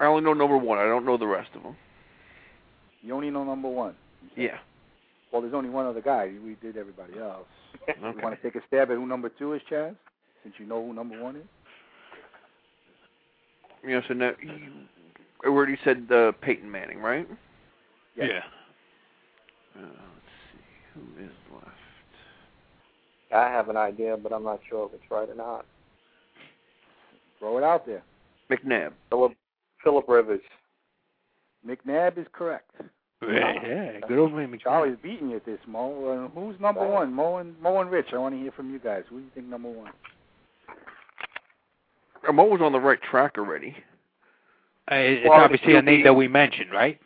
I 0.01 0.07
only 0.07 0.23
know 0.23 0.33
number 0.35 0.57
one. 0.57 0.79
I 0.79 0.85
don't 0.85 1.05
know 1.05 1.17
the 1.17 1.27
rest 1.27 1.51
of 1.55 1.63
them. 1.63 1.77
You 3.03 3.15
only 3.15 3.31
know 3.31 3.45
number 3.45 3.69
one. 3.69 3.95
Yeah. 4.37 4.59
Well, 5.33 5.43
there's 5.43 5.55
only 5.55 5.71
one 5.71 5.87
other 5.87 6.01
guy. 6.01 6.33
We 6.45 6.55
did 6.63 6.77
everybody 6.77 7.19
else. 7.19 7.47
You 8.01 8.07
Okay. 8.07 8.21
want 8.23 8.37
to 8.37 8.43
take 8.43 8.55
a 8.61 8.67
stab 8.67 8.91
at 8.91 8.97
who 8.97 9.07
number 9.07 9.29
two 9.29 9.53
is, 9.55 9.63
Chaz? 9.71 9.95
Since 10.43 10.55
you 10.59 10.67
know 10.67 10.85
who 10.85 10.93
number 10.95 11.21
one 11.23 11.37
is. 11.37 11.43
You 13.83 13.91
know, 13.91 14.03
so 14.09 14.15
now 14.15 14.33
you 14.43 14.51
I 15.45 15.49
already 15.49 15.77
said 15.85 16.09
uh, 16.11 16.33
Peyton 16.43 16.71
Manning, 16.71 16.99
right? 16.99 17.27
Yes. 18.17 18.29
Yeah. 18.31 19.81
Uh, 19.81 19.87
let's 19.87 20.35
see 20.53 20.59
who 20.95 21.25
is 21.25 21.31
left. 21.55 21.67
I 23.35 23.49
have 23.51 23.69
an 23.69 23.77
idea, 23.77 24.17
but 24.17 24.33
I'm 24.33 24.43
not 24.45 24.61
sure 24.69 24.87
if 24.87 24.95
it's 24.95 25.11
right 25.11 25.29
or 25.29 25.35
not. 25.35 25.65
Throw 27.39 27.59
it 27.59 27.65
out 27.65 27.87
there. 27.87 28.03
McNabb. 28.51 28.93
Philip 29.11 29.33
Philip 29.89 30.07
Rivers. 30.07 30.41
McNabb 31.67 32.19
is 32.19 32.27
correct. 32.35 32.71
Yeah, 33.23 33.53
yeah, 33.67 34.01
good 34.07 34.19
old 34.19 34.35
man 34.35 34.53
McNabb. 34.53 34.61
Charlie's 34.63 34.97
beating 35.03 35.31
you 35.31 35.37
at 35.37 35.47
this, 35.47 35.59
Mo. 35.67 36.29
Uh, 36.35 36.39
who's 36.39 36.61
number 36.61 36.83
Right. 36.83 36.91
one? 36.91 37.13
Mo 37.15 37.39
and 37.39 37.59
Mo 37.63 37.81
and 37.81 37.91
Rich. 37.91 38.09
I 38.13 38.19
want 38.19 38.35
to 38.35 38.41
hear 38.41 38.53
from 38.53 38.71
you 38.71 38.79
guys. 38.79 39.05
Who 39.09 39.17
do 39.19 39.25
you 39.25 39.31
think 39.35 39.47
number 39.47 39.71
one? 39.71 39.93
Mo 42.33 42.45
was 42.45 42.61
on 42.61 42.73
the 42.73 42.79
right 42.81 43.01
track 43.01 43.37
already. 43.39 43.75
Uh, 44.91 44.95
it's 44.97 45.25
Florida 45.25 45.45
obviously 45.45 45.77
a 45.77 45.83
name 45.83 46.05
that 46.05 46.13
we 46.15 46.29
mentioned, 46.29 46.71
right? 46.71 47.01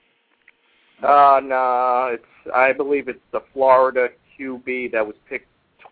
Uh, 1.03 1.41
no, 1.43 2.11
it's 2.12 2.53
I 2.55 2.72
believe 2.72 3.07
it's 3.09 3.20
the 3.30 3.43
Florida 3.53 4.09
QB 4.39 4.91
that 4.93 5.07
was 5.07 5.14
picked 5.28 5.47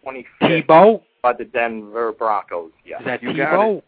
25th 0.04 0.66
Tebow? 0.66 1.02
by 1.22 1.34
the 1.34 1.44
Denver 1.44 2.10
Broncos. 2.12 2.72
Yeah. 2.84 2.98
Is 2.98 3.04
that 3.06 3.22
You 3.22 3.36
got 3.36 3.52
Tebow? 3.52 3.82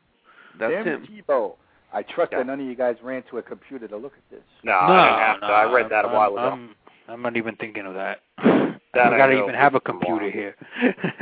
That's 0.59 0.73
Tim 0.85 1.03
him. 1.05 1.09
Tebow. 1.29 1.57
I 1.93 2.03
trust 2.03 2.33
Yeah. 2.33 2.39
that 2.39 2.47
none 2.47 2.61
of 2.61 2.67
you 2.67 2.75
guys 2.75 2.97
ran 3.03 3.23
to 3.31 3.39
a 3.39 3.43
computer 3.43 3.87
to 3.89 3.97
look 3.97 4.15
at 4.15 4.31
this. 4.31 4.45
No, 4.65 4.73
no, 4.73 4.79
I 4.79 5.07
didn't 5.07 5.19
have 5.19 5.41
no, 5.43 5.47
to. 5.49 5.53
I 5.53 5.73
read 5.73 5.91
that 5.91 6.05
a 6.05 6.09
I'm, 6.09 6.15
while 6.15 6.31
ago. 6.33 6.39
I'm, 6.49 6.75
I'm 7.09 7.23
not 7.23 7.37
even 7.37 7.57
thinking 7.57 7.87
of 7.87 7.95
that. 7.95 8.21
That 8.95 9.07
I 9.11 9.15
I 9.15 9.17
gotta 9.17 9.33
know. 9.37 9.43
even 9.45 9.55
have 9.55 9.75
a 9.75 9.81
computer 9.81 10.25
long. 10.25 10.33
here. 10.33 10.55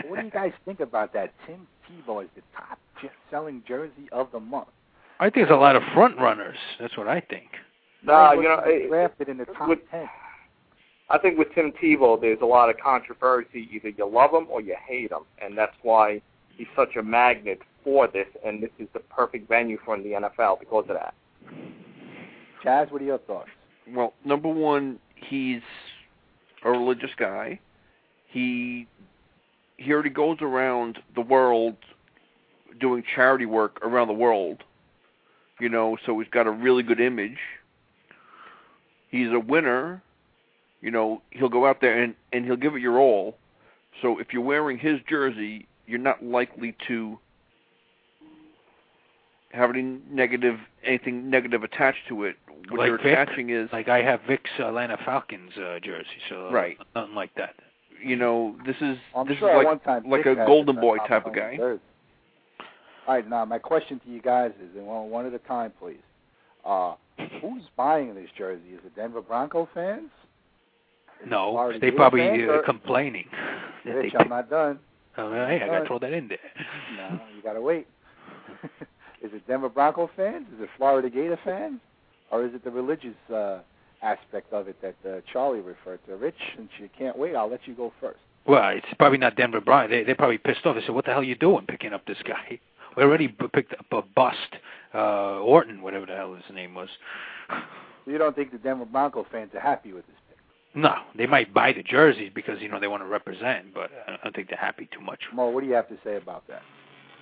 What 0.09 0.18
do 0.18 0.25
you 0.25 0.33
guys 0.33 0.51
think 0.64 0.81
about 0.81 1.12
that? 1.12 1.33
Tim 1.47 1.68
Tebow 1.87 2.25
is 2.25 2.29
the 2.35 2.43
top 2.57 2.81
selling 3.31 3.62
jersey 3.66 4.09
of 4.11 4.27
the 4.33 4.41
month. 4.41 4.66
I 5.21 5.27
think 5.27 5.35
there's 5.47 5.51
a 5.51 5.55
lot 5.55 5.77
of 5.77 5.85
front 5.95 6.18
runners. 6.18 6.57
That's 6.81 6.97
what 6.97 7.07
I 7.07 7.21
think. 7.21 7.47
no, 8.03 8.31
He 8.33 8.39
you 8.39 8.43
know, 8.43 8.61
it- 8.66 8.89
drafted 8.89 9.29
in 9.29 9.37
the 9.39 9.45
top 9.45 9.68
with- 9.68 9.89
ten. 9.89 10.09
I 11.11 11.18
think 11.18 11.39
with 11.39 11.55
Tim 11.55 11.71
Tebow, 11.81 12.21
there's 12.21 12.41
a 12.43 12.45
lot 12.45 12.71
of 12.71 12.77
controversy. 12.79 13.68
Either 13.73 13.91
you 13.91 14.05
love 14.05 14.33
him 14.35 14.49
or 14.51 14.61
you 14.61 14.75
hate 14.89 15.12
him, 15.12 15.23
and 15.41 15.57
that's 15.57 15.77
why 15.83 16.21
he's 16.61 16.69
such 16.77 16.97
a 16.97 17.03
magnet 17.03 17.61
for 17.83 18.07
this. 18.07 18.27
And 18.45 18.63
this 18.63 18.71
is 18.79 18.87
the 18.93 19.01
perfect 19.01 19.49
venue 19.49 19.79
for 19.83 19.97
the 19.97 20.11
NFL 20.11 20.61
because 20.61 20.85
of 20.91 20.97
that. 20.97 21.15
Chaz, 22.63 22.93
what 22.93 23.01
are 23.01 23.05
your 23.07 23.19
thoughts? 23.19 23.49
Well, 23.89 24.13
number 24.27 24.49
one, 24.49 24.99
he's 25.17 25.63
a 26.63 26.71
religious 26.71 27.11
guy. 27.17 27.59
He 28.29 28.87
he 29.79 29.93
already 29.93 30.11
goes 30.11 30.37
around 30.43 30.99
the 31.15 31.23
world 31.23 31.77
doing 32.79 33.03
charity 33.15 33.47
work 33.47 33.81
around 33.83 34.09
the 34.09 34.15
world. 34.15 34.63
You 35.59 35.71
know, 35.71 35.97
so 36.05 36.19
he's 36.19 36.29
got 36.29 36.47
a 36.47 36.51
really 36.51 36.83
good 36.83 37.01
image. 37.01 37.39
He's 39.11 39.33
a 39.33 39.41
winner. 39.41 40.03
You 40.83 40.91
know, 40.91 41.23
he'll 41.31 41.49
go 41.49 41.67
out 41.67 41.81
there 41.81 42.03
and 42.03 42.15
and 42.35 42.45
he'll 42.45 42.57
give 42.57 42.75
it 42.75 42.83
your 42.83 42.99
all. 42.99 43.39
So 44.03 44.19
if 44.19 44.29
you're 44.35 44.43
wearing 44.43 44.79
his 44.79 45.01
jersey, 45.09 45.67
you're 45.91 45.99
not 45.99 46.22
likely 46.24 46.74
to 46.88 47.18
have 49.53 49.70
any 49.70 49.82
negative 50.11 50.57
anything 50.84 51.28
negative 51.28 51.64
attached 51.64 52.07
to 52.09 52.24
it. 52.24 52.36
What 52.68 52.78
Like 52.80 52.86
you're 52.88 52.99
Vic? 52.99 53.07
attaching 53.07 53.51
is 53.51 53.68
Like 53.72 53.88
I 53.88 54.03
have 54.03 54.20
Vic's 54.28 54.51
Atlanta 54.59 54.97
Falcons 55.05 55.51
uh, 55.57 55.78
jersey, 55.82 56.07
so 56.28 56.51
Right. 56.53 56.78
nothing 56.95 57.14
like 57.14 57.34
that. 57.34 57.55
you 58.03 58.16
know, 58.16 58.57
this 58.64 58.76
is 58.80 58.97
I'm 59.16 59.26
this 59.28 59.38
sure 59.38 59.51
is 59.61 59.66
like 59.66 59.84
time 59.84 60.09
like 60.09 60.24
Dick 60.24 60.38
a 60.38 60.47
golden 60.47 60.76
boy 60.76 60.99
type 61.09 61.26
of 61.26 61.34
guy. 61.34 61.57
jersey. 61.57 61.82
All 63.07 63.14
right, 63.16 63.28
now 63.28 63.45
my 63.45 63.59
question 63.59 63.99
to 64.05 64.11
you 64.11 64.22
guys 64.22 64.53
is, 64.62 64.76
and 64.76 64.86
one, 64.86 65.11
one 65.11 65.26
at 65.26 65.34
a 65.34 65.38
time, 65.41 65.72
please. 65.80 65.97
Uh, 66.64 66.95
who's 67.41 67.62
buying 67.76 68.14
this 68.14 68.28
jersey? 68.38 68.68
Is 68.74 68.80
it 68.84 68.95
Denver 68.95 69.20
Bronco 69.22 69.68
fans? 69.74 70.11
Is 71.22 71.28
No, 71.28 71.72
they 71.72 71.78
Gator 71.80 71.97
probably 71.97 72.20
fans, 72.20 72.51
uh, 72.51 72.62
complaining. 72.64 73.26
Rich, 73.84 74.12
they 74.18 74.18
I'm 74.18 74.28
not 74.28 74.49
done. 74.49 74.78
Oh, 75.21 75.47
hey, 75.47 75.61
I 75.62 75.66
gotta 75.66 75.87
throw 75.87 75.99
that 75.99 76.12
in 76.12 76.29
there. 76.29 76.39
No, 76.97 77.21
you 77.37 77.43
gotta 77.43 77.61
wait. 77.61 77.87
is 79.23 79.33
it 79.33 79.47
Denver 79.47 79.68
Bronco 79.68 80.11
fans? 80.16 80.47
Is 80.55 80.62
it 80.62 80.68
Florida 80.77 81.09
Gator 81.11 81.39
fans? 81.45 81.81
Or 82.31 82.45
is 82.45 82.55
it 82.55 82.64
the 82.64 82.71
religious 82.71 83.16
uh, 83.33 83.59
aspect 84.03 84.53
of 84.53 84.68
it 84.68 84.77
that 84.83 84.95
uh, 85.09 85.21
Charlie 85.33 85.61
referred 85.61 86.01
to? 86.07 86.16
Rich, 86.16 86.35
since 86.57 86.71
you 86.79 86.89
can't 86.97 87.18
wait, 87.18 87.35
I'll 87.35 87.51
let 87.51 87.66
you 87.66 87.75
go 87.75 87.93
first. 88.01 88.21
Well, 88.47 88.71
it's 88.71 88.87
probably 88.99 89.18
not 89.18 89.37
Denver 89.37 89.61
Broncos. 89.61 89.91
They, 89.91 90.05
they're 90.05 90.14
probably 90.14 90.39
pissed 90.39 90.64
off. 90.64 90.75
They 90.77 90.83
said, 90.83 90.95
"What 90.95 91.05
the 91.05 91.11
hell 91.11 91.21
are 91.21 91.25
you 91.25 91.35
doing 91.35 91.66
picking 91.66 91.93
up 91.93 92.07
this 92.07 92.18
guy? 92.27 92.61
We 92.97 93.05
already 93.05 93.29
b- 93.29 93.47
picked 93.53 93.73
up 93.73 93.87
a 93.93 94.03
bust, 94.03 94.57
uh, 94.93 95.39
Orton, 95.39 95.81
whatever 95.81 96.07
the 96.07 96.16
hell 96.16 96.35
his 96.35 96.43
name 96.53 96.75
was." 96.75 96.89
You 98.05 98.18
don't 98.18 98.35
think 98.35 98.51
the 98.51 98.59
Denver 98.59 98.85
Bronco 98.85 99.25
fans 99.31 99.55
are 99.55 99.61
happy 99.61 99.93
with 99.93 100.05
this? 100.09 100.16
No, 100.75 100.95
they 101.16 101.27
might 101.27 101.53
buy 101.53 101.73
the 101.73 101.83
jerseys 101.83 102.31
because 102.35 102.61
you 102.61 102.68
know 102.68 102.79
they 102.79 102.87
want 102.87 103.03
to 103.03 103.09
represent, 103.09 103.75
but 103.75 103.91
I 104.07 104.16
don't 104.23 104.35
think 104.35 104.49
they're 104.49 104.59
happy 104.59 104.89
too 104.93 105.01
much. 105.01 105.21
Mo, 105.33 105.51
what 105.51 105.62
do 105.62 105.66
you 105.66 105.75
have 105.75 105.89
to 105.89 105.99
say 106.05 106.16
about 106.16 106.47
that? 106.49 106.62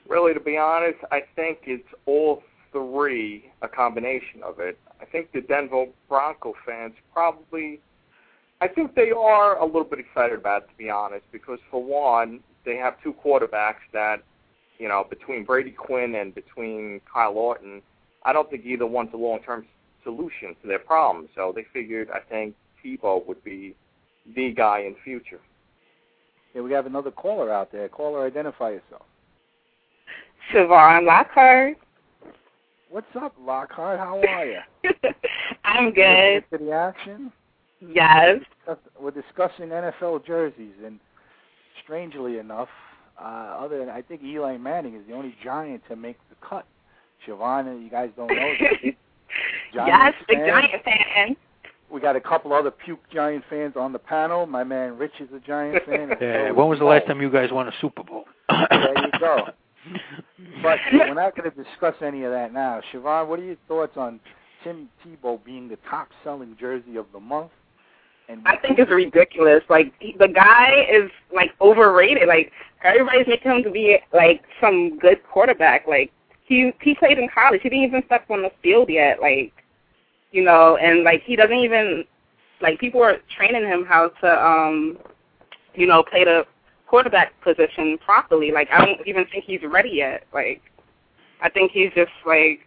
Really, 0.07 0.35
to 0.35 0.41
be 0.41 0.59
honest, 0.59 0.99
I 1.11 1.23
think 1.35 1.61
it's 1.65 1.89
all 2.07 2.43
three, 2.73 3.51
a 3.63 3.69
combination 3.69 4.43
of 4.43 4.59
it. 4.59 4.79
I 5.01 5.05
think 5.07 5.33
the 5.33 5.41
Denver 5.41 5.87
Bronco 6.09 6.55
fans 6.67 6.95
probably, 7.13 7.81
I 8.61 8.69
think 8.69 8.95
they 8.95 9.11
are 9.11 9.59
a 9.59 9.65
little 9.65 9.85
bit 9.85 9.99
excited 9.99 10.39
about 10.39 10.65
it, 10.65 10.69
to 10.69 10.77
be 10.77 10.91
honest, 10.91 11.25
because 11.33 11.59
for 11.71 11.83
one, 11.83 12.41
they 12.65 12.77
have 12.77 12.95
two 13.03 13.15
quarterbacks 13.25 13.85
that, 13.93 14.23
you 14.79 14.89
know, 14.89 15.07
between 15.09 15.45
Brady 15.45 15.71
Quinn 15.71 16.15
and 16.15 16.35
between 16.35 17.01
Kyle 17.13 17.33
Orton, 17.33 17.83
I 18.25 18.33
don't 18.33 18.51
think 18.51 18.65
either 18.67 18.87
one's 18.87 19.11
a 19.15 19.17
long-term 19.17 19.67
solution 20.05 20.55
to 20.63 20.69
their 20.69 20.79
problems. 20.79 21.31
So 21.35 21.53
they 21.55 21.65
figured, 21.73 22.11
I 22.11 22.21
think 22.21 22.55
Tebow 22.85 23.27
would 23.27 23.43
be 23.45 23.75
the 24.35 24.53
guy 24.53 24.81
in 24.81 24.95
future. 25.05 25.41
Yeah, 26.55 26.63
we 26.63 26.73
have 26.73 26.87
another 26.87 27.11
caller 27.11 27.53
out 27.53 27.73
there. 27.73 27.89
Caller, 27.89 28.27
identify 28.27 28.71
yourself. 28.71 29.03
Siobhan 30.53 31.07
Lockhart. 31.07 31.77
What's 32.91 33.07
up, 33.21 33.35
Lockhart? 33.41 33.99
How 33.99 34.21
are 34.21 34.47
you? 34.47 34.61
I'm 35.65 35.93
good. 35.93 36.45
To 36.51 36.59
the 36.59 36.73
action. 36.73 37.31
Yes. 37.81 38.41
We're 38.99 39.11
discussing 39.11 39.67
NFL 39.67 40.25
jerseys, 40.27 40.75
and 40.85 40.99
strangely 41.85 42.39
enough, 42.39 42.69
uh, 43.21 43.57
other 43.59 43.79
than 43.79 43.91
I 43.91 44.01
think 44.01 44.23
Eli 44.23 44.57
Manning 44.57 44.95
is 44.95 45.03
the 45.07 45.15
only 45.15 45.35
Giant 45.45 45.83
to 45.89 45.97
make 45.97 46.17
the 46.31 46.37
cut. 46.47 46.67
Siobhan, 47.27 47.83
you 47.83 47.91
guys 47.91 48.11
don't 48.17 48.29
know. 48.29 48.53
that. 48.61 48.95
yes, 49.75 50.15
the. 50.29 50.35
Giant 50.35 50.85
fan. 50.85 51.37
We 51.91 52.01
got 52.01 52.17
a 52.17 52.21
couple 52.21 52.53
other 52.53 52.71
puke 52.71 53.01
Giant 53.13 53.45
fans 53.49 53.75
on 53.77 53.93
the 53.93 53.99
panel. 53.99 54.47
My 54.47 54.65
man 54.65 54.99
Rich 54.99 55.15
is 55.21 55.29
a 55.35 55.41
Giant 55.41 55.85
fan. 55.87 56.11
and 56.13 56.17
Yeah, 56.21 56.49
so 56.49 56.55
when 56.55 56.67
is 56.67 56.71
was 56.71 56.79
the 56.81 56.85
last 56.85 57.07
time 57.07 57.21
you 57.21 57.31
guys 57.31 57.51
won 57.51 57.69
a 57.69 57.73
Super 57.81 58.03
Bowl? 58.03 58.25
There 58.49 58.93
you 58.97 59.19
go. 59.19 59.39
But 60.63 60.79
we're 60.93 61.15
not 61.15 61.35
going 61.37 61.51
to 61.51 61.57
discuss 61.65 61.95
any 62.03 62.25
of 62.25 62.33
that 62.33 62.53
now. 62.53 62.81
Siobhan, 62.93 63.27
what 63.29 63.39
are 63.39 63.45
your 63.45 63.57
thoughts 63.69 63.97
on 63.97 64.21
Tim 64.63 64.89
Tebow 65.05 65.43
being 65.45 65.69
the 65.69 65.79
top-selling 65.89 66.57
jersey 66.61 66.97
of 66.97 67.07
the 67.13 67.21
month? 67.21 67.51
And 68.29 68.43
I 68.47 68.57
think 68.57 68.79
it's 68.79 68.91
ridiculous. 68.91 69.63
Like 69.71 69.93
he- 70.01 70.17
the 70.19 70.29
guy 70.29 70.87
is 70.93 71.11
like 71.35 71.53
overrated. 71.61 72.29
Like 72.29 72.53
everybody's 72.85 73.27
making 73.27 73.51
him 73.51 73.63
to 73.63 73.71
be 73.71 73.99
like 74.13 74.43
some 74.61 74.99
good 74.99 75.23
quarterback. 75.33 75.87
Like 75.87 76.13
he 76.45 76.73
he 76.83 76.95
played 76.95 77.19
in 77.19 77.29
college. 77.33 77.61
He 77.63 77.71
didn't 77.71 77.85
even 77.85 78.03
step 78.05 78.27
on 78.31 78.43
the 78.43 78.51
field 78.63 78.91
yet. 78.91 79.21
Like 79.23 79.53
you 80.33 80.43
know, 80.45 80.77
and 80.77 81.05
like 81.05 81.23
he 81.23 81.37
doesn't 81.37 81.57
even 81.59 82.05
like 82.61 82.79
people 82.79 83.03
are 83.03 83.17
training 83.37 83.65
him 83.65 83.85
how 83.85 84.09
to 84.21 84.45
um 84.47 84.99
you 85.75 85.87
know 85.87 86.03
play 86.03 86.25
the 86.25 86.45
quarterback 86.87 87.33
position 87.43 87.99
properly. 88.05 88.51
Like 88.51 88.69
I 88.73 88.85
don't 88.85 89.07
even 89.07 89.27
think 89.27 89.45
he's 89.45 89.61
ready 89.63 89.91
yet. 89.91 90.25
Like 90.33 90.63
I 91.43 91.49
think 91.49 91.73
he's 91.73 91.91
just 91.95 92.13
like 92.27 92.61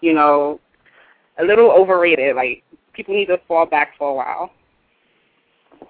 you 0.00 0.12
know 0.14 0.60
a 1.38 1.44
little 1.44 1.70
overrated. 1.70 2.36
Like 2.36 2.62
people 2.92 3.14
need 3.14 3.26
to 3.26 3.38
fall 3.48 3.66
back 3.66 3.92
for 3.98 4.10
a 4.10 4.14
while. 4.14 4.50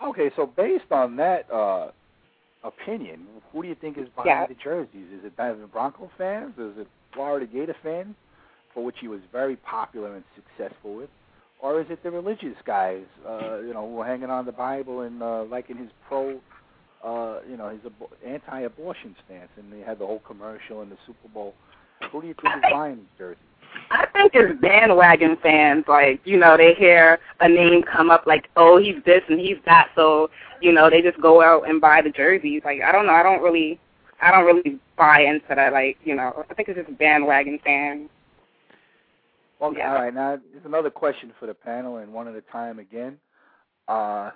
Okay, 0.04 0.30
so 0.36 0.46
based 0.46 0.90
on 0.90 1.16
that 1.16 1.50
uh, 1.52 1.90
opinion, 2.64 3.26
who 3.52 3.62
do 3.62 3.68
you 3.68 3.74
think 3.74 3.98
is 3.98 4.08
buying 4.16 4.28
Yeah. 4.28 4.46
the 4.46 4.54
jerseys? 4.54 5.06
Is 5.18 5.24
it 5.24 5.36
Denver 5.36 5.66
Bronco 5.66 6.10
fans? 6.16 6.54
Is 6.58 6.78
it 6.78 6.88
Florida 7.12 7.46
Gator 7.46 7.76
fans, 7.82 8.14
for 8.74 8.84
which 8.84 8.96
he 9.00 9.08
was 9.08 9.20
very 9.30 9.56
popular 9.56 10.14
and 10.14 10.24
successful 10.34 10.94
with? 10.94 11.10
Or 11.60 11.80
is 11.80 11.86
it 11.90 12.02
the 12.02 12.10
religious 12.10 12.56
guys, 12.64 13.04
uh, 13.26 13.60
you 13.60 13.72
know, 13.72 13.88
who 13.88 13.98
are 14.00 14.06
hanging 14.06 14.30
on 14.30 14.46
the 14.46 14.52
Bible 14.52 15.02
and 15.02 15.22
uh, 15.22 15.44
liking 15.44 15.76
his 15.76 15.90
pro, 16.08 16.40
uh, 17.04 17.40
you 17.48 17.56
know, 17.56 17.68
his 17.68 17.80
abo- 17.80 18.10
anti-abortion 18.26 19.14
stance, 19.24 19.50
and 19.56 19.72
they 19.72 19.80
had 19.80 19.98
the 20.00 20.06
whole 20.06 20.22
commercial 20.26 20.82
in 20.82 20.90
the 20.90 20.96
Super 21.06 21.28
Bowl. 21.32 21.54
Who 22.10 22.20
do 22.20 22.26
you 22.26 22.34
think 22.42 22.56
is 22.56 22.62
buying 22.70 22.96
these 22.96 23.06
jerseys? 23.16 23.42
I 23.90 24.06
think 24.06 24.32
it's 24.34 24.60
bandwagon 24.60 25.36
fans. 25.42 25.84
Like, 25.86 26.20
you 26.24 26.36
know, 26.36 26.56
they 26.56 26.74
hear 26.74 27.20
a 27.40 27.48
name 27.48 27.82
come 27.82 28.10
up 28.10 28.26
like, 28.26 28.48
oh, 28.56 28.78
he's 28.78 29.02
this 29.06 29.22
and 29.28 29.38
he's 29.38 29.58
that, 29.64 29.90
so 29.94 30.30
you 30.62 30.72
know, 30.72 30.88
they 30.88 31.02
just 31.02 31.20
go 31.20 31.42
out 31.42 31.68
and 31.68 31.80
buy 31.80 32.00
the 32.00 32.10
jerseys. 32.10 32.62
Like, 32.64 32.80
I 32.82 32.92
don't 32.92 33.06
know. 33.06 33.12
I 33.12 33.22
don't 33.22 33.42
really, 33.42 33.78
I 34.20 34.30
don't 34.30 34.44
really 34.44 34.78
buy 34.96 35.22
into 35.22 35.54
that. 35.54 35.72
Like, 35.72 35.98
you 36.04 36.14
know, 36.14 36.44
I 36.48 36.54
think 36.54 36.68
it's 36.68 36.78
just 36.78 36.98
bandwagon 36.98 37.58
fans. 37.64 38.08
Okay, 39.62 39.78
Yeah. 39.78 39.94
all 39.94 40.02
right. 40.02 40.12
Now, 40.12 40.40
there's 40.52 40.64
another 40.64 40.90
question 40.90 41.32
for 41.38 41.46
the 41.46 41.54
panel, 41.54 41.98
and 41.98 42.12
one 42.12 42.26
at 42.26 42.34
a 42.34 42.40
time 42.40 42.78
again. 42.78 43.18
Uh, 43.88 44.30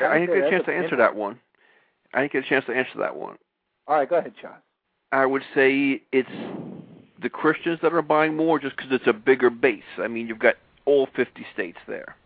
I 0.00 0.18
didn't 0.18 0.26
get 0.26 0.38
a 0.38 0.42
has 0.42 0.50
chance 0.50 0.64
to 0.66 0.74
answer 0.74 0.96
that 0.96 1.14
one. 1.14 1.38
I 2.12 2.22
didn't 2.22 2.32
get 2.32 2.44
a 2.44 2.48
chance 2.48 2.64
to 2.66 2.74
answer 2.74 2.98
that 2.98 3.14
one. 3.14 3.38
All 3.86 3.96
right, 3.96 4.08
go 4.08 4.16
ahead, 4.16 4.34
Sean. 4.40 4.56
I 5.12 5.24
would 5.24 5.42
say 5.54 6.02
it's 6.12 6.28
the 7.22 7.30
Christians 7.30 7.78
that 7.82 7.92
are 7.94 8.02
buying 8.02 8.36
more 8.36 8.58
just 8.58 8.76
because 8.76 8.92
it's 8.92 9.06
a 9.06 9.12
bigger 9.12 9.50
base. 9.50 9.82
I 9.98 10.08
mean, 10.08 10.26
you've 10.26 10.38
got 10.38 10.56
all 10.84 11.06
50 11.14 11.46
states 11.54 11.78
there. 11.86 12.16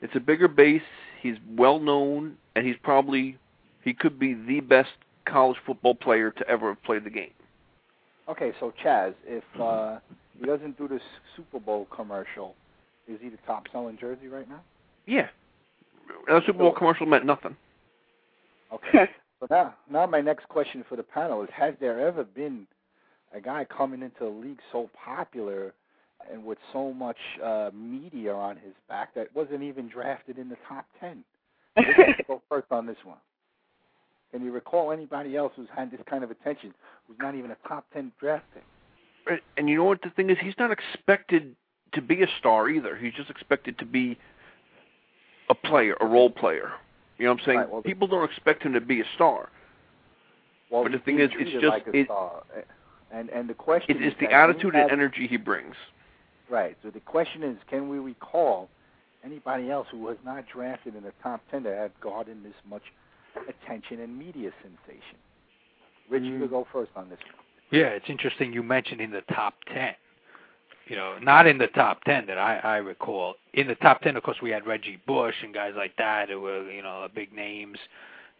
It's 0.00 0.14
a 0.16 0.20
bigger 0.20 0.48
base. 0.48 0.82
He's 1.20 1.36
well 1.56 1.78
known, 1.78 2.36
and 2.56 2.66
he's 2.66 2.76
probably 2.82 3.36
he 3.82 3.92
could 3.92 4.18
be 4.18 4.34
the 4.34 4.60
best 4.60 4.90
college 5.26 5.58
football 5.66 5.94
player 5.94 6.30
to 6.30 6.48
ever 6.48 6.68
have 6.68 6.82
played 6.82 7.04
the 7.04 7.10
game. 7.10 7.32
Okay, 8.28 8.52
so 8.60 8.72
Chaz, 8.84 9.14
if 9.26 9.44
uh, 9.60 9.98
he 10.38 10.46
doesn't 10.46 10.78
do 10.78 10.88
this 10.88 11.02
Super 11.36 11.58
Bowl 11.58 11.86
commercial, 11.94 12.54
is 13.06 13.18
he 13.20 13.28
the 13.28 13.38
top 13.46 13.64
selling 13.72 13.98
jersey 13.98 14.28
right 14.28 14.48
now? 14.48 14.60
Yeah, 15.06 15.28
that 16.26 16.42
Super 16.46 16.58
Bowl 16.58 16.72
commercial 16.72 17.06
meant 17.06 17.24
nothing. 17.24 17.56
Okay. 18.72 19.08
so 19.40 19.46
now, 19.50 19.74
now 19.90 20.06
my 20.06 20.20
next 20.20 20.48
question 20.48 20.84
for 20.88 20.96
the 20.96 21.02
panel 21.02 21.42
is: 21.42 21.48
Has 21.54 21.74
there 21.80 22.00
ever 22.06 22.24
been 22.24 22.66
a 23.34 23.40
guy 23.40 23.64
coming 23.64 24.02
into 24.02 24.20
the 24.20 24.26
league 24.26 24.60
so 24.72 24.90
popular 25.04 25.72
and 26.30 26.44
with 26.44 26.58
so 26.72 26.92
much 26.92 27.16
uh, 27.42 27.70
media 27.74 28.34
on 28.34 28.56
his 28.56 28.74
back 28.88 29.14
that 29.14 29.34
wasn't 29.34 29.62
even 29.62 29.88
drafted 29.88 30.38
in 30.38 30.48
the 30.48 30.56
top 30.68 30.86
ten? 31.00 31.24
go 32.26 32.42
first 32.48 32.66
on 32.70 32.86
this 32.86 32.96
one. 33.04 33.18
Can 34.32 34.44
you 34.44 34.52
recall 34.52 34.92
anybody 34.92 35.36
else 35.36 35.52
who's 35.56 35.68
had 35.74 35.90
this 35.90 36.00
kind 36.08 36.22
of 36.22 36.30
attention, 36.30 36.74
who's 37.06 37.16
not 37.18 37.34
even 37.34 37.50
a 37.50 37.56
top 37.66 37.86
ten 37.92 38.12
draft 38.20 38.44
pick? 38.52 38.64
And 39.56 39.68
you 39.68 39.76
know 39.76 39.84
what 39.84 40.02
the 40.02 40.10
thing 40.10 40.30
is? 40.30 40.38
He's 40.40 40.54
not 40.58 40.70
expected 40.70 41.54
to 41.92 42.02
be 42.02 42.22
a 42.22 42.26
star 42.38 42.68
either. 42.68 42.96
He's 42.96 43.14
just 43.14 43.30
expected 43.30 43.78
to 43.78 43.84
be 43.84 44.18
a 45.50 45.54
player, 45.54 45.96
a 46.00 46.06
role 46.06 46.30
player. 46.30 46.72
You 47.18 47.26
know 47.26 47.32
what 47.32 47.40
I'm 47.40 47.46
saying? 47.46 47.58
Right, 47.58 47.70
well, 47.70 47.82
People 47.82 48.06
don't 48.08 48.24
expect 48.24 48.62
him 48.62 48.72
to 48.74 48.80
be 48.80 49.00
a 49.00 49.04
star. 49.14 49.50
Well, 50.70 50.82
But 50.82 50.92
the 50.92 50.98
thing 50.98 51.18
is, 51.18 51.30
it's 51.34 51.50
just- 51.50 51.64
like 51.64 51.86
a 51.86 51.96
it- 51.96 52.06
star. 52.06 52.44
And 53.10 53.30
and 53.30 53.48
the 53.48 53.54
question 53.54 53.96
It, 53.96 54.02
is 54.02 54.12
it's 54.12 54.20
the 54.20 54.26
that 54.26 54.32
can 54.32 54.48
we 54.48 54.52
attitude 54.52 54.74
and 54.74 54.90
energy 54.90 55.26
he 55.26 55.38
brings. 55.38 55.74
Right. 56.50 56.76
So 56.82 56.90
the 56.90 57.00
question 57.00 57.42
is, 57.42 57.56
can 57.66 57.88
we 57.88 57.98
recall 57.98 58.68
anybody 59.24 59.70
else 59.70 59.88
who 59.90 59.98
was 59.98 60.18
not 60.26 60.46
drafted 60.46 60.94
in 60.94 61.04
the 61.04 61.12
top 61.22 61.40
ten 61.50 61.62
that 61.62 61.74
had 61.74 62.00
gotten 62.00 62.42
this 62.42 62.54
much 62.68 62.82
attention 63.48 64.00
and 64.00 64.18
media 64.18 64.52
sensation? 64.62 65.16
Rich, 66.10 66.24
you 66.24 66.34
hmm. 66.34 66.40
could 66.42 66.50
go 66.50 66.66
first 66.70 66.90
on 66.96 67.08
this 67.08 67.18
one. 67.24 67.44
Yeah, 67.70 67.88
it's 67.88 68.06
interesting 68.08 68.52
you 68.52 68.62
mentioned 68.62 69.00
in 69.00 69.10
the 69.10 69.22
top 69.32 69.54
ten. 69.72 69.94
You 70.86 70.96
know, 70.96 71.18
not 71.20 71.46
in 71.46 71.58
the 71.58 71.66
top 71.68 72.02
ten 72.04 72.26
that 72.26 72.38
I, 72.38 72.56
I 72.58 72.76
recall. 72.78 73.34
In 73.52 73.68
the 73.68 73.74
top 73.76 74.00
ten, 74.00 74.16
of 74.16 74.22
course, 74.22 74.38
we 74.42 74.50
had 74.50 74.66
Reggie 74.66 74.98
Bush 75.06 75.34
and 75.42 75.52
guys 75.52 75.74
like 75.76 75.94
that 75.98 76.30
who 76.30 76.40
were, 76.40 76.70
you 76.70 76.82
know, 76.82 77.06
big 77.14 77.32
names. 77.32 77.78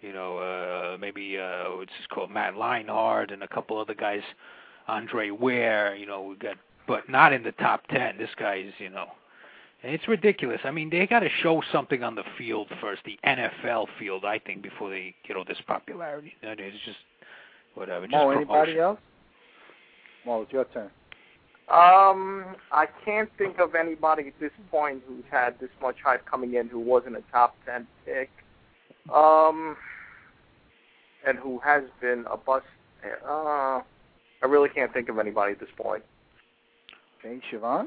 You 0.00 0.12
know, 0.12 0.38
uh, 0.38 0.96
maybe 0.98 1.38
uh, 1.38 1.64
what's 1.76 1.90
called 2.10 2.30
Matt 2.30 2.54
Leinart 2.54 3.32
and 3.32 3.42
a 3.42 3.48
couple 3.48 3.78
other 3.78 3.94
guys, 3.94 4.22
Andre 4.86 5.30
Ware. 5.30 5.94
You 5.96 6.06
know, 6.06 6.22
we 6.22 6.36
got, 6.36 6.56
but 6.86 7.08
not 7.08 7.32
in 7.32 7.42
the 7.42 7.52
top 7.52 7.86
ten. 7.88 8.16
This 8.16 8.30
guy's, 8.38 8.70
you 8.78 8.88
know, 8.88 9.08
and 9.82 9.92
it's 9.92 10.08
ridiculous. 10.08 10.60
I 10.64 10.70
mean, 10.70 10.88
they 10.88 11.06
got 11.06 11.20
to 11.20 11.28
show 11.42 11.62
something 11.70 12.02
on 12.02 12.14
the 12.14 12.24
field 12.36 12.68
first, 12.80 13.02
the 13.04 13.18
NFL 13.24 13.86
field, 13.98 14.24
I 14.24 14.38
think, 14.38 14.62
before 14.62 14.88
they 14.90 15.14
get 15.26 15.36
all 15.36 15.44
this 15.44 15.60
popularity. 15.66 16.32
It's 16.42 16.84
just 16.84 16.98
whatever. 17.74 18.06
Just 18.06 18.12
Mo, 18.12 18.32
promotion. 18.32 18.50
anybody 18.50 18.78
else? 18.78 18.98
Mo, 20.28 20.42
it's 20.42 20.52
your 20.52 20.66
turn. 20.66 20.90
Um, 21.70 22.54
I 22.70 22.86
can't 23.04 23.30
think 23.38 23.58
of 23.58 23.74
anybody 23.74 24.28
at 24.28 24.38
this 24.38 24.52
point 24.70 25.02
who's 25.08 25.24
had 25.30 25.58
this 25.58 25.70
much 25.80 25.96
hype 26.04 26.24
coming 26.26 26.54
in 26.54 26.68
who 26.68 26.80
wasn't 26.80 27.16
a 27.16 27.22
top 27.32 27.56
ten 27.66 27.86
pick, 28.04 28.30
um, 29.12 29.76
and 31.26 31.38
who 31.38 31.58
has 31.60 31.82
been 32.00 32.26
a 32.30 32.36
bust. 32.36 32.66
Uh, 33.26 33.80
I 34.42 34.46
really 34.46 34.68
can't 34.68 34.92
think 34.92 35.08
of 35.08 35.18
anybody 35.18 35.52
at 35.52 35.60
this 35.60 35.68
point. 35.76 36.02
Okay, 37.24 37.40
Siobhan? 37.50 37.86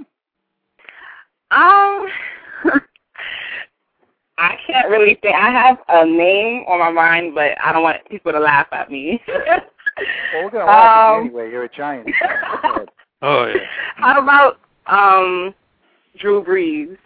Um, 1.51 2.07
I 4.37 4.57
can't 4.65 4.89
really 4.89 5.17
think. 5.21 5.35
I 5.35 5.51
have 5.51 5.77
a 5.89 6.05
name 6.05 6.65
on 6.67 6.79
my 6.79 6.91
mind, 6.91 7.35
but 7.35 7.51
I 7.63 7.71
don't 7.71 7.83
want 7.83 7.97
people 8.09 8.31
to 8.31 8.39
laugh 8.39 8.67
at 8.71 8.89
me. 8.89 9.21
Well, 10.34 10.43
we're 10.45 10.52
going 10.52 10.66
to 10.66 10.72
laugh 10.72 10.89
at 10.89 11.10
you 11.10 11.16
Um, 11.16 11.26
anyway. 11.26 11.52
You're 11.52 11.64
a 11.66 11.70
Giants 11.70 12.12
fan. 12.20 12.38
Go 12.64 12.70
ahead. 12.74 12.89
Oh 13.24 13.45
yeah. 13.45 13.66
How 13.95 14.22
about 14.22 14.60
um, 14.88 15.54
Drew 16.20 16.43
Brees? 16.43 16.97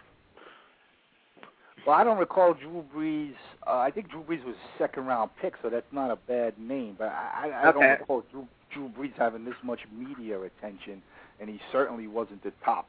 Well, 1.86 1.94
I 1.94 2.02
don't 2.04 2.18
recall 2.18 2.54
Drew 2.54 2.84
Brees. 2.94 3.34
Uh, 3.66 3.76
I 3.78 3.90
think 3.90 4.10
Drew 4.10 4.22
Brees 4.22 4.44
was 4.44 4.54
a 4.56 4.78
second 4.78 5.06
round 5.06 5.30
pick, 5.40 5.54
so 5.62 5.70
that's 5.70 5.86
not 5.92 6.10
a 6.10 6.16
bad 6.16 6.58
name. 6.58 6.96
But 6.98 7.08
I, 7.08 7.50
I, 7.52 7.60
I 7.68 7.72
don't 7.72 7.76
Okay. 7.84 7.96
recall 8.00 8.24
Drew, 8.32 8.46
Drew 8.72 8.88
Brees 8.88 9.12
having 9.16 9.44
this 9.44 9.54
much 9.62 9.80
media 9.96 10.40
attention, 10.40 11.00
and 11.40 11.48
he 11.48 11.60
certainly 11.70 12.08
wasn't 12.08 12.42
the 12.42 12.52
top 12.64 12.88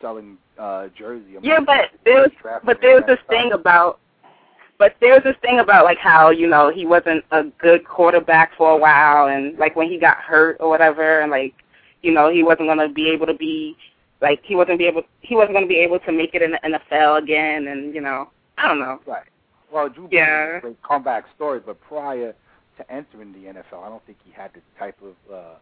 selling 0.00 0.38
uh, 0.58 0.86
jersey. 0.96 1.36
among 1.36 1.44
Yeah, 1.44 1.58
but 1.60 1.90
there 2.04 2.20
was, 2.20 2.30
but 2.64 2.78
there 2.80 2.94
was 2.94 3.04
this 3.08 3.18
thing 3.28 3.50
about, 3.52 3.98
but 4.78 4.94
there's 5.00 5.22
this 5.24 5.36
thing 5.42 5.58
about 5.58 5.84
like 5.84 5.98
how 5.98 6.30
you 6.30 6.46
know 6.46 6.70
he 6.70 6.86
wasn't 6.86 7.24
a 7.32 7.44
good 7.58 7.84
quarterback 7.86 8.52
for 8.56 8.70
a 8.72 8.76
while, 8.76 9.28
and 9.28 9.58
like 9.58 9.76
when 9.76 9.88
he 9.88 9.98
got 9.98 10.18
hurt 10.18 10.56
or 10.60 10.68
whatever, 10.68 11.20
and 11.20 11.30
like 11.30 11.54
you 12.02 12.12
know 12.12 12.30
he 12.30 12.42
wasn't 12.42 12.68
gonna 12.68 12.88
be 12.88 13.08
able 13.10 13.26
to 13.26 13.34
be 13.34 13.76
like 14.20 14.40
he 14.44 14.54
wasn't 14.56 14.78
be 14.78 14.86
able 14.86 15.02
he 15.20 15.34
wasn't 15.34 15.54
gonna 15.54 15.66
be 15.66 15.78
able 15.78 15.98
to 16.00 16.12
make 16.12 16.34
it 16.34 16.42
in 16.42 16.52
the 16.52 16.60
NFL 16.64 17.22
again, 17.22 17.68
and 17.68 17.94
you 17.94 18.00
know 18.00 18.28
I 18.56 18.68
don't 18.68 18.80
know. 18.80 19.00
Right. 19.06 19.26
Well, 19.72 19.88
Drew 19.88 20.08
Yeah. 20.10 20.56
a 20.56 20.60
great 20.60 20.82
comeback 20.82 21.24
story, 21.36 21.60
but 21.64 21.80
prior 21.80 22.34
to 22.78 22.92
entering 22.92 23.32
the 23.32 23.48
NFL, 23.48 23.84
I 23.84 23.88
don't 23.88 24.04
think 24.06 24.18
he 24.24 24.32
had 24.32 24.52
the 24.54 24.60
type 24.78 24.96
of 25.02 25.32
uh, 25.32 25.54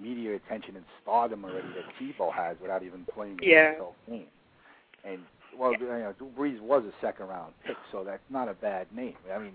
media 0.00 0.36
attention 0.36 0.76
and 0.76 0.84
stardom 1.02 1.44
already 1.44 1.68
that 1.74 1.84
Tebow 2.00 2.32
has 2.32 2.56
without 2.60 2.82
even 2.82 3.04
playing 3.14 3.38
an 3.42 3.48
Yeah. 3.48 3.74
NFL 3.74 3.94
game. 4.08 4.26
And 5.04 5.20
well, 5.58 5.72
you 5.72 5.86
know, 5.86 6.14
Drew 6.18 6.28
Brees 6.36 6.60
was 6.60 6.84
a 6.84 6.92
second 7.04 7.28
round 7.28 7.52
pick, 7.66 7.76
so 7.90 8.04
that's 8.04 8.22
not 8.30 8.48
a 8.48 8.54
bad 8.54 8.86
name. 8.94 9.14
I 9.34 9.38
mean, 9.38 9.52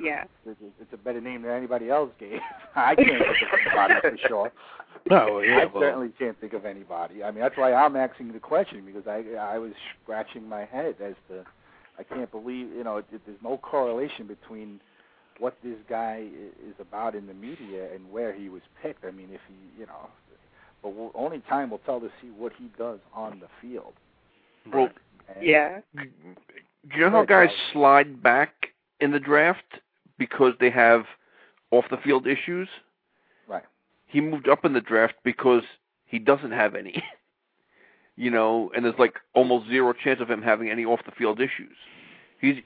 Yeah. 0.00 0.24
it's, 0.46 0.60
it's 0.80 0.92
a 0.92 0.96
better 0.96 1.20
name 1.20 1.42
than 1.42 1.50
anybody 1.52 1.90
else 1.90 2.10
gave. 2.18 2.40
I 2.76 2.94
can't 2.94 3.08
think 3.08 3.20
of 3.20 3.58
anybody 3.76 3.94
for 4.00 4.28
sure. 4.28 4.52
No, 5.08 5.38
yeah, 5.40 5.58
I 5.58 5.64
well- 5.66 5.80
certainly 5.82 6.10
can't 6.18 6.38
think 6.40 6.52
of 6.52 6.66
anybody. 6.66 7.22
I 7.22 7.30
mean, 7.30 7.40
that's 7.40 7.56
why 7.56 7.72
I'm 7.72 7.94
asking 7.96 8.32
the 8.32 8.40
question 8.40 8.84
because 8.84 9.06
I 9.06 9.22
I 9.38 9.56
was 9.58 9.72
scratching 10.02 10.46
my 10.46 10.64
head 10.64 10.96
as 11.00 11.14
to 11.28 11.44
I 11.98 12.02
can't 12.02 12.30
believe 12.30 12.66
you 12.74 12.84
know 12.84 12.98
it, 12.98 13.06
there's 13.24 13.38
no 13.42 13.56
correlation 13.58 14.26
between 14.26 14.80
what 15.38 15.56
this 15.62 15.76
guy 15.88 16.26
is 16.68 16.74
about 16.80 17.14
in 17.14 17.26
the 17.26 17.32
media 17.32 17.94
and 17.94 18.10
where 18.10 18.32
he 18.34 18.48
was 18.50 18.60
picked. 18.82 19.04
I 19.04 19.12
mean, 19.12 19.28
if 19.32 19.40
he 19.48 19.80
you 19.80 19.86
know, 19.86 20.10
but 20.82 20.90
we'll, 20.94 21.12
only 21.14 21.40
time 21.48 21.70
will 21.70 21.78
tell 21.86 22.00
to 22.00 22.10
see 22.20 22.28
what 22.36 22.52
he 22.58 22.68
does 22.76 22.98
on 23.14 23.40
the 23.40 23.48
field. 23.62 23.94
Well, 24.70 24.86
And, 24.86 24.94
Yeah. 25.40 25.80
do 25.94 26.02
you 26.94 27.00
know 27.00 27.10
how 27.10 27.24
guys 27.24 27.50
slide 27.72 28.22
back 28.22 28.68
in 29.00 29.12
the 29.12 29.20
draft 29.20 29.80
because 30.18 30.54
they 30.60 30.70
have 30.70 31.04
off 31.70 31.84
the 31.90 31.98
field 31.98 32.26
issues? 32.26 32.68
Right. 33.46 33.64
He 34.06 34.20
moved 34.20 34.48
up 34.48 34.64
in 34.64 34.72
the 34.72 34.80
draft 34.80 35.14
because 35.24 35.62
he 36.06 36.18
doesn't 36.18 36.52
have 36.52 36.74
any. 36.74 37.02
you 38.16 38.30
know, 38.30 38.70
and 38.74 38.84
there's 38.84 38.98
like 38.98 39.14
almost 39.34 39.68
zero 39.68 39.92
chance 39.92 40.20
of 40.20 40.30
him 40.30 40.42
having 40.42 40.70
any 40.70 40.84
off 40.84 41.00
the 41.04 41.12
field 41.12 41.40
issues. 41.40 41.76
He's 42.40 42.56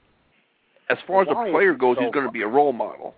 as 0.88 0.98
far 1.06 1.22
as 1.22 1.28
a 1.30 1.50
player 1.50 1.74
goes, 1.74 1.96
so 1.96 2.04
he's 2.04 2.12
going 2.12 2.26
to 2.26 2.32
be 2.32 2.42
a 2.42 2.48
role 2.48 2.72
model. 2.72 3.14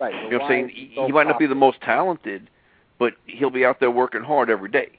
Right. 0.00 0.14
You 0.14 0.30
know 0.30 0.38
what 0.38 0.44
I'm 0.44 0.50
saying? 0.50 0.68
He, 0.70 0.92
so 0.94 1.06
he 1.06 1.12
might 1.12 1.26
not 1.26 1.38
be 1.38 1.46
the 1.46 1.54
most 1.54 1.80
talented, 1.80 2.50
but 2.98 3.14
he'll 3.26 3.50
be 3.50 3.64
out 3.64 3.80
there 3.80 3.90
working 3.90 4.22
hard 4.22 4.50
every 4.50 4.70
day. 4.70 4.90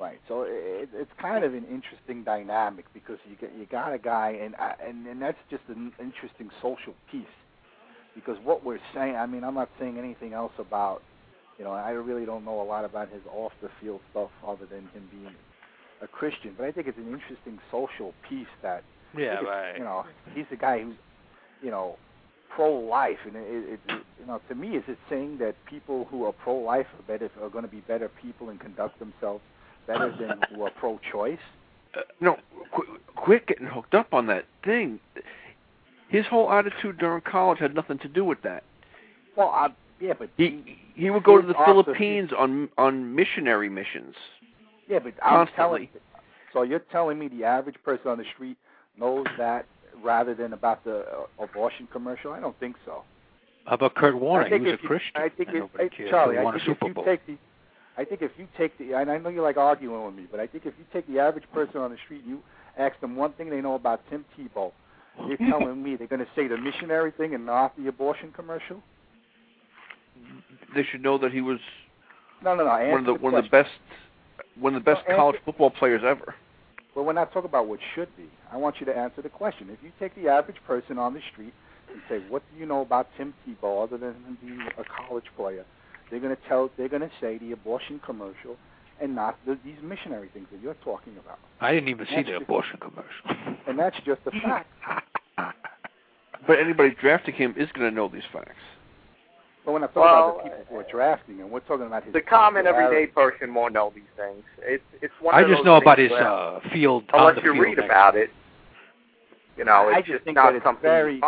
Right. 0.00 0.20
So 0.28 0.42
it, 0.42 0.88
it's 0.94 1.10
kind 1.20 1.44
of 1.44 1.54
an 1.54 1.64
interesting 1.70 2.22
dynamic 2.24 2.84
because 2.94 3.18
you 3.28 3.36
get 3.36 3.50
you 3.58 3.66
got 3.66 3.92
a 3.92 3.98
guy, 3.98 4.30
and 4.40 4.54
I- 4.56 4.76
and 4.86 5.06
and 5.06 5.20
that's 5.20 5.38
just 5.50 5.62
an 5.68 5.92
interesting 5.98 6.50
social 6.62 6.94
piece. 7.10 7.26
Because 8.14 8.36
what 8.44 8.64
we're 8.64 8.80
saying, 8.94 9.16
I 9.16 9.26
mean, 9.26 9.44
I'm 9.44 9.54
not 9.54 9.68
saying 9.78 9.96
anything 9.98 10.32
else 10.32 10.52
about, 10.58 11.02
you 11.58 11.64
know, 11.64 11.72
I 11.72 11.90
really 11.90 12.26
don't 12.26 12.44
know 12.44 12.60
a 12.60 12.64
lot 12.64 12.84
about 12.84 13.08
his 13.10 13.22
off 13.32 13.52
the 13.62 13.68
field 13.80 14.00
stuff 14.10 14.30
other 14.46 14.66
than 14.66 14.80
him 14.94 15.08
being 15.12 15.34
a 16.02 16.08
Christian. 16.08 16.54
But 16.56 16.66
I 16.66 16.72
think 16.72 16.88
it's 16.88 16.98
an 16.98 17.12
interesting 17.12 17.58
social 17.70 18.14
piece 18.28 18.48
that 18.62 18.82
Yeah, 19.16 19.40
right. 19.40 19.78
You 19.78 19.84
know, 19.84 20.04
he's 20.34 20.46
the 20.50 20.56
guy 20.56 20.82
who's, 20.82 20.96
you 21.62 21.70
know, 21.70 21.96
pro-life, 22.54 23.18
and 23.26 23.36
it, 23.36 23.42
it, 23.46 23.80
it 23.88 24.02
you 24.20 24.26
know, 24.26 24.40
to 24.48 24.54
me, 24.54 24.76
is 24.76 24.84
it 24.88 24.98
saying 25.08 25.38
that 25.38 25.54
people 25.66 26.06
who 26.10 26.24
are 26.24 26.32
pro-life 26.32 26.86
are 26.98 27.02
better 27.06 27.30
are 27.42 27.48
going 27.50 27.64
to 27.64 27.70
be 27.70 27.80
better 27.80 28.08
people 28.08 28.48
and 28.50 28.58
conduct 28.60 28.98
themselves 28.98 29.42
better 29.88 30.14
than 30.16 30.40
who 30.54 30.62
are 30.62 30.70
pro-choice? 30.70 31.38
Uh, 31.96 32.02
no, 32.20 32.36
qu- 32.72 32.98
quit 33.16 33.46
getting 33.48 33.66
hooked 33.66 33.94
up 33.94 34.14
on 34.14 34.28
that 34.28 34.44
thing. 34.64 35.00
His 36.08 36.24
whole 36.26 36.52
attitude 36.52 36.98
during 36.98 37.22
college 37.22 37.58
had 37.58 37.74
nothing 37.74 37.98
to 37.98 38.08
do 38.08 38.24
with 38.24 38.40
that. 38.42 38.62
Well, 39.36 39.48
I, 39.48 39.68
yeah, 40.00 40.12
but 40.16 40.30
He 40.36 40.78
he 40.94 41.10
would 41.10 41.24
go 41.24 41.40
to 41.40 41.46
the 41.46 41.54
Philippines 41.64 42.30
on 42.36 42.68
on 42.78 43.14
missionary 43.14 43.68
missions. 43.68 44.14
yeah, 44.88 45.00
but 45.00 45.14
I'm 45.22 45.46
constantly. 45.46 45.56
telling. 45.56 45.88
So 46.52 46.62
you're 46.62 46.78
telling 46.78 47.18
me 47.18 47.28
the 47.28 47.44
average 47.44 47.76
person 47.84 48.08
on 48.08 48.18
the 48.18 48.24
street 48.34 48.56
knows 48.98 49.26
that 49.36 49.66
rather 50.02 50.34
than 50.34 50.52
about 50.52 50.84
the 50.84 51.00
uh, 51.00 51.44
abortion 51.44 51.88
commercial? 51.92 52.32
I 52.32 52.40
don't 52.40 52.58
think 52.58 52.76
so. 52.84 53.02
How 53.66 53.74
about 53.74 53.94
Kurt 53.94 54.18
Warner? 54.18 54.48
He 54.48 54.64
was 54.64 54.74
a 54.82 54.86
Christian. 54.86 55.12
I 55.14 55.28
think 55.28 55.50
if, 55.52 55.92
cared. 55.92 56.10
Charlie, 56.10 56.38
I 56.38 56.52
think 56.52 56.62
if 56.66 56.78
you 56.82 57.04
take 57.04 57.26
the, 57.26 57.36
I 57.98 58.04
think 58.04 58.22
if 58.22 58.30
you 58.38 58.46
take 58.56 58.78
the, 58.78 58.92
and 58.92 59.10
I 59.10 59.18
know 59.18 59.28
you 59.28 59.42
like 59.42 59.56
arguing 59.56 60.04
with 60.06 60.14
me, 60.14 60.28
but 60.30 60.38
I 60.38 60.46
think 60.46 60.66
if 60.66 60.74
you 60.78 60.84
take 60.92 61.08
the 61.08 61.18
average 61.18 61.44
person 61.52 61.80
on 61.80 61.90
the 61.90 61.96
street, 62.04 62.22
and 62.22 62.30
you 62.30 62.42
ask 62.78 62.98
them 63.00 63.16
one 63.16 63.32
thing 63.32 63.50
they 63.50 63.60
know 63.60 63.74
about 63.74 64.00
Tim 64.08 64.24
Tebow, 64.38 64.70
you're 65.26 65.36
telling 65.50 65.82
me 65.82 65.96
they're 65.96 66.06
going 66.06 66.24
to 66.24 66.30
say 66.36 66.46
the 66.46 66.56
missionary 66.56 67.10
thing 67.10 67.34
and 67.34 67.44
not 67.44 67.76
the 67.76 67.88
abortion 67.88 68.30
commercial? 68.30 68.80
They 70.76 70.84
should 70.84 71.02
know 71.02 71.18
that 71.18 71.32
he 71.32 71.40
was 71.40 71.58
No, 72.44 72.54
no, 72.54 72.64
no. 72.64 72.70
Answer 72.70 72.92
one 72.92 73.00
of 73.00 73.06
the, 73.06 73.12
the 73.14 73.18
one 73.18 73.34
of 73.34 73.44
the 73.44 73.50
best 73.50 73.70
one 74.60 74.74
of 74.76 74.84
the 74.84 74.94
best 74.94 75.02
No, 75.08 75.16
college 75.16 75.36
football 75.44 75.70
players 75.70 76.02
ever. 76.04 76.36
But 76.94 77.02
we're 77.02 77.12
not 77.14 77.32
talking 77.32 77.48
about 77.48 77.66
what 77.66 77.80
should 77.96 78.16
be. 78.16 78.28
I 78.52 78.56
want 78.58 78.76
you 78.78 78.86
to 78.86 78.96
answer 78.96 79.22
the 79.22 79.28
question. 79.28 79.70
If 79.70 79.78
you 79.82 79.90
take 79.98 80.14
the 80.14 80.28
average 80.28 80.56
person 80.66 80.98
on 80.98 81.14
the 81.14 81.20
street 81.32 81.52
and 81.92 82.00
say, 82.08 82.20
"What 82.28 82.42
do 82.52 82.60
you 82.60 82.66
know 82.66 82.82
about 82.82 83.08
Tim 83.16 83.34
Tebow 83.44 83.82
other 83.82 83.98
than 83.98 84.14
him 84.14 84.38
being 84.40 84.68
a 84.78 84.84
college 84.84 85.26
player?" 85.36 85.64
They're 86.10 86.20
going 86.20 86.34
to 86.34 86.42
tell. 86.48 86.70
They're 86.76 86.88
going 86.88 87.02
to 87.02 87.10
say 87.20 87.38
the 87.38 87.52
abortion 87.52 88.00
commercial 88.04 88.56
and 89.00 89.14
not 89.14 89.36
the, 89.46 89.56
these 89.64 89.76
missionary 89.82 90.28
things 90.34 90.46
that 90.50 90.60
you're 90.60 90.74
talking 90.84 91.14
about. 91.24 91.38
I 91.60 91.72
didn't 91.72 91.88
even 91.90 92.06
see 92.06 92.16
the 92.16 92.22
just- 92.32 92.42
abortion 92.42 92.78
commercial. 92.80 93.56
And 93.66 93.78
that's 93.78 93.96
just 94.04 94.20
a 94.26 94.30
fact. 94.40 94.68
But 96.46 96.60
anybody 96.60 96.94
drafting 96.98 97.34
him 97.34 97.54
is 97.58 97.68
going 97.74 97.90
to 97.90 97.94
know 97.94 98.08
these 98.08 98.22
facts. 98.32 98.54
But 99.66 99.72
when 99.72 99.82
I'm 99.82 99.88
talking 99.88 100.02
Well, 100.02 100.30
about 100.30 100.44
the 100.44 100.50
people 100.50 100.64
who 100.70 100.76
are 100.76 100.86
drafting 100.90 101.36
him, 101.38 101.50
we're 101.50 101.60
talking 101.60 101.86
about 101.86 102.04
his 102.04 102.14
The 102.14 102.22
common 102.22 102.66
everyday 102.66 103.06
person 103.06 103.52
won't 103.52 103.74
know 103.74 103.92
these 103.94 104.04
things. 104.16 104.42
It's 104.62 104.82
it's 105.02 105.12
one 105.20 105.34
I 105.34 105.42
of 105.42 105.48
just 105.48 105.58
those 105.58 105.66
know 105.66 105.76
about 105.76 105.98
his 105.98 106.10
where, 106.10 106.26
uh, 106.26 106.60
field. 106.72 107.04
on 107.12 107.20
unless 107.20 107.34
the 107.36 107.42
you 107.42 107.52
field 107.52 107.64
read 107.66 107.78
act- 107.80 107.86
about 107.86 108.16
it. 108.16 108.30
You 109.58 109.64
know, 109.66 109.90
I 109.92 109.98
it's 109.98 110.06
just 110.06 110.12
just 110.18 110.24
think 110.24 110.36
not 110.36 110.52
that 110.52 110.56
it's 110.56 110.64
something 110.64 110.82
very- 110.82 111.16
you. 111.16 111.22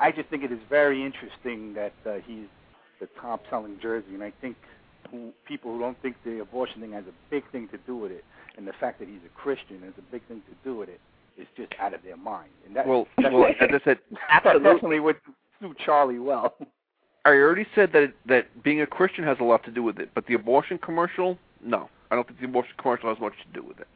I 0.00 0.12
just 0.12 0.28
think 0.28 0.42
it 0.44 0.52
is 0.52 0.58
very 0.68 1.02
interesting 1.02 1.72
that 1.74 1.94
uh, 2.04 2.18
he's 2.26 2.46
the 3.00 3.08
top 3.20 3.42
selling 3.50 3.78
jersey, 3.80 4.14
and 4.14 4.22
I 4.22 4.32
think 4.40 4.56
who, 5.10 5.32
people 5.46 5.72
who 5.72 5.80
don't 5.80 6.00
think 6.02 6.16
the 6.24 6.40
abortion 6.40 6.80
thing 6.80 6.92
has 6.92 7.04
a 7.04 7.30
big 7.30 7.50
thing 7.50 7.68
to 7.68 7.78
do 7.86 7.96
with 7.96 8.12
it, 8.12 8.24
and 8.56 8.66
the 8.66 8.72
fact 8.74 8.98
that 8.98 9.08
he's 9.08 9.20
a 9.24 9.38
Christian 9.38 9.80
has 9.82 9.92
a 9.98 10.12
big 10.12 10.22
thing 10.28 10.42
to 10.48 10.68
do 10.68 10.76
with 10.76 10.88
it, 10.88 11.00
is 11.38 11.46
just 11.56 11.72
out 11.80 11.94
of 11.94 12.02
their 12.02 12.16
mind. 12.16 12.50
And 12.66 12.74
that, 12.74 12.86
Well, 12.86 13.06
that's 13.16 13.32
well, 13.32 13.46
as 13.46 13.54
I 13.60 13.84
said, 13.84 13.98
that 14.10 14.18
Absolutely. 14.30 14.72
definitely 14.72 15.00
would 15.00 15.16
suit 15.60 15.76
Charlie 15.84 16.18
well. 16.18 16.54
I 17.24 17.30
already 17.30 17.66
said 17.74 17.92
that 17.92 18.12
that 18.26 18.62
being 18.62 18.80
a 18.80 18.86
Christian 18.86 19.24
has 19.24 19.36
a 19.40 19.44
lot 19.44 19.64
to 19.64 19.70
do 19.70 19.82
with 19.82 19.98
it, 19.98 20.10
but 20.14 20.26
the 20.26 20.34
abortion 20.34 20.78
commercial, 20.78 21.38
no, 21.62 21.88
I 22.10 22.14
don't 22.14 22.26
think 22.26 22.40
the 22.40 22.46
abortion 22.46 22.72
commercial 22.78 23.08
has 23.08 23.20
much 23.20 23.34
to 23.46 23.60
do 23.60 23.66
with 23.66 23.78
it. 23.80 23.86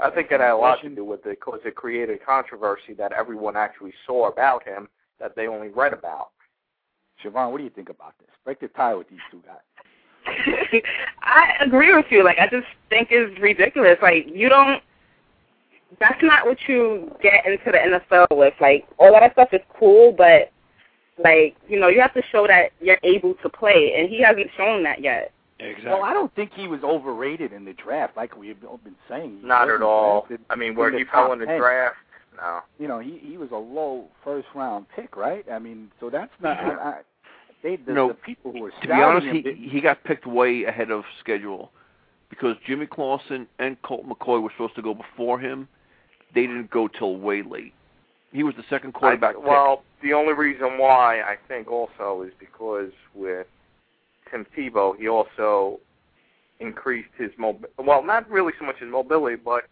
I 0.00 0.10
think 0.10 0.30
it 0.30 0.40
had 0.40 0.50
a 0.50 0.56
lot 0.56 0.80
to 0.82 0.88
do 0.88 1.04
with 1.04 1.26
it 1.26 1.40
because 1.40 1.60
it 1.64 1.74
created 1.74 2.24
controversy 2.24 2.94
that 2.98 3.12
everyone 3.12 3.56
actually 3.56 3.92
saw 4.06 4.28
about 4.28 4.62
him 4.64 4.88
that 5.18 5.34
they 5.34 5.48
only 5.48 5.68
read 5.68 5.92
about. 5.92 6.30
Siobhan, 7.22 7.50
what 7.50 7.58
do 7.58 7.64
you 7.64 7.70
think 7.70 7.88
about 7.88 8.14
this? 8.18 8.28
Break 8.44 8.60
the 8.60 8.68
tie 8.68 8.94
with 8.94 9.08
these 9.08 9.18
two 9.30 9.42
guys. 9.46 10.82
I 11.22 11.54
agree 11.60 11.94
with 11.94 12.06
you. 12.10 12.24
Like, 12.24 12.38
I 12.38 12.46
just 12.48 12.66
think 12.88 13.08
it's 13.10 13.40
ridiculous. 13.40 13.98
Like, 14.02 14.26
you 14.32 14.48
don't. 14.48 14.82
That's 15.98 16.22
not 16.22 16.44
what 16.44 16.58
you 16.68 17.10
get 17.22 17.46
into 17.46 17.72
the 17.72 17.78
NFL 17.78 18.36
with. 18.36 18.54
Like, 18.60 18.86
all 18.98 19.12
that 19.12 19.32
stuff 19.32 19.48
is 19.52 19.62
cool, 19.78 20.12
but 20.12 20.52
like, 21.18 21.56
you 21.68 21.78
know, 21.78 21.88
you 21.88 22.00
have 22.00 22.14
to 22.14 22.22
show 22.30 22.46
that 22.46 22.70
you're 22.80 22.98
able 23.02 23.34
to 23.42 23.48
play, 23.48 23.94
and 23.98 24.08
he 24.08 24.22
hasn't 24.22 24.48
shown 24.56 24.82
that 24.84 25.02
yet. 25.02 25.32
Exactly. 25.58 25.90
Well, 25.90 26.04
I 26.04 26.14
don't 26.14 26.32
think 26.36 26.52
he 26.54 26.68
was 26.68 26.80
overrated 26.84 27.52
in 27.52 27.64
the 27.64 27.72
draft, 27.72 28.16
like 28.16 28.36
we've 28.36 28.62
all 28.64 28.78
been 28.78 28.94
saying. 29.08 29.38
He 29.40 29.46
Not 29.46 29.68
at 29.68 29.82
all. 29.82 30.20
drafted 30.28 30.40
I 30.50 30.56
mean, 30.56 30.76
where 30.76 30.88
in 30.88 30.94
the 30.94 31.00
he 31.00 31.04
fell 31.04 31.32
in 31.32 31.40
the 31.40 31.46
draft, 31.46 31.96
no. 32.36 32.60
you 32.78 32.86
know, 32.86 33.00
he 33.00 33.18
he 33.20 33.36
was 33.36 33.50
a 33.50 33.56
low 33.56 34.06
first 34.22 34.46
round 34.54 34.86
pick, 34.94 35.16
right? 35.16 35.44
I 35.50 35.58
mean, 35.58 35.90
so 35.98 36.10
that's 36.10 36.30
not. 36.40 36.58
I, 36.58 36.70
I, 36.70 37.00
they 37.62 37.76
the, 37.76 37.92
No, 37.92 38.08
the 38.08 38.14
people 38.14 38.52
who 38.52 38.66
are 38.66 38.70
To 38.70 38.86
be 38.86 38.92
honest, 38.92 39.26
scouting 39.26 39.56
he 39.56 39.68
he 39.68 39.80
got 39.80 40.04
picked 40.04 40.26
way 40.26 40.64
ahead 40.64 40.90
of 40.90 41.04
schedule 41.20 41.70
because 42.30 42.56
Jimmy 42.66 42.86
Clausen 42.86 43.46
and 43.58 43.80
Colt 43.82 44.06
McCoy 44.06 44.42
were 44.42 44.50
supposed 44.50 44.76
to 44.76 44.82
go 44.82 44.94
before 44.94 45.38
him. 45.38 45.68
They 46.34 46.42
didn't 46.42 46.70
go 46.70 46.88
till 46.88 47.16
way 47.16 47.42
late. 47.42 47.72
He 48.32 48.42
was 48.42 48.54
the 48.56 48.64
second 48.68 48.92
quarterback. 48.92 49.36
I, 49.36 49.38
pick. 49.38 49.46
well, 49.46 49.82
the 50.02 50.12
only 50.12 50.34
reason 50.34 50.78
why 50.78 51.22
I 51.22 51.36
think 51.48 51.68
also 51.68 52.22
is 52.26 52.32
because 52.38 52.92
with 53.14 53.46
Tim 54.30 54.46
Tebow, 54.56 54.96
he 54.96 55.08
also 55.08 55.80
increased 56.60 57.08
his 57.16 57.30
mob. 57.38 57.64
Well, 57.78 58.04
not 58.04 58.28
really 58.30 58.52
so 58.58 58.66
much 58.66 58.78
his 58.78 58.90
mobility, 58.90 59.36
but 59.36 59.64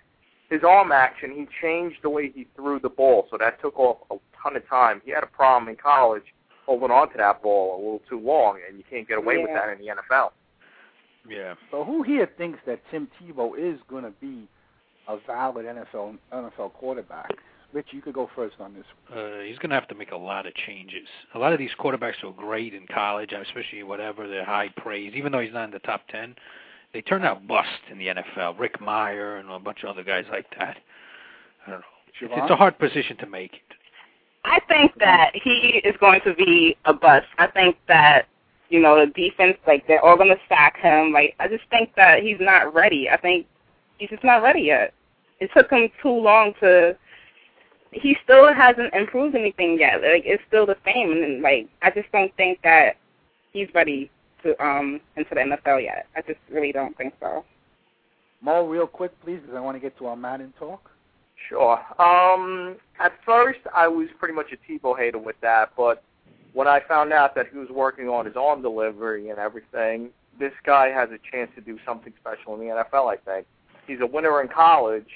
his 0.48 0.62
arm 0.64 0.92
action. 0.92 1.32
He 1.32 1.46
changed 1.60 1.98
the 2.02 2.08
way 2.08 2.30
he 2.34 2.46
threw 2.56 2.78
the 2.78 2.88
ball, 2.88 3.26
so 3.30 3.36
that 3.38 3.60
took 3.60 3.78
off 3.78 3.98
a 4.10 4.16
ton 4.42 4.56
of 4.56 4.66
time. 4.68 5.02
He 5.04 5.10
had 5.10 5.22
a 5.22 5.28
problem 5.28 5.68
in 5.68 5.76
college 5.76 6.24
holding 6.66 6.90
on 6.90 7.10
to 7.12 7.18
that 7.18 7.42
ball 7.42 7.76
a 7.76 7.78
little 7.78 8.02
too 8.08 8.20
long, 8.20 8.58
and 8.68 8.76
you 8.76 8.84
can't 8.90 9.06
get 9.08 9.18
away 9.18 9.38
with 9.38 9.50
that 9.54 9.68
in 9.70 9.78
the 9.78 9.92
NFL. 9.92 10.30
yeah. 11.28 11.54
So 11.70 11.84
who 11.84 12.02
here 12.02 12.28
thinks 12.36 12.58
that 12.66 12.80
Tim 12.90 13.08
Tebow 13.20 13.52
is 13.58 13.78
going 13.88 14.04
to 14.04 14.12
be 14.20 14.48
a 15.08 15.16
valid 15.26 15.66
NFL 15.66 16.18
NFL 16.32 16.72
quarterback? 16.74 17.30
Rich, 17.72 17.88
you 17.90 18.00
could 18.00 18.14
go 18.14 18.30
first 18.34 18.56
on 18.60 18.74
this. 18.74 18.84
Uh, 19.12 19.40
he's 19.44 19.58
going 19.58 19.70
to 19.70 19.74
have 19.74 19.88
to 19.88 19.94
make 19.94 20.12
a 20.12 20.16
lot 20.16 20.46
of 20.46 20.54
changes. 20.54 21.06
A 21.34 21.38
lot 21.38 21.52
of 21.52 21.58
these 21.58 21.72
quarterbacks 21.78 22.22
are 22.24 22.32
great 22.32 22.74
in 22.74 22.86
college, 22.86 23.32
especially 23.32 23.82
whatever 23.82 24.28
they're 24.28 24.44
high 24.44 24.70
praise. 24.76 25.12
Even 25.14 25.32
though 25.32 25.40
he's 25.40 25.52
not 25.52 25.64
in 25.64 25.70
the 25.72 25.80
top 25.80 26.02
ten, 26.08 26.34
they 26.92 27.02
turn 27.02 27.24
out 27.24 27.46
bust 27.46 27.68
in 27.90 27.98
the 27.98 28.06
NFL. 28.06 28.58
Rick 28.58 28.80
Mirer 28.80 29.40
and 29.40 29.50
a 29.50 29.58
bunch 29.58 29.82
of 29.82 29.90
other 29.90 30.04
guys 30.04 30.24
like 30.30 30.46
that. 30.58 30.78
I 31.66 31.70
don't 31.70 31.80
know. 31.80 31.86
It's, 32.20 32.32
it's 32.34 32.50
a 32.50 32.56
hard 32.56 32.78
position 32.78 33.16
to 33.18 33.26
make. 33.26 33.52
I 34.46 34.60
think 34.68 34.92
that 35.00 35.32
he 35.34 35.82
is 35.84 35.96
going 35.98 36.20
to 36.24 36.32
be 36.34 36.76
a 36.84 36.94
bust. 36.94 37.26
I 37.36 37.48
think 37.48 37.76
that 37.88 38.28
you 38.68 38.80
know 38.80 39.04
the 39.04 39.12
defense, 39.12 39.58
like 39.66 39.86
they're 39.86 40.04
all 40.04 40.16
going 40.16 40.28
to 40.28 40.40
sack 40.48 40.78
him. 40.78 41.12
Like 41.12 41.34
I 41.40 41.48
just 41.48 41.64
think 41.68 41.90
that 41.96 42.22
he's 42.22 42.38
not 42.40 42.72
ready. 42.72 43.10
I 43.10 43.16
think 43.16 43.46
he's 43.98 44.08
just 44.08 44.24
not 44.24 44.42
ready 44.42 44.62
yet. 44.62 44.94
It 45.40 45.50
took 45.54 45.70
him 45.70 45.88
too 46.00 46.10
long 46.10 46.54
to. 46.60 46.96
He 47.90 48.16
still 48.22 48.52
hasn't 48.52 48.94
improved 48.94 49.34
anything 49.34 49.78
yet. 49.80 49.96
Like 50.02 50.22
it's 50.24 50.42
still 50.46 50.64
the 50.64 50.76
same, 50.84 51.10
and 51.10 51.42
like 51.42 51.68
I 51.82 51.90
just 51.90 52.10
don't 52.12 52.34
think 52.36 52.60
that 52.62 52.96
he's 53.52 53.68
ready 53.74 54.10
to 54.44 54.64
um 54.64 55.00
into 55.16 55.34
the 55.34 55.40
NFL 55.40 55.82
yet. 55.82 56.06
I 56.16 56.22
just 56.22 56.38
really 56.50 56.72
don't 56.72 56.96
think 56.96 57.14
so. 57.20 57.44
Mo, 58.42 58.66
real 58.68 58.86
quick, 58.86 59.12
please, 59.24 59.40
because 59.40 59.56
I 59.56 59.60
want 59.60 59.76
to 59.76 59.80
get 59.80 59.98
to 59.98 60.06
our 60.06 60.16
Madden 60.16 60.52
talk. 60.58 60.90
Sure. 61.48 61.78
Um, 62.00 62.76
at 62.98 63.12
first, 63.24 63.60
I 63.74 63.88
was 63.88 64.08
pretty 64.18 64.34
much 64.34 64.46
a 64.52 64.72
Tebow 64.72 64.96
hater 64.96 65.18
with 65.18 65.36
that, 65.42 65.70
but 65.76 66.02
when 66.54 66.66
I 66.66 66.80
found 66.88 67.12
out 67.12 67.34
that 67.34 67.46
he 67.52 67.58
was 67.58 67.68
working 67.68 68.08
on 68.08 68.24
his 68.24 68.34
arm 68.36 68.62
delivery 68.62 69.28
and 69.28 69.38
everything, 69.38 70.10
this 70.38 70.52
guy 70.64 70.88
has 70.88 71.10
a 71.10 71.18
chance 71.30 71.50
to 71.54 71.60
do 71.60 71.78
something 71.84 72.12
special 72.20 72.54
in 72.54 72.60
the 72.60 72.74
NFL. 72.74 73.12
I 73.12 73.16
think 73.16 73.46
he's 73.86 74.00
a 74.00 74.06
winner 74.06 74.40
in 74.40 74.48
college, 74.48 75.10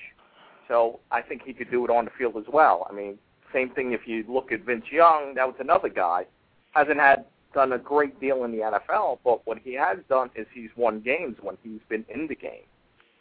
so 0.68 1.00
I 1.10 1.22
think 1.22 1.42
he 1.44 1.52
could 1.52 1.70
do 1.70 1.84
it 1.84 1.90
on 1.90 2.04
the 2.04 2.10
field 2.16 2.36
as 2.36 2.44
well. 2.52 2.86
I 2.88 2.92
mean, 2.92 3.18
same 3.52 3.70
thing 3.70 3.92
if 3.92 4.02
you 4.06 4.24
look 4.28 4.52
at 4.52 4.60
Vince 4.64 4.84
Young. 4.92 5.34
That 5.34 5.46
was 5.46 5.56
another 5.58 5.88
guy 5.88 6.26
hasn't 6.72 7.00
had 7.00 7.24
done 7.52 7.72
a 7.72 7.78
great 7.78 8.20
deal 8.20 8.44
in 8.44 8.52
the 8.52 8.58
NFL, 8.58 9.18
but 9.24 9.44
what 9.46 9.58
he 9.58 9.74
has 9.74 9.98
done 10.08 10.30
is 10.36 10.46
he's 10.54 10.70
won 10.76 11.00
games 11.00 11.36
when 11.42 11.56
he's 11.62 11.80
been 11.88 12.04
in 12.08 12.28
the 12.28 12.34
game, 12.34 12.62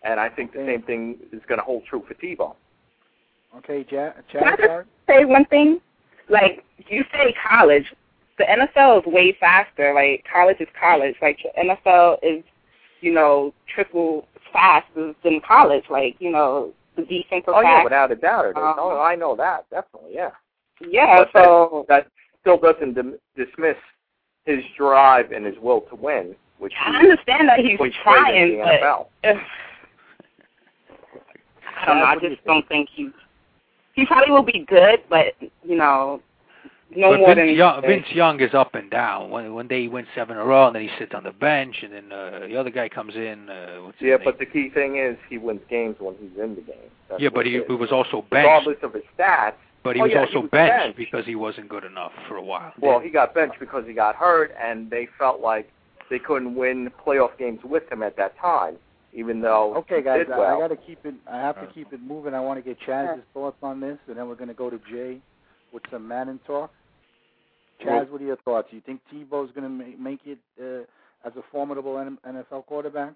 and 0.03 0.19
I 0.19 0.29
think 0.29 0.53
the 0.53 0.65
same 0.67 0.83
thing 0.83 1.17
is 1.31 1.41
going 1.47 1.59
to 1.59 1.65
hold 1.65 1.83
true 1.85 2.03
for 2.07 2.13
Tebow. 2.13 2.55
Okay, 3.57 3.85
ja- 3.89 4.11
Can 4.31 4.43
I 4.43 4.55
just 4.55 4.87
say 5.07 5.25
one 5.25 5.45
thing? 5.45 5.81
Like 6.29 6.63
you 6.87 7.03
say 7.11 7.33
college, 7.47 7.85
the 8.37 8.45
NFL 8.45 8.99
is 9.01 9.05
way 9.11 9.35
faster. 9.39 9.93
Like 9.93 10.23
college 10.31 10.57
is 10.59 10.67
college. 10.79 11.15
Like 11.21 11.39
the 11.43 11.49
NFL 11.61 12.17
is, 12.23 12.43
you 13.01 13.11
know, 13.13 13.53
triple 13.73 14.27
faster 14.53 15.13
than 15.23 15.41
college. 15.41 15.85
Like 15.89 16.15
you 16.19 16.31
know, 16.31 16.71
the 16.95 17.03
defensive 17.03 17.53
Oh 17.55 17.61
yeah, 17.61 17.83
without 17.83 18.11
a 18.11 18.15
doubt 18.15 18.45
it 18.45 18.49
is. 18.51 18.55
Um, 18.57 18.75
oh, 18.77 18.99
I 19.01 19.15
know 19.15 19.35
that 19.35 19.69
definitely. 19.71 20.11
Yeah. 20.13 20.31
yeah. 20.87 21.17
But 21.23 21.33
that- 21.33 21.43
So 21.45 21.85
that 21.89 22.07
still 22.41 22.57
doesn't 22.57 22.93
dim- 22.93 23.19
dismiss 23.35 23.75
his 24.45 24.63
drive 24.77 25.31
and 25.31 25.45
his 25.45 25.57
will 25.59 25.81
to 25.81 25.95
win, 25.95 26.35
which 26.59 26.73
I 26.79 26.97
understand 26.99 27.49
that 27.49 27.59
he's 27.59 27.77
trying, 28.03 28.59
but. 28.59 29.09
I 31.81 31.85
don't 31.85 31.97
know. 31.99 32.03
I 32.03 32.13
What 32.15 32.21
do 32.21 32.27
you 32.29 32.35
just 32.35 32.45
don't 32.45 32.67
think 32.67 32.89
he's. 32.93 33.11
He 33.99 34.05
probably 34.05 34.31
will 34.31 34.43
be 34.43 34.65
good, 34.67 34.99
but 35.09 35.33
you 35.63 35.75
know, 35.75 36.21
no 36.95 37.11
but 37.11 37.19
more 37.19 37.35
Vince 37.35 37.49
than 37.49 37.55
Young, 37.55 37.81
Vince 37.81 38.05
Young 38.13 38.39
is 38.39 38.53
up 38.53 38.73
and 38.75 38.89
down. 38.89 39.29
One 39.29 39.53
one 39.53 39.67
day 39.67 39.81
he 39.81 39.87
wins 39.89 40.07
seven 40.15 40.37
in 40.37 40.41
a 40.41 40.45
row, 40.45 40.67
and 40.67 40.75
then 40.75 40.83
he 40.83 40.89
sits 40.97 41.11
on 41.13 41.23
the 41.23 41.31
bench, 41.31 41.75
and 41.83 41.91
then 41.93 42.11
uh, 42.11 42.39
the 42.47 42.55
other 42.55 42.69
guy 42.69 42.87
comes 42.87 43.15
in. 43.15 43.49
Uh, 43.49 43.79
what's 43.83 43.97
Yeah, 43.99 44.15
but 44.23 44.39
the 44.39 44.45
key 44.45 44.69
thing 44.69 44.97
is 44.97 45.17
he 45.29 45.37
wins 45.37 45.59
games 45.69 45.97
when 45.99 46.15
he's 46.15 46.31
in 46.41 46.55
the 46.55 46.61
game. 46.61 46.89
That's 47.09 47.21
yeah, 47.21 47.29
but 47.33 47.45
he, 47.45 47.59
he 47.67 47.73
was 47.73 47.91
also 47.91 48.25
benched. 48.31 48.45
regardless 48.47 48.77
of 48.83 48.93
his 48.93 49.03
stats. 49.17 49.53
But 49.83 49.95
he 49.95 50.01
Oh, 50.01 50.05
was 50.05 50.11
yeah, 50.13 50.19
he 50.19 50.25
also 50.27 50.41
was 50.41 50.49
benched, 50.51 50.71
benched. 50.83 50.97
because 50.97 51.25
he 51.25 51.35
wasn't 51.35 51.67
good 51.67 51.83
enough 51.83 52.11
for 52.27 52.37
a 52.37 52.43
while. 52.43 52.71
Well, 52.81 52.99
he 52.99 53.09
got 53.09 53.33
benched 53.33 53.59
because 53.59 53.85
he 53.85 53.93
got 53.93 54.15
hurt, 54.15 54.53
and 54.61 54.89
they 54.89 55.07
felt 55.17 55.41
like 55.41 55.69
they 56.09 56.19
couldn't 56.19 56.55
win 56.55 56.89
playoff 57.05 57.37
games 57.37 57.59
with 57.63 57.89
him 57.91 58.01
at 58.03 58.15
that 58.17 58.37
time, 58.39 58.75
even 59.13 59.41
though 59.41 59.75
Okay, 59.77 60.01
guys, 60.01 60.19
did 60.19 60.31
I, 60.31 60.37
well. 60.37 60.57
I 60.57 60.59
got 60.59 60.67
to 60.67 60.77
keep 60.77 61.05
it. 61.05 61.15
I 61.31 61.37
have 61.37 61.55
to 61.55 61.67
keep 61.73 61.93
it 61.93 62.01
moving. 62.01 62.33
I 62.33 62.39
want 62.39 62.63
to 62.63 62.67
get 62.67 62.77
Chaz's 62.87 63.23
thoughts 63.33 63.57
on 63.63 63.79
this, 63.79 63.97
and 64.07 64.17
then 64.17 64.27
we're 64.27 64.35
going 64.35 64.49
to 64.49 64.53
go 64.53 64.69
to 64.69 64.79
Jay 64.91 65.19
with 65.73 65.83
some 65.91 66.07
Madden 66.07 66.39
talk. 66.45 66.71
Chaz, 67.85 68.09
what 68.09 68.21
are 68.21 68.25
your 68.25 68.37
thoughts? 68.37 68.67
Do 68.69 68.75
you 68.75 68.81
think 68.85 69.01
Tebow's 69.13 69.51
going 69.53 69.63
to 69.63 69.69
make, 69.69 69.99
make 69.99 70.19
it 70.25 70.39
uh, 70.61 70.83
as 71.27 71.33
a 71.37 71.41
formidable 71.51 71.93
NFL 72.27 72.65
quarterback? 72.65 73.13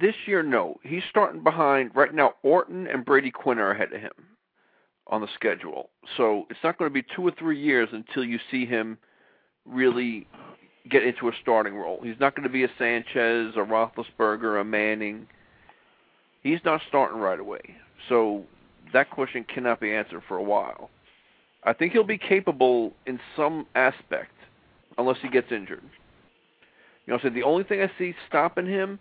This 0.00 0.14
year, 0.26 0.42
no. 0.42 0.76
He's 0.82 1.02
starting 1.10 1.42
behind 1.42 1.90
right 1.94 2.14
now. 2.14 2.34
Orton 2.42 2.86
and 2.86 3.04
Brady 3.04 3.30
Quinn 3.30 3.58
are 3.58 3.72
ahead 3.72 3.92
of 3.92 4.00
him 4.00 4.12
on 5.08 5.20
the 5.20 5.28
schedule, 5.34 5.90
so 6.16 6.46
it's 6.50 6.58
not 6.64 6.78
going 6.78 6.90
to 6.90 6.94
be 6.94 7.04
two 7.14 7.22
or 7.22 7.32
three 7.38 7.60
years 7.60 7.88
until 7.92 8.24
you 8.24 8.38
see 8.50 8.66
him 8.66 8.98
really 9.64 10.26
get 10.90 11.02
into 11.02 11.28
a 11.28 11.32
starting 11.40 11.74
role. 11.74 12.00
He's 12.02 12.18
not 12.20 12.34
going 12.34 12.44
to 12.44 12.52
be 12.52 12.64
a 12.64 12.70
Sanchez, 12.78 13.54
a 13.56 13.60
Roethlisberger, 13.60 14.60
a 14.60 14.64
Manning. 14.64 15.26
He's 16.42 16.60
not 16.64 16.80
starting 16.88 17.18
right 17.18 17.40
away, 17.40 17.60
so 18.08 18.44
that 18.92 19.10
question 19.10 19.44
cannot 19.44 19.80
be 19.80 19.92
answered 19.92 20.22
for 20.28 20.36
a 20.36 20.42
while. 20.42 20.90
I 21.64 21.72
think 21.72 21.92
he'll 21.92 22.04
be 22.04 22.18
capable 22.18 22.92
in 23.06 23.18
some 23.34 23.66
aspect, 23.74 24.32
unless 24.96 25.16
he 25.20 25.28
gets 25.28 25.50
injured. 25.50 25.82
You 27.06 27.12
know, 27.12 27.18
I 27.18 27.22
so 27.22 27.30
the 27.30 27.42
only 27.42 27.64
thing 27.64 27.80
I 27.82 27.90
see 27.98 28.14
stopping 28.28 28.66
him 28.66 29.00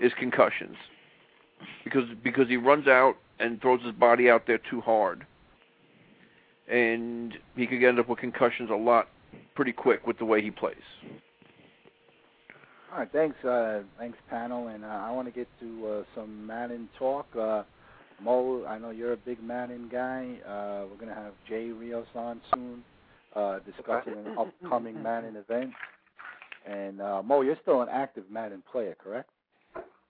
is 0.00 0.12
concussions, 0.18 0.76
because 1.84 2.08
because 2.24 2.48
he 2.48 2.56
runs 2.56 2.88
out 2.88 3.16
and 3.38 3.60
throws 3.60 3.82
his 3.82 3.92
body 3.92 4.28
out 4.28 4.46
there 4.46 4.58
too 4.58 4.80
hard, 4.80 5.24
and 6.68 7.34
he 7.54 7.66
could 7.66 7.82
end 7.84 8.00
up 8.00 8.08
with 8.08 8.18
concussions 8.18 8.70
a 8.70 8.74
lot 8.74 9.08
pretty 9.54 9.72
quick 9.72 10.06
with 10.06 10.18
the 10.18 10.24
way 10.24 10.42
he 10.42 10.50
plays. 10.50 10.76
All 12.92 12.98
right, 12.98 13.08
thanks, 13.10 13.42
uh, 13.44 13.80
thanks 13.98 14.18
panel, 14.28 14.68
and 14.68 14.84
uh, 14.84 14.88
I 14.88 15.10
want 15.12 15.26
to 15.26 15.32
get 15.32 15.48
to 15.60 15.86
uh, 15.86 16.02
some 16.14 16.46
Madden 16.46 16.88
talk. 16.98 17.26
Uh, 17.34 17.62
Mo, 18.22 18.64
I 18.66 18.78
know 18.78 18.90
you're 18.90 19.14
a 19.14 19.16
big 19.16 19.42
Madden 19.42 19.88
guy. 19.90 20.36
Uh, 20.46 20.86
we're 20.90 20.98
gonna 20.98 21.14
have 21.14 21.32
Jay 21.48 21.70
Rios 21.70 22.06
on 22.14 22.40
soon, 22.54 22.84
uh, 23.34 23.60
discussing 23.60 24.12
an 24.12 24.36
upcoming 24.38 25.02
Madden 25.02 25.36
event. 25.36 25.72
And 26.66 27.00
uh, 27.00 27.22
Mo, 27.22 27.40
you're 27.40 27.56
still 27.62 27.82
an 27.82 27.88
active 27.90 28.24
Madden 28.30 28.62
player, 28.70 28.94
correct? 29.02 29.30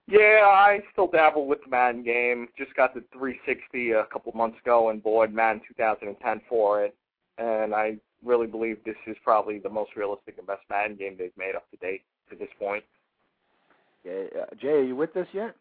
Yeah, 0.07 0.41
I 0.43 0.79
still 0.91 1.07
dabble 1.07 1.47
with 1.47 1.63
the 1.63 1.69
Madden 1.69 2.03
game. 2.03 2.49
Just 2.57 2.75
got 2.75 2.93
the 2.93 3.03
360 3.13 3.91
a 3.91 4.05
couple 4.11 4.33
months 4.33 4.57
ago 4.59 4.89
and 4.89 5.01
bought 5.01 5.31
Madden 5.31 5.61
2010 5.67 6.41
for 6.49 6.83
it. 6.83 6.95
And 7.37 7.73
I 7.73 7.97
really 8.25 8.47
believe 8.47 8.77
this 8.85 8.95
is 9.07 9.17
probably 9.23 9.59
the 9.59 9.69
most 9.69 9.91
realistic 9.95 10.37
and 10.37 10.47
best 10.47 10.61
Madden 10.69 10.95
game 10.95 11.15
they've 11.17 11.31
made 11.37 11.55
up 11.55 11.69
to 11.71 11.77
date 11.77 12.01
to 12.29 12.35
this 12.35 12.49
point. 12.59 12.83
Yeah, 14.03 14.23
uh, 14.41 14.45
Jay, 14.61 14.69
are 14.69 14.83
you 14.83 14.95
with 14.95 15.15
us 15.15 15.27
yet? 15.33 15.55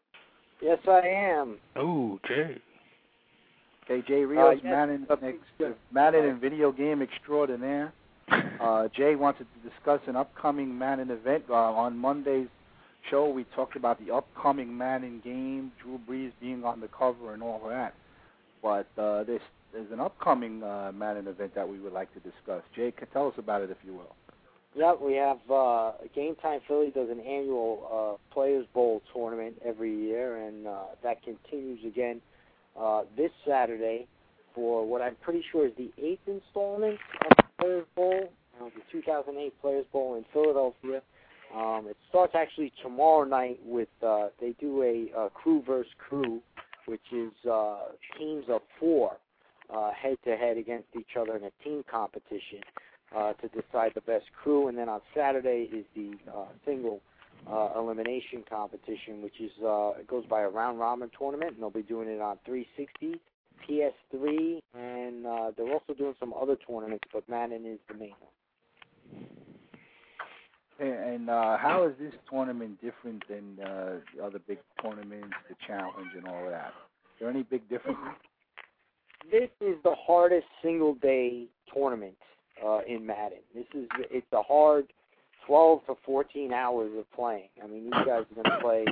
Yes, 0.61 0.79
I 0.89 1.01
am. 1.07 1.59
Oh, 1.77 2.19
Jay. 2.27 2.59
Okay, 3.85 4.07
Jay 4.07 4.25
Rios, 4.25 4.47
Uh, 4.47 4.51
yes, 4.53 4.63
Madden, 4.65 5.07
uh, 5.11 5.17
ex- 5.23 5.75
Madden 5.93 6.25
and 6.27 6.41
video 6.41 6.73
game 6.73 7.03
extraordinaire. 7.03 7.93
Uh, 8.61 8.87
Jay 8.97 9.17
wanted 9.17 9.45
to 9.53 9.69
discuss 9.69 10.01
an 10.07 10.15
upcoming 10.15 10.79
Madden 10.79 11.11
event. 11.11 11.43
Uh, 11.51 11.55
on 11.55 11.99
Monday's 11.99 12.47
show, 13.11 13.29
we 13.29 13.43
talked 13.57 13.75
about 13.75 13.99
the 14.07 14.15
upcoming 14.15 14.79
Madden 14.79 15.21
game, 15.25 15.73
Drew 15.83 15.99
Brees 16.09 16.31
being 16.41 16.65
on 16.65 16.81
the 16.81 16.87
cover 16.87 17.35
and 17.35 17.43
all 17.43 17.61
that. 17.69 17.93
But 18.63 18.87
uh, 18.97 19.25
there's 19.25 19.41
there's 19.73 19.91
an 19.91 20.01
upcoming 20.01 20.62
uh, 20.62 20.93
Madden 20.95 21.27
event 21.27 21.55
that 21.55 21.68
we 21.68 21.79
would 21.79 21.93
like 21.93 22.12
to 22.14 22.20
discuss. 22.20 22.62
Jay, 22.75 22.93
tell 23.12 23.29
us 23.29 23.35
about 23.39 23.62
it 23.62 23.70
if 23.70 23.79
you 23.85 23.95
will. 23.95 24.14
Yep, 24.75 25.01
we 25.03 25.14
have 25.14 25.39
uh, 25.51 25.93
Game 26.14 26.35
Time 26.37 26.61
Philly 26.66 26.91
does 26.95 27.11
an 27.11 27.20
annual 27.20 28.18
uh, 28.20 28.35
Players 28.35 28.66
Bowl 28.73 29.03
tournament 29.12 29.57
every 29.64 29.95
year, 29.95 30.47
and 30.47 30.66
uh, 30.66 30.81
that 31.03 31.23
continues 31.23 31.81
again 31.87 32.23
uh, 32.79 33.03
this 33.16 33.31
Saturday 33.47 34.07
for 34.55 34.87
what 34.87 35.03
I'm 35.03 35.16
pretty 35.16 35.45
sure 35.53 35.66
is 35.66 35.73
the 35.77 35.91
eighth 36.03 36.27
installment 36.27 36.99
of 37.31 37.37
the 37.37 37.43
Players 37.59 37.87
Bowl, 37.95 38.31
the 38.61 38.70
2008 38.91 39.61
Players 39.61 39.87
Bowl 39.93 40.16
in 40.16 40.25
Philadelphia. 40.33 41.03
Um, 41.55 41.87
it 41.89 41.97
starts 42.09 42.35
actually 42.35 42.73
tomorrow 42.83 43.25
night 43.25 43.61
with 43.64 43.89
uh, 44.07 44.29
they 44.41 44.55
do 44.59 44.83
a 44.83 45.18
uh, 45.18 45.29
crew 45.31 45.62
versus 45.66 45.93
crew, 45.99 46.41
which 46.87 47.03
is 47.12 47.33
uh, 47.51 47.89
teams 48.18 48.45
of 48.49 48.62
four 48.81 49.18
head 49.95 50.17
to 50.25 50.37
head 50.37 50.57
against 50.57 50.89
each 50.99 51.17
other 51.19 51.37
in 51.37 51.45
a 51.45 51.51
team 51.65 51.85
competition 51.91 52.61
uh, 53.15 53.33
to 53.35 53.49
decide 53.49 53.93
the 53.95 54.01
best 54.03 54.27
crew. 54.43 54.69
And 54.69 54.77
then 54.77 54.89
on 54.89 55.01
Saturday 55.15 55.69
is 55.73 55.85
the 55.95 56.13
uh, 56.31 56.47
single 56.65 57.01
uh, 57.51 57.71
elimination 57.77 58.45
competition, 58.49 59.23
which 59.23 59.41
is 59.41 59.51
uh, 59.65 59.93
it 59.99 60.07
goes 60.07 60.25
by 60.27 60.43
a 60.43 60.49
round 60.49 60.79
robin 60.79 61.11
tournament, 61.19 61.53
and 61.53 61.61
they'll 61.61 61.71
be 61.71 61.83
doing 61.83 62.09
it 62.09 62.21
on 62.21 62.39
360, 62.47 63.21
PS3, 63.69 64.61
and 64.75 65.27
uh, 65.27 65.51
they're 65.57 65.73
also 65.73 65.95
doing 65.97 66.15
some 66.21 66.33
other 66.41 66.57
tournaments, 66.69 67.05
but 67.13 67.29
Madden 67.29 67.67
is 67.67 67.79
the 67.89 67.95
main 67.95 68.15
one. 68.21 68.31
And, 70.79 71.31
uh, 71.31 71.59
how 71.59 71.87
is 71.87 71.95
this 72.01 72.13
tournament 72.29 72.81
different 72.83 73.23
than 73.29 73.65
uh, 73.65 73.99
the 74.17 74.25
other 74.25 74.41
big 74.49 74.59
tournaments, 74.83 75.35
the 75.49 75.55
challenge, 75.67 76.09
and 76.17 76.27
all 76.27 76.45
that? 76.51 76.73
Are 76.73 76.73
there 77.21 77.31
any 77.31 77.45
big 77.45 77.69
differences? 77.69 78.03
This 79.31 79.51
is 79.61 79.77
the 79.85 79.95
hardest 80.07 80.47
single 80.62 80.95
day 80.95 81.47
tournament 81.73 82.16
uh, 82.64 82.81
in 82.87 83.07
Madden. 83.07 83.39
This 83.55 83.66
is 83.75 83.89
it's 84.11 84.27
a 84.33 84.43
hard 84.43 84.87
12 85.47 85.87
to 85.87 85.95
14 86.05 86.53
hours 86.53 86.91
of 86.99 87.11
playing. 87.12 87.49
I 87.62 87.66
mean, 87.66 87.85
these 87.85 87.93
guys 88.07 88.25
are 88.31 88.35
going 88.35 88.45
to 88.45 88.59
play. 88.61 88.85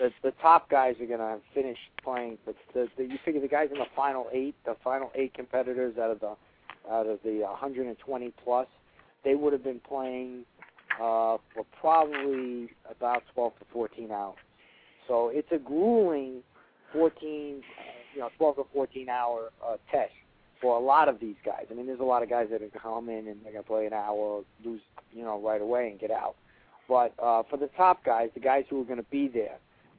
The 0.00 0.10
the 0.22 0.32
top 0.42 0.70
guys 0.70 0.96
are 1.00 1.06
going 1.06 1.20
to 1.20 1.38
finish 1.54 1.78
playing, 2.02 2.38
but 2.44 2.54
the, 2.74 2.88
the 2.96 3.04
you 3.04 3.18
figure 3.24 3.40
the 3.40 3.48
guys 3.48 3.68
in 3.72 3.78
the 3.78 3.86
final 3.94 4.26
eight, 4.32 4.54
the 4.64 4.76
final 4.82 5.10
eight 5.14 5.34
competitors 5.34 5.96
out 5.98 6.10
of 6.10 6.20
the 6.20 6.34
out 6.90 7.06
of 7.06 7.20
the 7.24 7.40
120 7.40 8.32
plus, 8.42 8.66
they 9.24 9.34
would 9.34 9.52
have 9.52 9.62
been 9.62 9.80
playing 9.86 10.44
uh, 10.96 11.36
for 11.54 11.64
probably 11.80 12.70
about 12.90 13.22
12 13.34 13.58
to 13.60 13.64
14 13.72 14.10
hours. 14.10 14.36
So 15.06 15.30
it's 15.32 15.48
a 15.52 15.58
grueling 15.58 16.42
14, 16.92 17.62
you 18.14 18.20
know, 18.20 18.30
12 18.38 18.56
to 18.56 18.62
14 18.72 19.08
hour 19.08 19.50
uh, 19.66 19.76
test 19.90 20.12
for 20.60 20.76
a 20.76 20.80
lot 20.80 21.08
of 21.08 21.18
these 21.20 21.36
guys. 21.44 21.66
I 21.70 21.74
mean, 21.74 21.86
there's 21.86 22.00
a 22.00 22.04
lot 22.04 22.22
of 22.22 22.30
guys 22.30 22.48
that 22.50 22.62
are 22.62 22.68
come 22.78 23.08
in 23.08 23.28
and 23.28 23.44
they're 23.44 23.52
gonna 23.52 23.64
play 23.64 23.86
an 23.86 23.92
hour, 23.92 24.42
lose, 24.64 24.80
you 25.12 25.22
know, 25.22 25.40
right 25.40 25.60
away 25.60 25.90
and 25.90 25.98
get 25.98 26.10
out. 26.10 26.36
But 26.88 27.14
uh, 27.18 27.42
for 27.48 27.56
the 27.56 27.68
top 27.76 28.04
guys, 28.04 28.30
the 28.34 28.40
guys 28.40 28.64
who 28.68 28.80
are 28.82 28.84
going 28.84 28.98
to 28.98 29.10
be 29.10 29.28
there 29.28 29.56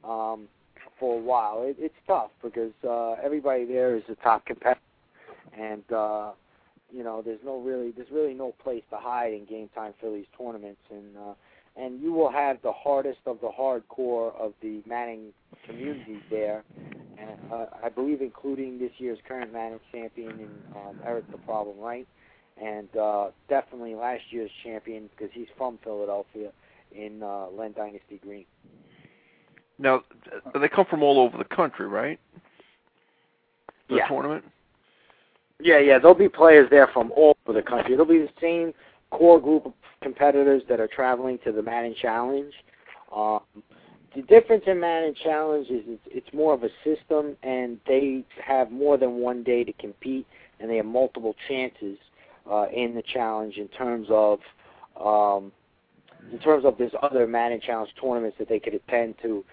um, 0.08 0.48
for 1.00 1.18
a 1.18 1.20
while, 1.20 1.62
it, 1.62 1.76
it's 1.78 1.94
tough 2.06 2.30
because 2.42 2.72
uh, 2.88 3.12
everybody 3.22 3.64
there 3.64 3.96
is 3.96 4.02
a 4.08 4.14
top 4.16 4.46
competitor, 4.46 4.80
and 5.58 5.82
uh, 5.92 6.32
you 6.92 7.02
know, 7.02 7.22
there's 7.22 7.40
no 7.44 7.60
really, 7.60 7.90
there's 7.90 8.10
really 8.12 8.34
no 8.34 8.54
place 8.62 8.82
to 8.90 8.96
hide 8.96 9.32
in 9.32 9.44
Game 9.44 9.68
Time 9.74 9.92
Phillies 10.00 10.26
tournaments, 10.38 10.80
and 10.90 11.16
uh, 11.16 11.34
and 11.76 12.00
you 12.00 12.12
will 12.12 12.30
have 12.30 12.58
the 12.62 12.72
hardest 12.72 13.18
of 13.26 13.38
the 13.40 13.50
hardcore 13.50 14.32
of 14.36 14.52
the 14.62 14.80
Manning 14.86 15.32
community 15.66 16.20
there, 16.30 16.62
and 17.18 17.36
uh, 17.52 17.66
I 17.82 17.88
believe 17.88 18.20
including 18.20 18.78
this 18.78 18.92
year's 18.98 19.18
current 19.26 19.52
Manning 19.52 19.80
champion 19.92 20.30
and 20.40 20.50
um, 20.74 20.94
Eric 21.06 21.30
the 21.30 21.38
Problem, 21.38 21.78
right? 21.78 22.06
And 22.62 22.88
uh, 22.96 23.30
definitely 23.48 23.94
last 23.94 24.22
year's 24.30 24.50
champion 24.62 25.10
because 25.10 25.30
he's 25.32 25.48
from 25.56 25.78
Philadelphia 25.82 26.50
in 26.92 27.22
uh, 27.22 27.46
Len 27.48 27.72
Dynasty 27.72 28.20
Green. 28.22 28.44
Now, 29.78 30.02
they 30.60 30.68
come 30.68 30.86
from 30.88 31.02
all 31.02 31.18
over 31.18 31.36
the 31.36 31.44
country, 31.44 31.86
right? 31.86 32.20
The 33.88 33.96
Yeah. 33.96 34.08
tournament. 34.08 34.44
Yeah, 35.60 35.78
yeah, 35.78 35.98
there'll 35.98 36.14
be 36.14 36.28
players 36.28 36.68
there 36.70 36.88
from 36.88 37.12
all 37.12 37.36
over 37.46 37.58
the 37.58 37.66
country. 37.66 37.94
It'll 37.94 38.06
be 38.06 38.18
the 38.18 38.28
same 38.40 38.72
core 39.10 39.40
group 39.40 39.66
of 39.66 39.72
competitors 40.02 40.62
that 40.68 40.80
are 40.80 40.88
traveling 40.88 41.38
to 41.44 41.52
the 41.52 41.62
Madden 41.62 41.94
Challenge. 42.00 42.52
Um, 43.14 43.40
the 44.14 44.22
difference 44.22 44.64
in 44.66 44.80
Madden 44.80 45.14
Challenge 45.22 45.66
is 45.68 45.82
it's, 45.86 46.02
it's 46.06 46.34
more 46.34 46.54
of 46.54 46.62
a 46.62 46.68
system, 46.84 47.36
and 47.42 47.78
they 47.86 48.24
have 48.44 48.70
more 48.70 48.96
than 48.96 49.16
one 49.16 49.42
day 49.42 49.64
to 49.64 49.72
compete, 49.74 50.26
and 50.60 50.70
they 50.70 50.76
have 50.76 50.86
multiple 50.86 51.34
chances 51.48 51.98
uh, 52.50 52.66
in 52.74 52.94
the 52.94 53.02
challenge 53.02 53.56
in 53.56 53.68
terms 53.68 54.06
of 54.10 54.38
um, 55.00 55.50
in 56.32 56.38
terms 56.38 56.64
of 56.64 56.78
this 56.78 56.92
other 57.02 57.26
Madden 57.26 57.60
Challenge 57.60 57.90
tournaments 58.00 58.36
that 58.38 58.48
they 58.48 58.58
could 58.58 58.74
attend 58.74 59.16
to 59.22 59.44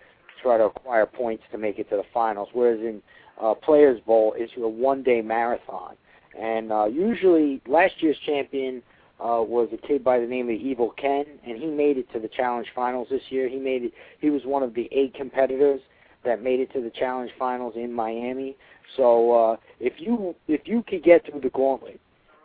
try 0.41 0.57
to 0.57 0.65
acquire 0.65 1.05
points 1.05 1.43
to 1.51 1.57
make 1.57 1.79
it 1.79 1.89
to 1.89 1.97
the 1.97 2.03
finals. 2.13 2.49
Whereas 2.53 2.79
in 2.79 3.01
uh, 3.41 3.53
Players 3.55 3.99
Bowl, 4.05 4.33
it's 4.37 4.51
a 4.57 4.67
one-day 4.67 5.21
marathon, 5.21 5.95
and 6.39 6.71
uh, 6.71 6.85
usually 6.85 7.61
last 7.67 7.93
year's 7.99 8.17
champion 8.25 8.81
uh, 9.21 9.41
was 9.41 9.69
a 9.71 9.87
kid 9.87 10.03
by 10.03 10.19
the 10.19 10.25
name 10.25 10.49
of 10.49 10.55
Evil 10.55 10.89
Ken, 10.97 11.25
and 11.45 11.61
he 11.61 11.67
made 11.67 11.97
it 11.97 12.11
to 12.13 12.19
the 12.19 12.27
challenge 12.27 12.67
finals 12.73 13.07
this 13.11 13.21
year. 13.29 13.47
He 13.47 13.57
made 13.57 13.83
it. 13.83 13.93
He 14.19 14.29
was 14.29 14.41
one 14.45 14.63
of 14.63 14.73
the 14.73 14.89
eight 14.91 15.13
competitors 15.13 15.81
that 16.23 16.41
made 16.41 16.59
it 16.59 16.71
to 16.73 16.81
the 16.81 16.89
challenge 16.89 17.31
finals 17.37 17.73
in 17.75 17.93
Miami. 17.93 18.55
So 18.97 19.31
uh, 19.31 19.57
if 19.79 19.93
you 19.97 20.35
if 20.47 20.61
you 20.65 20.83
could 20.87 21.03
get 21.03 21.25
through 21.25 21.41
the 21.41 21.49
gauntlet 21.49 21.99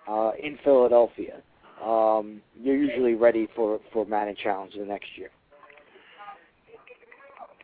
uh, 0.07 0.33
in 0.43 0.59
Philadelphia, 0.63 1.41
um, 1.83 2.43
you're 2.61 2.77
usually 2.77 3.15
ready 3.15 3.49
for 3.57 3.81
for 3.93 4.05
Madden 4.05 4.37
Challenge 4.43 4.75
the 4.79 4.85
next 4.85 5.09
year. 5.17 5.31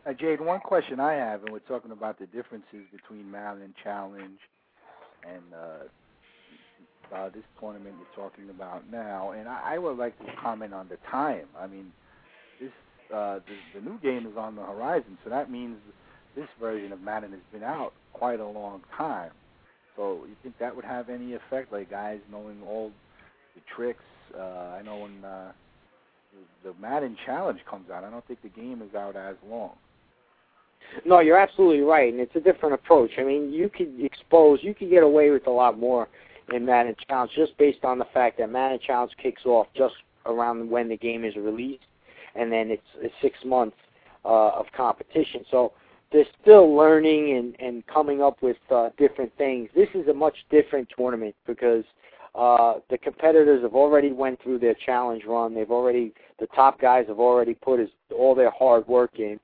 Uh, 0.05 0.13
Jade, 0.13 0.41
one 0.41 0.59
question 0.59 0.99
I 0.99 1.13
have, 1.13 1.43
and 1.43 1.53
we're 1.53 1.59
talking 1.59 1.91
about 1.91 2.19
the 2.19 2.25
differences 2.25 2.85
between 2.91 3.29
Madden 3.29 3.73
Challenge 3.83 4.39
and 5.23 5.43
uh, 5.53 5.83
uh, 7.13 7.29
this 7.29 7.43
tournament 7.59 7.95
you're 7.97 8.29
talking 8.29 8.49
about 8.49 8.89
now, 8.91 9.31
and 9.31 9.47
I, 9.47 9.75
I 9.75 9.77
would 9.77 9.97
like 9.97 10.17
to 10.19 10.25
comment 10.41 10.73
on 10.73 10.87
the 10.89 10.97
time. 11.09 11.45
I 11.57 11.67
mean, 11.67 11.91
this 12.59 12.71
uh, 13.13 13.39
the, 13.39 13.79
the 13.79 13.81
new 13.81 13.99
game 13.99 14.25
is 14.25 14.37
on 14.37 14.55
the 14.55 14.63
horizon, 14.63 15.17
so 15.23 15.29
that 15.29 15.51
means 15.51 15.77
this 16.35 16.47
version 16.59 16.91
of 16.91 17.01
Madden 17.01 17.31
has 17.31 17.41
been 17.51 17.63
out 17.63 17.93
quite 18.13 18.39
a 18.39 18.47
long 18.47 18.81
time. 18.97 19.31
So 19.95 20.25
you 20.27 20.35
think 20.41 20.57
that 20.59 20.75
would 20.75 20.85
have 20.85 21.09
any 21.09 21.33
effect, 21.33 21.71
like 21.71 21.91
guys 21.91 22.19
knowing 22.31 22.57
all 22.67 22.91
the 23.55 23.61
tricks? 23.75 24.03
Uh, 24.35 24.77
I 24.79 24.81
know 24.81 24.97
when 24.97 25.23
uh, 25.23 25.51
the 26.63 26.73
Madden 26.81 27.15
Challenge 27.25 27.59
comes 27.69 27.91
out, 27.91 28.03
I 28.03 28.09
don't 28.09 28.25
think 28.27 28.41
the 28.41 28.49
game 28.49 28.81
is 28.81 28.95
out 28.95 29.15
as 29.15 29.35
long. 29.47 29.73
No, 31.05 31.19
you're 31.19 31.37
absolutely 31.37 31.81
right, 31.81 32.11
and 32.11 32.19
it's 32.19 32.35
a 32.35 32.39
different 32.39 32.73
approach. 32.73 33.11
I 33.17 33.23
mean, 33.23 33.53
you 33.53 33.69
could 33.69 33.93
expose, 33.99 34.59
you 34.61 34.73
could 34.73 34.89
get 34.89 35.03
away 35.03 35.29
with 35.29 35.47
a 35.47 35.51
lot 35.51 35.79
more 35.79 36.07
in 36.51 36.65
Madden 36.65 36.95
Challenge 37.07 37.31
just 37.35 37.57
based 37.57 37.83
on 37.83 37.97
the 37.99 38.05
fact 38.13 38.37
that 38.39 38.49
Madden 38.49 38.79
Challenge 38.85 39.11
kicks 39.21 39.45
off 39.45 39.67
just 39.75 39.95
around 40.25 40.69
when 40.69 40.89
the 40.89 40.97
game 40.97 41.23
is 41.23 41.35
released, 41.35 41.83
and 42.35 42.51
then 42.51 42.71
it's, 42.71 42.81
it's 42.97 43.13
six 43.21 43.37
months 43.45 43.77
uh, 44.25 44.49
of 44.49 44.65
competition. 44.75 45.43
So 45.51 45.73
they're 46.11 46.25
still 46.41 46.75
learning 46.75 47.37
and, 47.37 47.55
and 47.59 47.85
coming 47.87 48.21
up 48.21 48.41
with 48.41 48.57
uh, 48.71 48.89
different 48.97 49.35
things. 49.37 49.69
This 49.75 49.89
is 49.93 50.07
a 50.07 50.13
much 50.13 50.35
different 50.49 50.87
tournament 50.95 51.35
because 51.47 51.83
uh, 52.35 52.75
the 52.89 52.97
competitors 52.97 53.63
have 53.63 53.75
already 53.75 54.11
went 54.11 54.41
through 54.41 54.59
their 54.59 54.75
challenge 54.85 55.23
run. 55.25 55.53
They've 55.53 55.69
already 55.69 56.13
the 56.39 56.47
top 56.47 56.79
guys 56.79 57.05
have 57.07 57.19
already 57.19 57.53
put 57.53 57.79
his, 57.79 57.89
all 58.15 58.33
their 58.35 58.51
hard 58.51 58.87
work 58.87 59.19
in. 59.19 59.39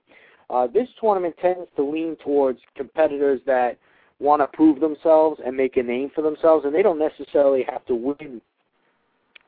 Uh, 0.50 0.66
this 0.66 0.88
tournament 1.00 1.36
tends 1.40 1.68
to 1.76 1.84
lean 1.84 2.16
towards 2.24 2.60
competitors 2.76 3.40
that 3.46 3.78
want 4.20 4.42
to 4.42 4.48
prove 4.48 4.80
themselves 4.80 5.40
and 5.46 5.56
make 5.56 5.78
a 5.78 5.84
name 5.84 6.12
for 6.14 6.22
themselves, 6.22 6.66
and 6.66 6.76
they 6.76 6.82
don't 6.82 7.00
necessarily 7.00 7.64
have 7.70 7.86
to 7.86 7.96
win 7.96 8.42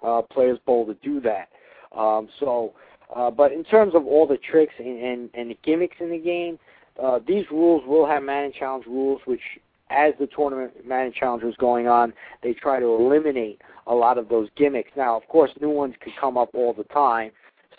uh, 0.03 0.21
Players 0.21 0.59
Bowl 0.65 0.85
to 0.85 0.93
do 1.03 1.19
that. 1.21 1.49
Um, 1.97 2.29
so, 2.39 2.73
uh, 3.15 3.29
but 3.29 3.51
in 3.51 3.63
terms 3.63 3.93
of 3.95 4.05
all 4.05 4.25
the 4.25 4.37
tricks 4.37 4.73
and, 4.79 5.03
and, 5.03 5.29
and 5.33 5.51
the 5.51 5.57
gimmicks 5.63 5.97
in 5.99 6.09
the 6.09 6.17
game, 6.17 6.57
uh, 7.01 7.19
these 7.27 7.45
rules 7.51 7.83
will 7.85 8.07
have 8.07 8.23
Madden 8.23 8.53
Challenge 8.57 8.85
rules, 8.85 9.21
which 9.25 9.41
as 9.89 10.13
the 10.19 10.27
tournament 10.27 10.71
Madden 10.85 11.13
Challenge 11.13 11.43
was 11.43 11.55
going 11.57 11.87
on, 11.87 12.13
they 12.43 12.53
try 12.53 12.79
to 12.79 12.85
eliminate 12.85 13.61
a 13.87 13.93
lot 13.93 14.17
of 14.17 14.29
those 14.29 14.47
gimmicks. 14.55 14.91
Now, 14.95 15.17
of 15.17 15.27
course, 15.27 15.51
new 15.59 15.69
ones 15.69 15.95
could 16.01 16.13
come 16.19 16.37
up 16.37 16.49
all 16.53 16.73
the 16.73 16.85
time. 16.85 17.31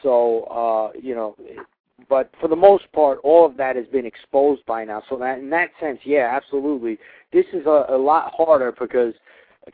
So, 0.03 0.43
uh, 0.45 0.99
you 1.01 1.15
know, 1.15 1.37
but 2.13 2.31
for 2.39 2.47
the 2.47 2.55
most 2.55 2.93
part, 2.93 3.19
all 3.25 3.47
of 3.47 3.57
that 3.57 3.75
has 3.75 3.87
been 3.87 4.05
exposed 4.05 4.67
by 4.67 4.85
now. 4.85 5.03
So 5.09 5.17
that 5.17 5.39
in 5.39 5.49
that 5.49 5.71
sense, 5.81 5.99
yeah, 6.05 6.31
absolutely. 6.31 6.99
This 7.33 7.47
is 7.55 7.65
a, 7.65 7.87
a 7.89 7.97
lot 7.97 8.35
harder 8.37 8.71
because 8.71 9.15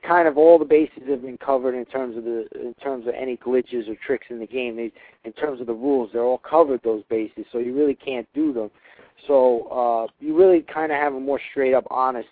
kind 0.07 0.29
of 0.29 0.39
all 0.39 0.57
the 0.57 0.65
bases 0.65 1.03
have 1.09 1.23
been 1.23 1.37
covered 1.39 1.75
in 1.75 1.85
terms 1.85 2.17
of 2.17 2.23
the 2.23 2.47
in 2.55 2.75
terms 2.81 3.09
of 3.09 3.15
any 3.15 3.37
glitches 3.37 3.89
or 3.89 3.97
tricks 4.07 4.29
in 4.31 4.39
the 4.39 4.47
game. 4.47 4.77
They, 4.77 4.93
in 5.25 5.33
terms 5.33 5.61
of 5.61 5.67
the 5.67 5.75
rules, 5.75 6.11
they're 6.13 6.23
all 6.23 6.39
covered 6.39 6.81
those 6.85 7.03
bases, 7.11 7.45
so 7.51 7.59
you 7.59 7.77
really 7.77 7.97
can't 7.97 8.29
do 8.35 8.53
them. 8.53 8.71
So 9.27 9.63
uh, 9.73 10.13
you 10.21 10.39
really 10.39 10.65
kind 10.73 10.93
of 10.93 10.99
have 10.99 11.15
a 11.15 11.21
more 11.21 11.41
straight 11.51 11.75
up, 11.75 11.89
honest 11.91 12.29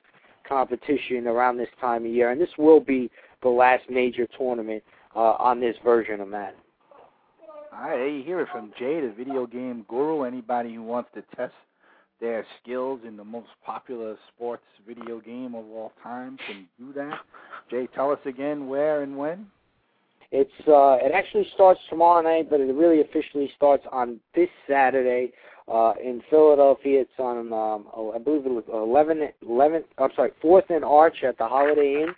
competition 0.49 1.27
around 1.27 1.57
this 1.57 1.69
time 1.81 2.05
of 2.05 2.13
year, 2.13 2.31
and 2.31 2.41
this 2.41 2.57
will 2.59 2.79
be 2.79 3.11
the 3.43 3.49
last 3.49 3.83
major 3.91 4.29
tournament 4.39 4.85
uh, 5.17 5.35
on 5.41 5.59
this 5.59 5.75
version 5.83 6.21
of 6.21 6.29
Madden. 6.29 6.61
All 7.79 7.91
right, 7.91 8.07
you 8.07 8.23
hear 8.23 8.41
it 8.41 8.49
from 8.51 8.73
Jay, 8.79 9.03
the 9.03 9.13
video 9.13 9.47
game 9.47 9.85
guru. 9.87 10.23
Anybody 10.23 10.75
who 10.75 10.83
wants 10.83 11.11
to 11.15 11.23
test 11.37 11.53
their 12.23 12.47
skills 12.63 13.01
in 13.07 13.19
the 13.19 13.25
most 13.25 13.49
popular 13.67 14.17
sports 14.35 14.63
video 14.87 15.21
game 15.21 15.55
of 15.55 15.67
all 15.67 15.93
time 16.03 16.39
can 16.47 16.67
do 16.79 16.95
that. 16.95 17.19
Jay, 17.71 17.87
tell 17.95 18.11
us 18.11 18.19
again 18.25 18.67
where 18.67 19.03
and 19.03 19.19
when. 19.19 19.47
It's 20.33 20.51
uh, 20.67 20.97
it 21.05 21.13
actually 21.15 21.47
starts 21.55 21.79
tomorrow 21.91 22.23
night, 22.23 22.49
but 22.49 22.61
it 22.61 22.73
really 22.73 23.03
officially 23.03 23.51
starts 23.55 23.85
on 23.93 24.21
this 24.35 24.49
Saturday 24.67 25.33
uh, 25.71 25.93
in 26.03 26.23
Philadelphia. 26.31 27.03
It's 27.03 27.11
on 27.19 27.53
um, 27.53 27.89
oh, 27.95 28.13
I 28.15 28.19
believe 28.19 28.47
it 28.47 28.53
was 28.53 28.65
11, 28.73 29.21
11 29.47 29.85
I'm 29.99 30.11
sorry, 30.17 30.31
Fourth 30.41 30.71
and 30.71 30.85
Arch 30.85 31.23
at 31.29 31.37
the 31.37 31.47
Holiday 31.47 32.05
Inn 32.05 32.15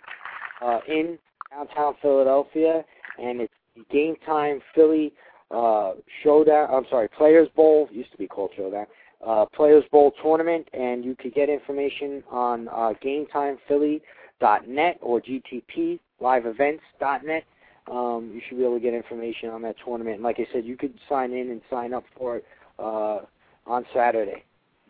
uh, 0.61 0.79
in 0.87 1.19
downtown 1.51 1.95
Philadelphia, 2.01 2.85
and 3.21 3.41
it's 3.41 3.53
Game 3.91 4.15
Time 4.25 4.61
Philly 4.73 5.11
uh, 5.51 5.93
Showdown. 6.23 6.69
I'm 6.71 6.85
sorry, 6.89 7.07
Players 7.09 7.47
Bowl 7.55 7.87
used 7.91 8.11
to 8.11 8.17
be 8.17 8.27
called 8.27 8.51
Showdown. 8.55 8.85
Uh, 9.25 9.45
Players 9.53 9.83
Bowl 9.91 10.13
tournament, 10.21 10.67
and 10.73 11.03
you 11.03 11.15
could 11.15 11.33
get 11.33 11.49
information 11.49 12.23
on 12.31 12.69
uh, 12.69 12.93
GameTimePhilly.net 13.03 14.97
or 15.01 15.21
GTP 15.21 15.99
LiveEvents.net. 16.21 17.43
Um, 17.91 18.31
you 18.33 18.41
should 18.47 18.57
be 18.57 18.63
able 18.63 18.75
to 18.75 18.79
get 18.79 18.93
information 18.93 19.49
on 19.49 19.61
that 19.63 19.75
tournament. 19.83 20.15
And 20.15 20.23
like 20.23 20.39
I 20.39 20.47
said, 20.53 20.63
you 20.63 20.77
could 20.77 20.93
sign 21.09 21.33
in 21.33 21.49
and 21.49 21.61
sign 21.69 21.93
up 21.93 22.05
for 22.17 22.37
it 22.37 22.45
uh, 22.77 23.21
on 23.65 23.85
Saturday, 23.93 24.43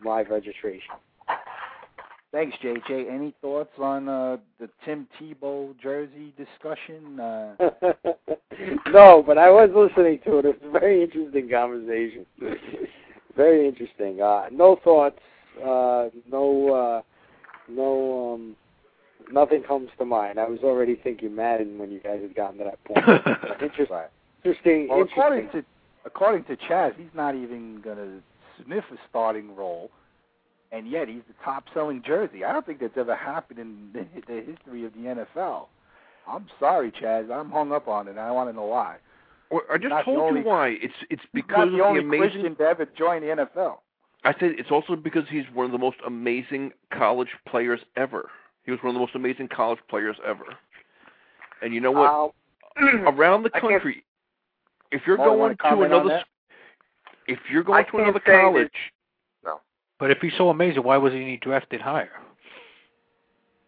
live 0.04 0.28
registration. 0.28 0.94
Thanks, 2.32 2.56
JJ. 2.62 3.12
Any 3.12 3.34
thoughts 3.40 3.72
on 3.78 4.08
uh, 4.08 4.36
the 4.60 4.68
Tim 4.84 5.08
Tebow 5.20 5.74
jersey 5.80 6.32
discussion? 6.36 7.18
Uh... 7.18 7.54
no, 8.92 9.22
but 9.26 9.36
I 9.36 9.50
was 9.50 9.70
listening 9.74 10.20
to 10.26 10.38
it. 10.38 10.44
It 10.44 10.62
was 10.62 10.74
a 10.74 10.78
very 10.78 11.02
interesting 11.02 11.50
conversation. 11.50 12.26
very 13.36 13.66
interesting. 13.66 14.20
Uh, 14.22 14.44
no 14.52 14.78
thoughts. 14.84 15.18
Uh, 15.58 16.08
no. 16.30 16.72
Uh, 16.72 17.02
no. 17.68 18.34
Um, 18.34 18.56
nothing 19.32 19.64
comes 19.64 19.88
to 19.98 20.04
mind. 20.04 20.38
I 20.38 20.48
was 20.48 20.60
already 20.62 20.94
thinking 20.94 21.34
Madden 21.34 21.78
when 21.78 21.90
you 21.90 21.98
guys 21.98 22.20
had 22.22 22.36
gotten 22.36 22.58
to 22.58 22.64
that 22.64 22.84
point. 22.84 23.60
interesting. 23.60 23.96
Interesting. 24.44 24.88
Well, 24.88 25.00
interesting. 25.00 25.18
according 25.18 25.50
to 25.50 25.64
according 26.04 26.44
to 26.44 26.56
Chaz, 26.56 26.94
he's 26.96 27.14
not 27.14 27.34
even 27.34 27.80
going 27.80 27.96
to 27.96 28.64
sniff 28.64 28.84
a 28.92 28.96
starting 29.08 29.56
role 29.56 29.90
and 30.72 30.88
yet 30.90 31.08
he's 31.08 31.22
the 31.28 31.34
top 31.44 31.64
selling 31.74 32.02
jersey. 32.06 32.44
I 32.44 32.52
don't 32.52 32.64
think 32.64 32.80
that's 32.80 32.96
ever 32.96 33.14
happened 33.16 33.58
in 33.58 33.90
the, 33.92 34.06
the 34.26 34.40
history 34.42 34.84
of 34.84 34.92
the 34.94 35.00
NFL. 35.36 35.66
I'm 36.28 36.46
sorry, 36.60 36.92
Chaz. 36.92 37.30
I'm 37.30 37.50
hung 37.50 37.72
up 37.72 37.88
on 37.88 38.06
it. 38.06 38.12
and 38.12 38.20
I 38.20 38.30
want 38.30 38.48
to 38.50 38.54
know 38.56 38.66
why. 38.66 38.96
Well, 39.50 39.62
I 39.72 39.78
just 39.78 39.88
Not 39.90 40.04
told 40.04 40.18
only- 40.18 40.40
you 40.40 40.46
why. 40.46 40.68
It's 40.80 40.94
it's 41.10 41.22
because 41.34 41.70
not 41.70 41.76
the 41.76 41.82
of 41.82 41.86
only 41.88 42.00
the 42.00 42.06
amazing. 42.06 42.30
Christian 42.30 42.56
to 42.56 42.62
ever 42.64 42.86
join 42.96 43.22
the 43.22 43.28
NFL. 43.28 43.78
I 44.22 44.32
said 44.34 44.52
it's 44.58 44.70
also 44.70 44.96
because 44.96 45.24
he's 45.30 45.44
one 45.54 45.64
of 45.66 45.72
the 45.72 45.78
most 45.78 45.96
amazing 46.06 46.72
college 46.92 47.30
players 47.48 47.80
ever. 47.96 48.28
He 48.64 48.70
was 48.70 48.78
one 48.82 48.90
of 48.90 48.94
the 48.94 49.00
most 49.00 49.14
amazing 49.14 49.48
college 49.48 49.78
players 49.88 50.16
ever. 50.26 50.44
And 51.62 51.74
you 51.74 51.80
know 51.80 51.90
what? 51.90 52.34
Uh, 52.80 52.86
Around 53.10 53.42
the 53.44 53.50
country, 53.50 54.04
if 54.92 55.02
you're 55.06 55.16
going 55.16 55.56
to 55.56 55.80
another, 55.80 56.22
if 57.26 57.38
you're 57.50 57.62
going 57.64 57.84
I 57.86 57.90
to 57.90 57.96
another 57.98 58.20
college, 58.20 58.70
But 60.00 60.10
if 60.10 60.18
he's 60.18 60.32
so 60.38 60.48
amazing, 60.48 60.82
why 60.82 60.96
wasn't 60.96 61.22
he 61.22 61.36
drafted 61.36 61.82
higher? 61.82 62.10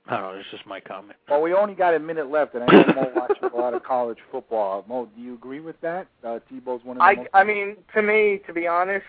I 0.06 0.16
don't 0.16 0.22
know. 0.22 0.40
It's 0.40 0.50
just 0.50 0.66
my 0.66 0.80
comment. 0.80 1.16
Well, 1.28 1.42
we 1.42 1.52
only 1.52 1.74
got 1.74 1.94
a 1.94 1.98
minute 1.98 2.28
left, 2.30 2.54
and 2.54 2.64
I 2.64 2.66
know 2.66 2.92
Mo 2.94 3.12
watches 3.14 3.50
a 3.52 3.56
lot 3.56 3.74
of 3.74 3.84
college 3.84 4.18
football. 4.32 4.84
Mo, 4.88 5.08
do 5.14 5.22
you 5.22 5.34
agree 5.34 5.60
with 5.60 5.80
that? 5.82 6.08
Uh, 6.24 6.40
Tebow's 6.50 6.84
one 6.84 6.96
of 6.96 7.00
the 7.00 7.04
I 7.04 7.14
most. 7.14 7.28
I 7.34 7.44
mean, 7.44 7.76
to 7.94 8.02
me, 8.02 8.40
to 8.46 8.52
be 8.52 8.66
honest, 8.66 9.04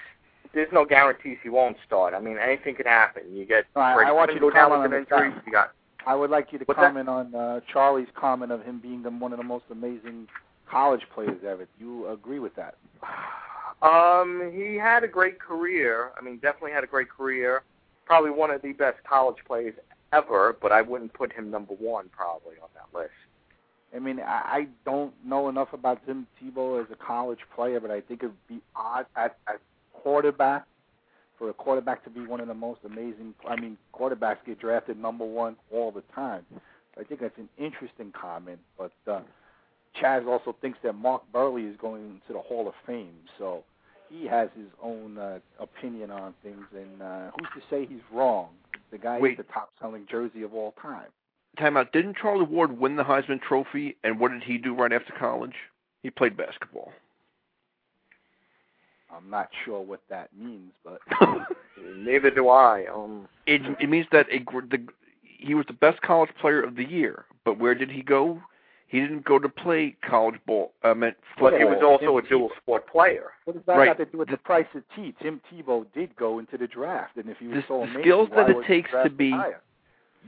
there's 0.54 0.72
no 0.72 0.86
guarantees 0.86 1.38
he 1.42 1.50
won't 1.50 1.78
start. 1.88 2.14
I 2.14 2.20
mean, 2.20 2.38
anything 2.38 2.76
could 2.76 2.86
happen. 2.86 3.24
You 3.32 3.46
get 3.46 3.66
All 3.76 3.82
right, 3.82 3.96
Greg 3.96 4.08
I 4.08 4.12
want 4.12 4.30
Simmons 4.30 4.36
you 4.36 4.42
go 4.42 4.50
to 4.50 4.56
down 4.56 4.70
comment 4.70 4.92
with 4.92 5.08
an 5.10 5.18
on 5.18 5.24
injury. 5.24 5.42
You 5.48 5.52
got 5.52 5.72
I 6.06 6.16
would 6.16 6.30
like 6.30 6.52
you 6.52 6.60
to 6.60 6.66
What's 6.66 6.80
that? 6.80 6.88
comment 6.88 7.08
on 7.08 7.34
uh, 7.34 7.62
Charlie's 7.72 8.10
comment 8.16 8.52
of 8.52 8.62
him 8.64 8.80
being 8.80 9.02
the, 9.02 9.10
one 9.10 9.32
of 9.32 9.38
the 9.38 9.46
most 9.46 9.64
amazing 9.72 10.28
college 10.70 11.02
players 11.16 11.40
ever. 11.48 11.66
Do 11.80 11.86
you 11.86 12.10
agree 12.10 12.40
with 12.40 12.54
that? 12.56 12.76
Um, 13.82 14.52
he 14.56 14.76
had 14.76 15.04
a 15.04 15.08
great 15.08 15.40
career. 15.40 16.12
I 16.18 16.24
mean, 16.24 16.38
definitely 16.38 16.72
had 16.72 16.84
a 16.84 16.88
great 16.88 17.10
career. 17.10 17.64
Probably 18.06 18.32
one 18.32 18.52
of 18.52 18.62
the 18.62 18.74
best 18.74 18.98
college 19.04 19.38
players 19.46 19.74
ever, 20.12 20.56
but 20.62 20.72
I 20.72 20.82
wouldn't 20.82 21.14
put 21.14 21.34
him 21.34 21.50
number 21.50 21.74
one 21.74 22.10
probably 22.10 22.56
on 22.62 22.70
that 22.76 22.98
list. 22.98 23.12
I 23.96 24.00
mean, 24.00 24.20
I, 24.20 24.24
I 24.24 24.68
don't 24.86 25.14
know 25.26 25.50
enough 25.50 25.74
about 25.74 26.06
Tim 26.06 26.28
Tebow 26.42 26.84
as 26.84 26.90
a 26.92 26.96
college 26.96 27.40
player, 27.56 27.80
but 27.80 27.92
I 27.92 28.02
think 28.02 28.24
it 28.24 28.28
would 28.28 28.48
be 28.48 28.62
odd 28.76 29.06
at, 29.16 29.38
at 29.48 29.60
quarterback 29.94 30.66
for 31.38 31.50
a 31.50 31.54
quarterback 31.54 32.04
to 32.04 32.10
be 32.10 32.22
one 32.22 32.40
of 32.40 32.48
the 32.48 32.54
most 32.54 32.80
amazing. 32.86 33.34
I 33.48 33.60
mean, 33.60 33.78
quarterbacks 33.94 34.38
get 34.46 34.60
drafted 34.60 35.00
number 35.00 35.26
one 35.26 35.56
all 35.72 35.92
the 35.92 36.04
time. 36.14 36.46
I 37.00 37.04
think 37.04 37.22
that's 37.22 37.38
an 37.38 37.50
interesting 37.58 38.12
comment. 38.12 38.60
But 38.78 38.92
uh, 39.08 39.22
Chaz 40.02 40.28
also 40.28 40.56
thinks 40.62 40.80
that 40.84 40.94
Mark 40.94 41.24
Buehrle 41.34 41.70
is 41.70 41.78
going 41.80 42.04
into 42.04 42.34
the 42.34 42.39
Hall 42.39 42.68
of 42.68 42.74
Fame, 42.86 43.14
so 43.38 43.64
he 44.10 44.28
has 44.28 44.50
his 44.56 44.68
own 44.82 45.18
uh, 45.18 45.39
opinion 45.60 46.12
on 46.12 46.34
things. 46.44 46.66
And 46.76 47.02
uh, 47.02 47.32
who's 47.38 47.62
to 47.62 47.70
say 47.70 47.86
he's 47.86 48.02
wrong? 48.12 48.50
The 48.91 48.98
guy 48.98 49.20
Wait. 49.20 49.32
is 49.34 49.38
the 49.38 49.54
top-selling 49.54 50.06
jersey 50.10 50.44
of 50.44 50.54
all 50.54 50.74
time. 50.82 51.08
time 51.58 51.78
out. 51.78 51.91
Didn't 51.91 52.18
Charlie 52.18 52.46
Ward 52.46 52.78
win 52.78 52.96
the 52.96 53.04
Heisman 53.04 53.41
Trophy? 53.41 53.96
And 54.04 54.20
what 54.20 54.32
did 54.32 54.44
he 54.44 54.58
do 54.58 54.76
right 54.76 54.94
after 54.94 55.14
college? 55.14 55.56
He 56.04 56.10
played 56.10 56.38
basketball. 56.38 56.91
I'm 59.16 59.30
not 59.30 59.50
sure 59.64 59.80
what 59.82 60.02
that 60.10 60.30
means, 60.36 60.72
but 60.84 61.00
Neither 61.98 62.32
do 62.32 62.50
I. 62.50 62.86
Um, 62.94 63.28
it 63.46 63.62
it 63.80 63.89
means 63.89 64.08
that 64.12 64.28
a 64.32 64.39
the 64.39 64.88
he 65.22 65.54
was 65.54 65.66
the 65.68 65.74
best 65.74 66.02
college 66.02 66.30
player 66.39 66.62
of 66.62 66.76
the 66.76 66.84
year. 66.84 67.26
But 67.46 67.60
where 67.60 67.76
did 67.76 67.91
he 67.91 68.02
go? 68.02 68.41
He 68.88 69.00
didn't 69.00 69.26
go 69.26 69.40
to 69.40 69.50
play 69.50 69.96
college 70.08 70.40
ball. 70.46 70.72
I 70.84 70.94
meant 70.94 71.16
But 71.40 71.52
football. 71.54 71.60
he 71.60 71.66
was 71.66 71.82
also 71.84 72.18
a 72.20 72.22
dual 72.22 72.52
sport 72.62 72.86
player. 72.88 73.32
What 73.46 73.54
does 73.56 73.66
that 73.66 73.78
Right. 73.78 73.88
have 73.88 73.98
to 73.98 74.06
do 74.06 74.20
with 74.20 74.30
the 74.30 74.38
price 74.38 74.68
of 74.76 74.84
tea? 74.96 75.16
Tim 75.20 75.42
Tebow 75.52 75.86
did 75.94 76.16
go 76.16 76.38
into 76.40 76.58
the 76.60 76.68
draft, 76.68 77.18
and 77.18 77.28
if 77.30 77.38
he 77.40 77.48
was 77.48 77.58
The- 77.64 77.68
so 77.68 77.78
the 77.78 77.84
amazing, 77.86 78.02
skills 78.02 78.30
why 78.30 78.44
that 78.44 78.50
it 78.58 78.66
takes 78.66 78.92
to 78.92 79.10
be- 79.10 79.32
higher? 79.32 79.62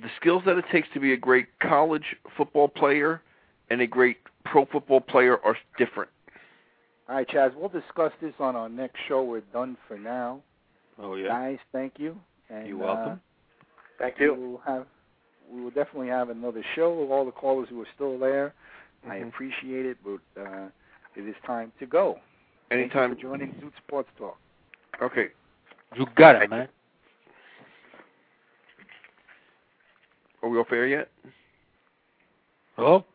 the 0.01 0.09
skills 0.17 0.43
that 0.45 0.57
it 0.57 0.65
takes 0.69 0.89
to 0.89 0.99
be 0.99 1.13
a 1.13 1.17
great 1.17 1.47
college 1.59 2.15
football 2.35 2.67
player 2.67 3.21
and 3.69 3.81
a 3.81 3.87
great 3.87 4.17
pro 4.43 4.65
football 4.65 4.99
player 5.01 5.39
are 5.45 5.55
different. 5.77 6.09
All 7.07 7.15
right, 7.15 7.27
Chaz, 7.27 7.53
we'll 7.53 7.69
discuss 7.69 8.11
this 8.19 8.33
on 8.39 8.55
our 8.55 8.67
next 8.67 8.99
show. 9.07 9.21
We're 9.23 9.41
done 9.41 9.75
for 9.87 9.97
now. 9.97 10.41
Oh 10.97 11.13
yeah. 11.15 11.27
Guys, 11.27 11.59
thank 11.71 11.99
you. 11.99 12.19
And, 12.49 12.67
You're 12.67 12.77
welcome. 12.77 13.21
Thank 13.99 14.15
Uh, 14.15 14.17
we 14.19 14.25
you. 14.25 14.33
will 14.33 14.57
have 14.59 14.87
we 15.51 15.61
will 15.61 15.71
definitely 15.71 16.07
have 16.09 16.29
another 16.29 16.63
show 16.75 16.93
with 16.99 17.09
all 17.09 17.25
the 17.25 17.31
callers 17.31 17.67
who 17.69 17.81
are 17.81 17.87
still 17.95 18.17
there. 18.17 18.53
I 19.07 19.17
Mhm. 19.17 19.27
appreciate 19.29 19.85
it, 19.85 19.97
but 20.03 20.41
uh, 20.41 20.69
it 21.15 21.27
is 21.27 21.35
time 21.45 21.71
to 21.79 21.85
go. 21.85 22.19
Anytime. 22.71 23.09
Thank 23.09 23.21
you 23.21 23.29
for 23.29 23.37
joining 23.37 23.53
Zute 23.55 23.77
Sports 23.77 24.09
Talk. 24.17 24.37
Okay. 25.01 25.31
You 25.95 26.05
got 26.15 26.41
it, 26.41 26.49
man. 26.49 26.67
Are 30.41 30.49
we 30.49 30.57
off 30.57 30.71
air 30.71 30.87
yet? 30.87 31.09
Oh, 32.77 33.05